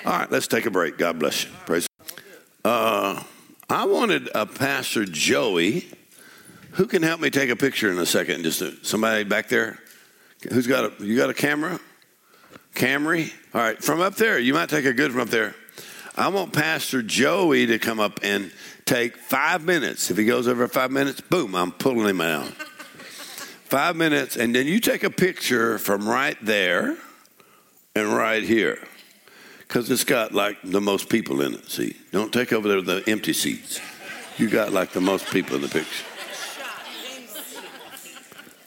[0.06, 1.00] All right, let's take a break.
[1.00, 1.50] God bless you.
[1.66, 1.88] Praise.
[2.64, 3.24] Uh,
[3.68, 5.90] I wanted a Pastor Joey.
[6.74, 8.44] Who can help me take a picture in a second?
[8.44, 9.80] Just a, somebody back there.
[10.52, 11.04] Who's got a?
[11.04, 11.80] You got a camera?
[12.76, 13.34] Camry.
[13.56, 14.38] All right, from up there.
[14.38, 15.56] You might take a good from up there.
[16.16, 18.52] I want Pastor Joey to come up and
[18.86, 20.12] take five minutes.
[20.12, 22.46] If he goes over five minutes, boom, I'm pulling him out.
[22.46, 26.96] five minutes, and then you take a picture from right there
[27.96, 28.88] and right here
[29.76, 31.70] because it's got like the most people in it.
[31.70, 33.82] See, don't take over there the empty seats.
[34.38, 36.06] You got like the most people in the picture.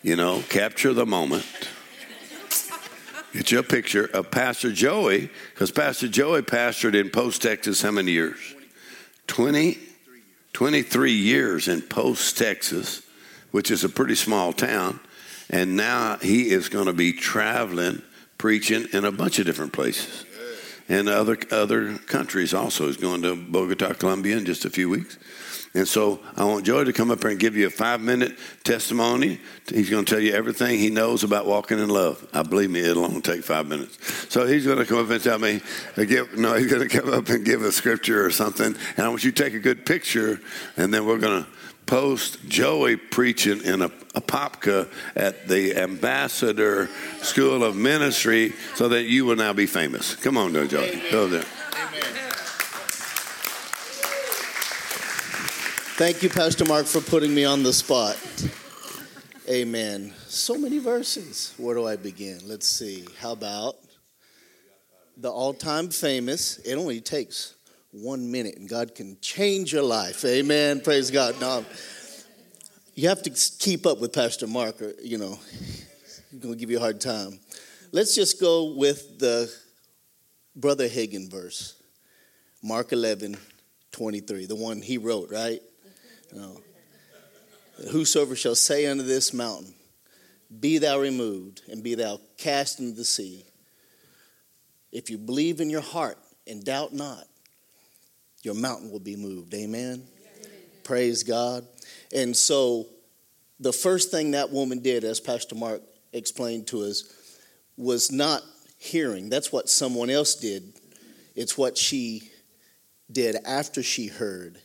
[0.03, 1.47] You know, capture the moment.
[3.33, 8.13] Get your picture of Pastor Joey, because Pastor Joey pastored in Post, Texas, how many
[8.13, 8.55] years?
[9.29, 9.79] 20,
[10.53, 13.01] 23 years in Post, Texas,
[13.51, 15.01] which is a pretty small town.
[15.49, 18.03] And now he is going to be traveling,
[18.37, 20.27] preaching in a bunch of different places
[20.89, 22.87] and other other countries also.
[22.87, 25.19] He's going to Bogota, Colombia in just a few weeks.
[25.75, 28.37] And so I want Joey to come up here and give you a five minute
[28.65, 29.39] testimony.
[29.69, 32.27] He's going to tell you everything he knows about walking in love.
[32.33, 33.99] I believe me, it'll only take five minutes.
[34.33, 35.61] So he's going to come up and tell me,
[35.97, 36.05] uh,
[36.37, 38.75] no, he's going to come up and give a scripture or something.
[38.97, 40.41] And I want you to take a good picture,
[40.77, 41.51] and then we're going to
[41.89, 46.89] post Joey preaching in a, Apopka at the Ambassador
[47.23, 50.15] School of Ministry so that you will now be famous.
[50.15, 51.03] Come on, though, Joey.
[51.11, 51.45] Go there.
[55.97, 58.17] Thank you, Pastor Mark, for putting me on the spot.
[59.49, 60.15] Amen.
[60.27, 61.55] So many verses.
[61.57, 62.41] Where do I begin?
[62.45, 63.07] Let's see.
[63.19, 63.77] How about
[65.17, 66.59] the all time famous?
[66.59, 67.55] It only takes
[67.93, 70.25] one minute and God can change your life.
[70.25, 70.81] Amen.
[70.81, 71.41] Praise God.
[71.41, 71.65] Now,
[72.95, 76.71] you have to keep up with Pastor Mark, or, you know, he's going to give
[76.71, 77.39] you a hard time.
[77.93, 79.53] Let's just go with the
[80.55, 81.81] Brother Hagin verse,
[82.63, 83.37] Mark 11,
[83.93, 85.61] 23, the one he wrote, right?
[86.35, 86.61] No.
[87.93, 89.73] Whosoever shall say unto this mountain,
[90.61, 93.45] Be thou removed, and be thou cast into the sea.
[94.91, 97.25] If you believe in your heart and doubt not,
[98.43, 99.53] your mountain will be moved.
[99.55, 100.03] Amen.
[100.85, 101.67] Praise God.
[102.15, 102.87] And so,
[103.61, 105.83] the first thing that woman did, as Pastor Mark
[106.13, 107.05] explained to us,
[107.77, 108.43] was not
[108.79, 109.29] hearing.
[109.29, 110.73] That's what someone else did.
[111.35, 112.31] It's what she
[113.11, 114.59] did after she heard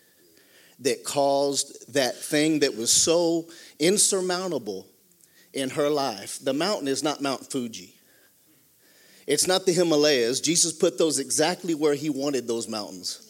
[0.80, 3.48] that caused that thing that was so
[3.80, 4.88] insurmountable
[5.54, 6.40] in her life.
[6.44, 7.94] The mountain is not Mount Fuji.
[9.26, 10.42] It's not the Himalayas.
[10.42, 13.23] Jesus put those exactly where he wanted those mountains.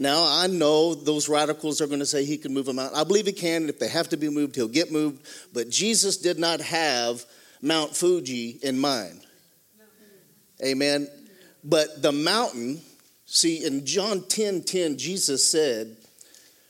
[0.00, 2.98] Now, I know those radicals are going to say he can move a mountain.
[2.98, 3.68] I believe he can.
[3.68, 5.26] If they have to be moved, he'll get moved.
[5.52, 7.22] But Jesus did not have
[7.60, 9.20] Mount Fuji in mind.
[10.64, 11.06] Amen.
[11.62, 12.80] But the mountain,
[13.26, 15.94] see, in John 10 10, Jesus said,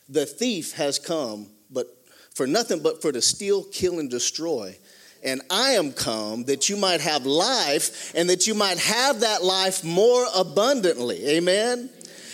[0.08, 1.86] The thief has come, but
[2.34, 4.76] for nothing but for to steal, kill, and destroy.
[5.22, 9.44] And I am come that you might have life and that you might have that
[9.44, 11.24] life more abundantly.
[11.28, 11.90] Amen.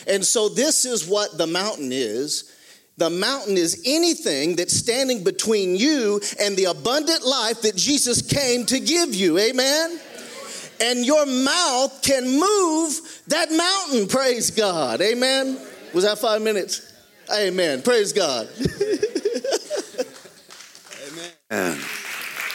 [0.07, 2.53] And so, this is what the mountain is.
[2.99, 8.65] The mountain is anything that's standing between you and the abundant life that Jesus came
[8.66, 9.39] to give you.
[9.39, 10.01] Amen.
[10.81, 14.09] And your mouth can move that mountain.
[14.09, 15.03] Praise God.
[15.03, 15.59] Amen.
[15.93, 16.93] Was that five minutes?
[17.35, 17.83] Amen.
[17.83, 18.49] Praise God.
[21.53, 21.78] Amen.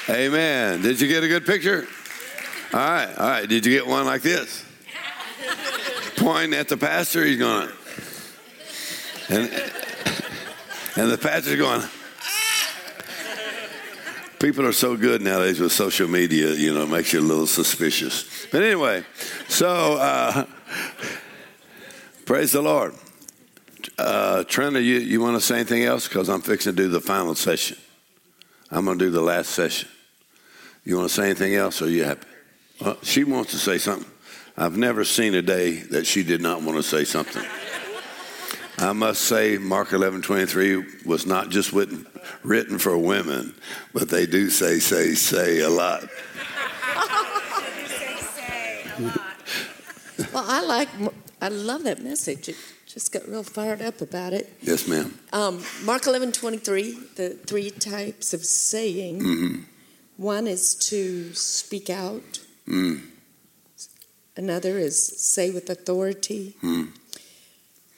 [0.09, 0.81] Amen.
[0.81, 1.87] Did you get a good picture?
[2.73, 3.47] All right, all right.
[3.47, 4.65] Did you get one like this?
[6.21, 7.67] Pointing at the pastor, he's going,
[9.29, 9.49] and,
[10.95, 11.81] and the pastor's going,
[14.39, 17.47] people are so good nowadays with social media, you know, it makes you a little
[17.47, 18.45] suspicious.
[18.51, 19.03] But anyway,
[19.47, 20.45] so uh,
[22.25, 22.93] praise the Lord.
[23.97, 26.07] Uh, Trina, you, you want to say anything else?
[26.07, 27.77] Because I'm fixing to do the final session.
[28.69, 29.89] I'm going to do the last session.
[30.85, 32.27] You want to say anything else, or are you happy?
[32.79, 34.10] Well, she wants to say something.
[34.61, 37.43] I've never seen a day that she did not want to say something.
[38.77, 42.05] I must say, Mark 11 23 was not just written,
[42.43, 43.55] written for women,
[43.91, 46.01] but they do say, say, say a lot.
[47.87, 50.31] Say, say, a lot.
[50.31, 50.89] Well, I like,
[51.41, 52.49] I love that message.
[52.49, 52.55] It
[52.85, 54.53] just got real fired up about it.
[54.61, 55.17] Yes, ma'am.
[55.33, 59.21] Um, Mark 11, 23, the three types of saying.
[59.21, 59.61] Mm-hmm.
[60.17, 62.41] One is to speak out.
[62.67, 63.10] Mm.
[64.35, 66.55] Another is say with authority.
[66.63, 66.89] Mm.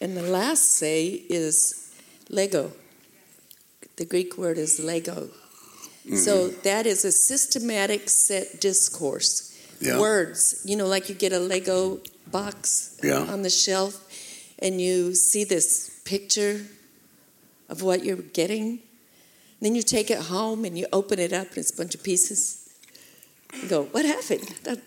[0.02, 1.94] And the last say is
[2.30, 2.72] Lego.
[3.98, 5.30] The Greek word is Lego.
[6.16, 9.58] So that is a systematic set discourse.
[9.80, 10.00] Yeah.
[10.00, 13.20] Words, you know, like you get a Lego box Yeah.
[13.20, 14.04] on the shelf
[14.60, 16.66] and you see this picture
[17.70, 18.80] of what you're getting.
[19.62, 22.04] Then you take it home and you open it up and it's a bunch of
[22.04, 22.68] pieces.
[23.62, 24.54] You go, what happened?
[24.64, 24.82] That-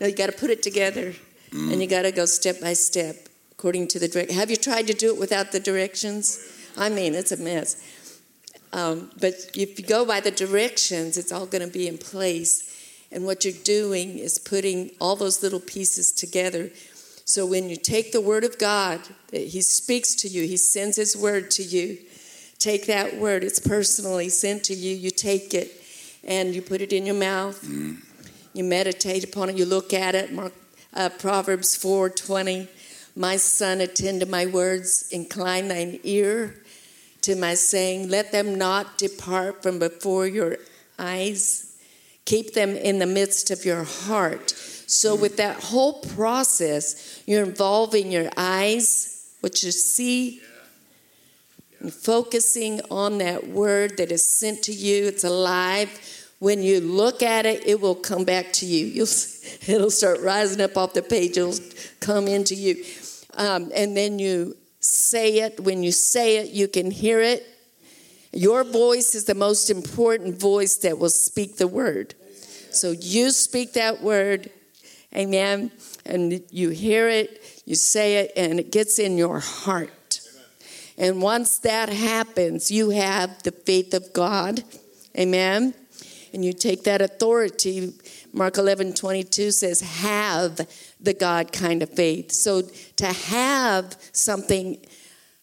[0.00, 1.14] No, you got to put it together
[1.52, 4.30] and you got to go step by step according to the direct.
[4.32, 6.38] Have you tried to do it without the directions?
[6.76, 7.82] I mean, it's a mess.
[8.72, 13.06] Um, but if you go by the directions, it's all going to be in place.
[13.10, 16.70] And what you're doing is putting all those little pieces together.
[17.24, 19.00] So when you take the word of God,
[19.30, 21.98] that He speaks to you, He sends His word to you.
[22.58, 24.94] Take that word; it's personally sent to you.
[24.94, 25.82] You take it
[26.24, 27.62] and you put it in your mouth.
[28.56, 29.56] You meditate upon it.
[29.56, 30.32] You look at it.
[30.32, 30.54] Mark,
[30.94, 32.68] uh, Proverbs four twenty.
[33.14, 35.10] My son, attend to my words.
[35.12, 36.54] Incline thine ear
[37.20, 38.08] to my saying.
[38.08, 40.56] Let them not depart from before your
[40.98, 41.76] eyes.
[42.24, 44.50] Keep them in the midst of your heart.
[44.86, 50.40] So, with that whole process, you're involving your eyes, what you see,
[51.80, 55.06] and focusing on that word that is sent to you.
[55.08, 55.90] It's alive.
[56.38, 58.86] When you look at it, it will come back to you.
[58.86, 59.06] You'll,
[59.66, 61.38] it'll start rising up off the page.
[61.38, 61.54] It'll
[62.00, 62.84] come into you.
[63.34, 65.60] Um, and then you say it.
[65.60, 67.46] When you say it, you can hear it.
[68.32, 72.14] Your voice is the most important voice that will speak the word.
[72.70, 74.50] So you speak that word,
[75.14, 75.72] amen,
[76.04, 80.20] and you hear it, you say it, and it gets in your heart.
[80.98, 84.62] And once that happens, you have the faith of God,
[85.18, 85.72] amen.
[86.36, 87.94] And you take that authority.
[88.34, 90.60] Mark 11 22 says, have
[91.00, 92.30] the God kind of faith.
[92.30, 92.60] So
[92.96, 94.76] to have something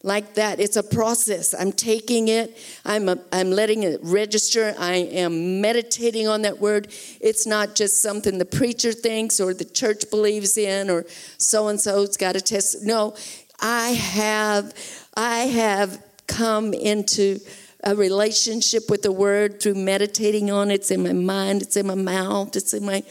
[0.03, 0.59] like that.
[0.59, 1.55] It's a process.
[1.57, 2.55] I'm taking it,
[2.85, 6.89] I'm, a, I'm letting it register, I am meditating on that word.
[7.19, 11.05] It's not just something the preacher thinks or the church believes in or
[11.39, 12.83] so and so's got a test.
[12.83, 13.15] No,
[13.59, 14.75] I have,
[15.15, 17.39] I have come into
[17.83, 20.75] a relationship with the word through meditating on it.
[20.75, 23.03] It's in my mind, it's in my mouth, it's in my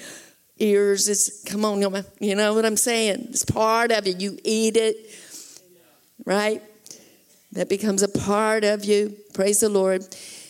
[0.58, 1.08] ears.
[1.08, 1.80] It's come on,
[2.20, 3.28] you know what I'm saying?
[3.30, 4.20] It's part of it.
[4.20, 4.96] You eat it,
[6.24, 6.62] right?
[7.52, 9.14] that becomes a part of you.
[9.34, 10.04] Praise the Lord.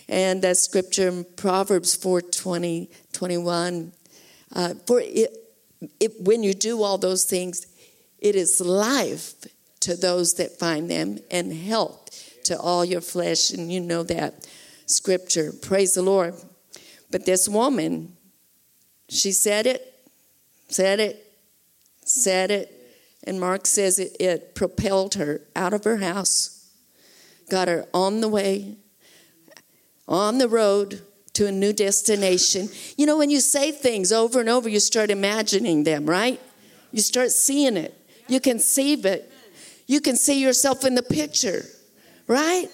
[0.09, 3.93] And that scripture in Proverbs 4 20, 21.
[4.55, 5.37] Uh, for it,
[6.01, 7.67] it, when you do all those things,
[8.19, 9.35] it is life
[9.81, 12.02] to those that find them and health
[12.45, 13.51] to all your flesh.
[13.51, 14.47] And you know that
[14.87, 15.53] scripture.
[15.53, 16.35] Praise the Lord.
[17.11, 18.17] But this woman,
[19.09, 19.95] she said it,
[20.69, 21.33] said it,
[22.05, 22.71] said it,
[23.25, 26.71] And Mark says it, it propelled her out of her house,
[27.51, 28.77] got her on the way,
[30.09, 31.03] on the road
[31.35, 32.69] to a new destination.
[32.97, 36.41] You know, when you say things over and over, you start imagining them, right?
[36.91, 37.95] You start seeing it.
[38.29, 39.33] You conceive it.
[39.87, 41.65] You can see yourself in the picture,
[42.33, 42.69] right?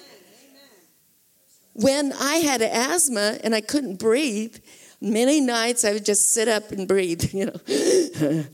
[1.74, 4.56] When I had asthma and I couldn't breathe,
[5.00, 8.44] many nights I would just sit up and breathe, you know.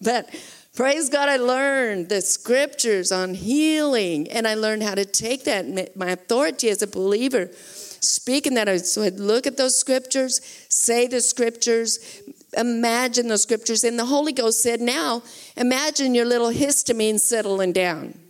[0.00, 0.34] but
[0.74, 5.96] praise God, I learned the scriptures on healing and I learned how to take that,
[5.96, 8.86] my authority as a believer, speaking that.
[8.86, 12.22] So I'd look at those scriptures, say the scriptures,
[12.56, 13.84] imagine those scriptures.
[13.84, 15.22] And the Holy Ghost said, Now
[15.56, 18.25] imagine your little histamine settling down.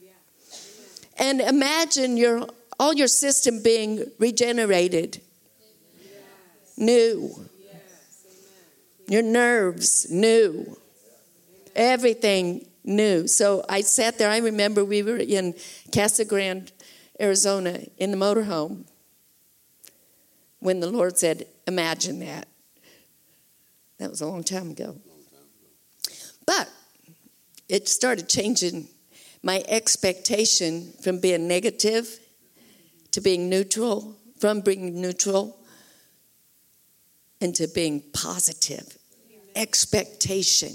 [1.19, 2.47] And imagine your
[2.79, 5.23] all your system being regenerated.
[6.77, 7.47] New.
[9.09, 10.77] Your nerves new.
[11.75, 13.27] Everything new.
[13.27, 14.31] So I sat there.
[14.31, 15.55] I remember we were in
[15.95, 16.73] Casa Grande,
[17.21, 18.85] Arizona, in the motorhome
[20.61, 22.47] when the Lord said, Imagine that.
[23.99, 24.97] That was a long time ago.
[26.47, 26.69] But
[27.69, 28.89] it started changing
[29.47, 32.19] my expectation from being negative
[33.13, 35.57] to being neutral, from being neutral
[37.41, 38.99] into being positive.
[39.55, 40.73] Expectation.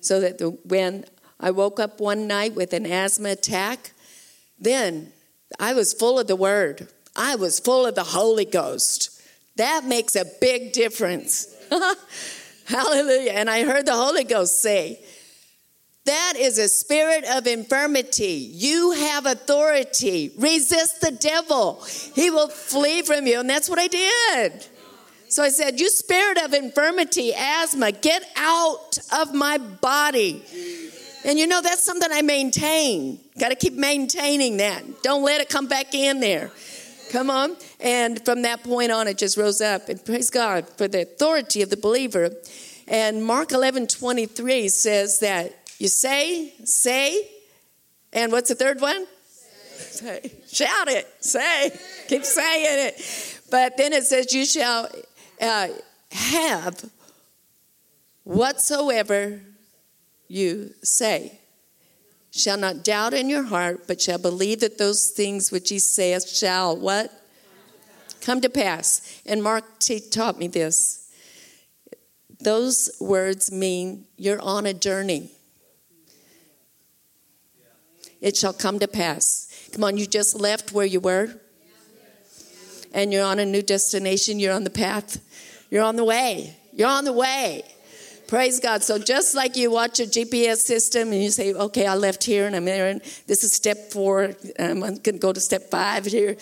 [0.00, 1.04] So that the, when
[1.38, 3.92] I woke up one night with an asthma attack,
[4.58, 5.12] then
[5.58, 6.88] I was full of the Word.
[7.14, 9.20] I was full of the Holy Ghost.
[9.56, 11.54] That makes a big difference.
[12.64, 13.32] Hallelujah.
[13.32, 15.04] And I heard the Holy Ghost say,
[16.10, 18.50] that is a spirit of infirmity.
[18.52, 20.32] You have authority.
[20.36, 21.84] Resist the devil,
[22.14, 23.38] he will flee from you.
[23.38, 24.66] And that's what I did.
[25.28, 30.42] So I said, You spirit of infirmity, asthma, get out of my body.
[31.24, 33.20] And you know, that's something I maintain.
[33.38, 35.02] Got to keep maintaining that.
[35.02, 36.50] Don't let it come back in there.
[37.12, 37.56] Come on.
[37.78, 39.88] And from that point on, it just rose up.
[39.88, 42.30] And praise God for the authority of the believer.
[42.88, 47.26] And Mark 11 23 says that you say, say,
[48.12, 49.06] and what's the third one?
[49.78, 50.20] Say.
[50.20, 50.66] say.
[50.66, 51.70] Shout it, say,
[52.06, 53.40] keep saying it.
[53.50, 54.90] But then it says, You shall
[55.40, 55.68] uh,
[56.12, 56.84] have
[58.24, 59.40] whatsoever
[60.28, 61.38] you say.
[62.30, 66.28] Shall not doubt in your heart, but shall believe that those things which he saith
[66.28, 67.10] shall what?
[68.20, 69.22] Come to pass.
[69.24, 71.10] And Mark T taught me this.
[72.38, 75.30] Those words mean you're on a journey.
[78.20, 79.68] It shall come to pass.
[79.72, 81.34] Come on, you just left where you were,
[82.92, 84.38] and you're on a new destination.
[84.38, 85.20] You're on the path.
[85.70, 86.56] You're on the way.
[86.72, 87.64] You're on the way.
[88.30, 88.84] Praise God.
[88.84, 92.46] So just like you watch a GPS system and you say, okay, I left here
[92.46, 94.36] and I'm there and this is step four.
[94.56, 96.36] Um, I'm going to go to step five here.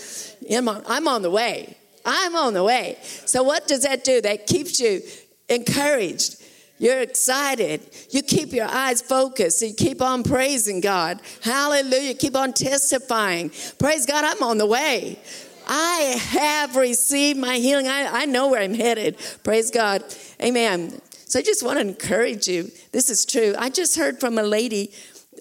[0.51, 1.79] I'm on, I'm on the way.
[2.05, 2.99] I'm on the way.
[3.03, 4.21] So what does that do?
[4.21, 5.01] That keeps you
[5.49, 6.38] encouraged.
[6.79, 7.89] You're excited.
[8.11, 9.63] You keep your eyes focused.
[9.63, 11.21] You keep on praising God.
[11.43, 12.15] Hallelujah.
[12.15, 13.51] Keep on testifying.
[13.79, 15.19] Praise God, I'm on the way.
[15.67, 17.89] I have received my healing.
[17.89, 19.19] I, I know where I'm headed.
[19.45, 20.03] Praise God.
[20.43, 21.01] Amen.
[21.27, 22.71] So I just want to encourage you.
[22.93, 23.55] This is true.
[23.59, 24.93] I just heard from a lady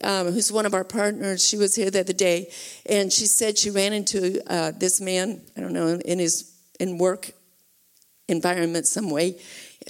[0.04, 1.48] um, who's one of our partners.
[1.48, 2.52] She was here the other day,
[2.86, 5.42] and she said she ran into uh, this man.
[5.56, 7.32] I don't know in his in work
[8.28, 9.40] environment some way.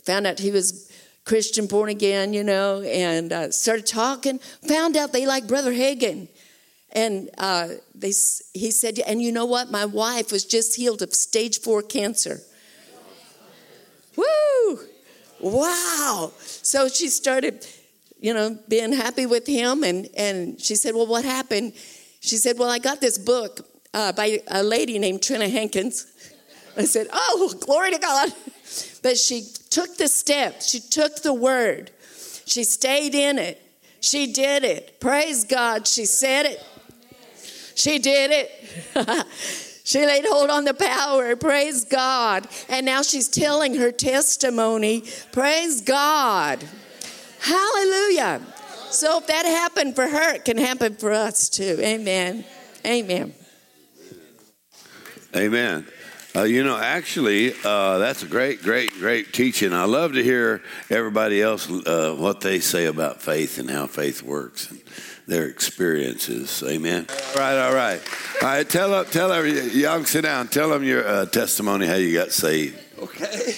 [0.05, 0.86] Found out he was
[1.27, 4.39] Christian, born again, you know, and uh, started talking.
[4.69, 6.29] Found out they like Brother Hagin.
[6.93, 8.13] And uh, they,
[8.53, 9.69] he said, and you know what?
[9.69, 12.39] My wife was just healed of stage four cancer.
[14.15, 14.79] Woo!
[15.41, 16.31] wow.
[16.39, 17.67] So she started,
[18.19, 19.83] you know, being happy with him.
[19.83, 21.73] And, and she said, well, what happened?
[22.21, 26.07] She said, well, I got this book uh, by a lady named Trina Hankins.
[26.77, 28.31] I said, oh, glory to God.
[29.07, 31.91] But she took the step, She took the word.
[32.45, 33.61] She stayed in it.
[34.01, 34.99] She did it.
[34.99, 35.87] Praise God.
[35.87, 36.61] She said it.
[37.73, 39.25] She did it.
[39.85, 41.37] She laid hold on the power.
[41.37, 42.49] Praise God.
[42.67, 45.05] And now she's telling her testimony.
[45.31, 46.61] Praise God.
[47.39, 48.41] Hallelujah.
[48.89, 51.77] So if that happened for her, it can happen for us too.
[51.79, 52.43] Amen.
[52.85, 53.33] Amen.
[55.33, 55.87] Amen.
[56.37, 59.73] Uh, you know, actually, uh, that's a great, great, great teaching.
[59.73, 64.21] I love to hear everybody else uh, what they say about faith and how faith
[64.21, 64.79] works and
[65.25, 66.61] their experiences.
[66.63, 67.07] Amen.
[67.09, 67.99] All right, all right,
[68.43, 68.69] all right.
[68.69, 70.47] Tell them, tell them, young, sit down.
[70.49, 72.79] Tell them your uh, testimony how you got saved.
[72.99, 73.53] Okay.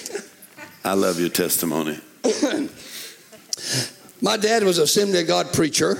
[0.82, 1.98] I love your testimony.
[4.22, 5.98] My dad was a Assembly of God preacher.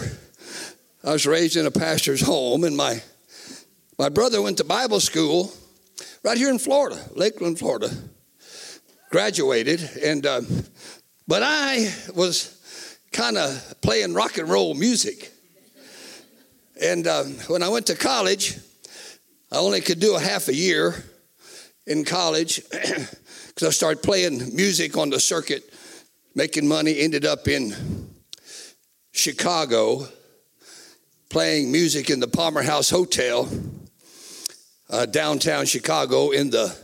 [1.05, 3.03] I was raised in a pastor's home, and my
[3.99, 5.53] my brother went to Bible school
[6.23, 7.91] right here in Florida, Lakeland, Florida.
[9.11, 10.41] Graduated, and uh,
[11.27, 12.57] but I was
[13.13, 15.33] kind of playing rock and roll music.
[16.81, 18.57] And uh, when I went to college,
[19.51, 20.95] I only could do a half a year
[21.87, 25.75] in college because I started playing music on the circuit,
[26.37, 27.01] making money.
[27.01, 27.75] Ended up in
[29.11, 30.07] Chicago,
[31.31, 33.49] playing music in the Palmer House Hotel,
[34.91, 36.77] uh, downtown Chicago, in the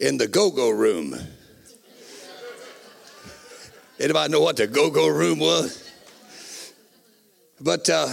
[0.00, 1.14] in the go-go room.
[3.98, 5.82] Anybody know what the go-go room was?
[7.60, 8.08] But uh,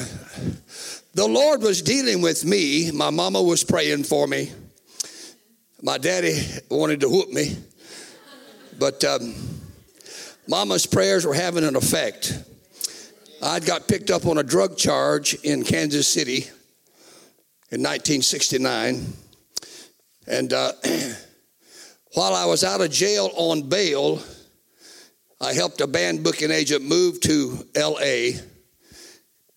[1.14, 2.92] the Lord was dealing with me.
[2.92, 4.52] My mama was praying for me.
[5.82, 6.40] My daddy
[6.70, 7.58] wanted to whoop me,
[8.80, 9.36] but um,
[10.48, 12.42] mama's prayers were having an effect.
[13.42, 16.50] I'd got picked up on a drug charge in Kansas City
[17.74, 19.04] in 1969.
[20.28, 20.74] And uh,
[22.14, 24.22] while I was out of jail on bail,
[25.42, 28.40] I helped a band booking agent move to LA.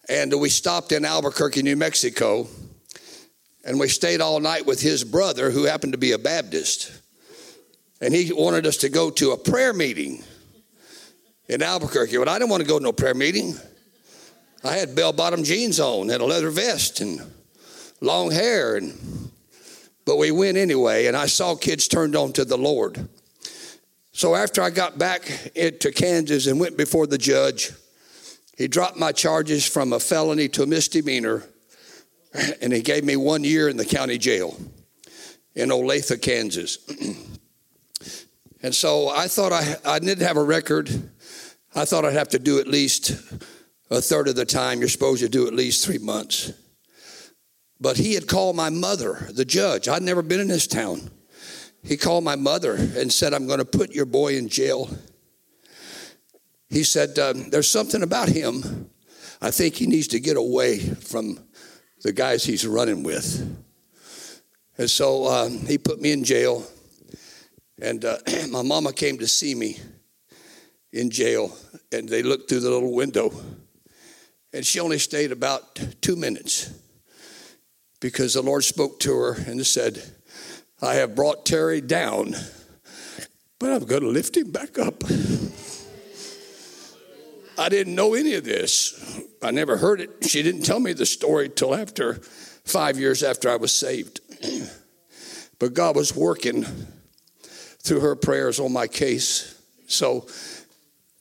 [0.09, 2.49] And we stopped in Albuquerque, New Mexico.
[3.67, 6.91] And we stayed all night with his brother, who happened to be a Baptist.
[8.01, 10.25] And he wanted us to go to a prayer meeting
[11.51, 12.17] in Albuquerque.
[12.17, 13.57] But I didn't want to go to no prayer meeting.
[14.65, 17.21] I had bell bottom jeans on, had a leather vest, and
[18.01, 18.77] long hair.
[18.77, 19.31] And,
[20.05, 23.09] but we went anyway, and I saw kids turned on to the Lord.
[24.13, 25.23] So after I got back
[25.55, 27.73] to Kansas and went before the judge,
[28.57, 31.45] he dropped my charges from a felony to a misdemeanor,
[32.63, 34.57] and he gave me one year in the county jail
[35.55, 36.79] in Olathe, Kansas.
[38.63, 40.89] and so I thought I, I didn't have a record.
[41.75, 43.11] I thought I'd have to do at least
[43.91, 44.81] a third of the time.
[44.81, 46.53] You're supposed to do at least three months.
[47.81, 49.89] But he had called my mother, the judge.
[49.89, 51.11] I'd never been in this town.
[51.83, 54.91] He called my mother and said, I'm going to put your boy in jail.
[56.69, 58.91] He said, um, There's something about him.
[59.41, 61.39] I think he needs to get away from
[62.03, 63.57] the guys he's running with.
[64.79, 66.65] And so um, he put me in jail.
[67.81, 68.19] And uh,
[68.51, 69.79] my mama came to see me
[70.93, 71.55] in jail,
[71.93, 73.31] and they looked through the little window.
[74.53, 76.71] And she only stayed about two minutes
[78.01, 80.03] because the Lord spoke to her and said,
[80.83, 82.35] I have brought Terry down,
[83.59, 85.03] but I'm going to lift him back up.
[87.59, 89.23] I didn't know any of this.
[89.43, 90.11] I never heard it.
[90.29, 92.15] She didn't tell me the story till after
[92.65, 94.21] five years after I was saved.
[95.59, 96.67] but God was working
[97.83, 99.61] through her prayers on my case.
[99.87, 100.27] So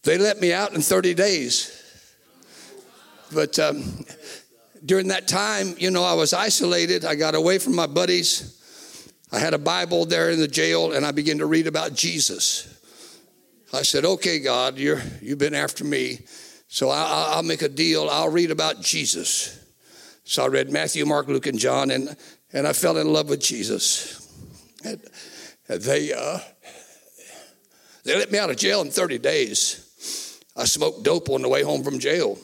[0.03, 1.71] they let me out in 30 days.
[3.33, 4.05] But um,
[4.85, 7.05] during that time, you know, I was isolated.
[7.05, 8.61] I got away from my buddies.
[9.31, 12.71] I had a Bible there in the jail, and I began to read about Jesus.
[13.73, 16.19] I said, "Okay, God, you're you've been after me,
[16.67, 18.07] so I, will make a deal.
[18.09, 19.59] I'll read about Jesus."
[20.23, 22.15] So I read Matthew, Mark, Luke, and John, and
[22.53, 24.21] and I fell in love with Jesus.
[24.83, 25.01] And
[25.67, 26.39] they uh,
[28.03, 30.41] they let me out of jail in 30 days.
[30.55, 32.37] I smoked dope on the way home from jail.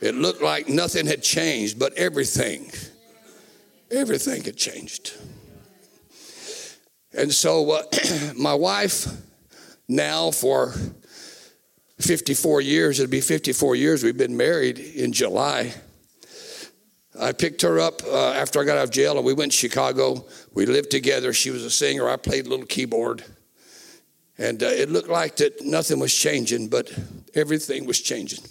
[0.00, 2.70] It looked like nothing had changed, but everything,
[3.90, 5.14] everything had changed.
[7.14, 7.82] And so, uh,
[8.36, 9.06] my wife,
[9.88, 10.74] now for
[11.98, 15.72] 54 years, it'll be 54 years, we've been married in July.
[17.18, 19.56] I picked her up uh, after I got out of jail and we went to
[19.58, 20.26] Chicago.
[20.52, 21.32] We lived together.
[21.32, 22.08] She was a singer.
[22.08, 23.24] I played a little keyboard.
[24.36, 26.92] And uh, it looked like that nothing was changing, but
[27.34, 28.44] everything was changing.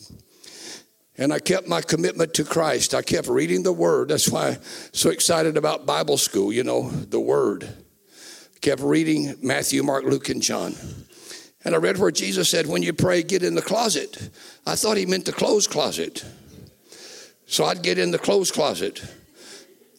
[1.17, 2.93] And I kept my commitment to Christ.
[2.93, 4.09] I kept reading the Word.
[4.09, 4.57] That's why I'm
[4.91, 7.69] so excited about Bible school, you know, the Word.
[8.61, 10.75] Kept reading Matthew, Mark, Luke, and John.
[11.63, 14.29] And I read where Jesus said, when you pray, get in the closet.
[14.67, 16.25] I thought he meant the clothes closet.
[17.47, 19.03] So I'd get in the clothes closet.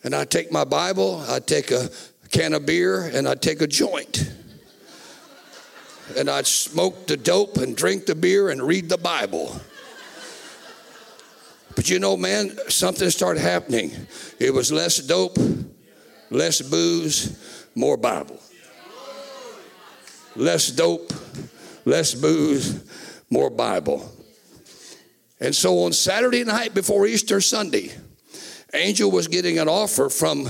[0.04, 1.88] And I'd take my Bible, I'd take a
[2.30, 4.32] can of beer, and I'd take a joint.
[6.16, 9.60] And I'd smoke the dope and drink the beer and read the Bible.
[11.76, 13.92] But you know, man, something started happening.
[14.40, 15.36] It was less dope,
[16.30, 18.40] less booze, more Bible.
[20.34, 21.12] Less dope,
[21.84, 22.82] less booze,
[23.30, 24.10] more Bible.
[25.38, 27.92] And so on Saturday night before Easter Sunday,
[28.74, 30.48] Angel was getting an offer from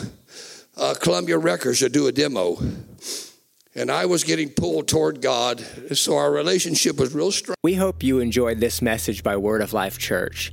[0.76, 2.56] uh, Columbia Records to do a demo.
[3.74, 5.60] and I was getting pulled toward God.
[5.92, 7.56] So our relationship was real strong.
[7.62, 10.52] We hope you enjoyed this message by Word of Life Church.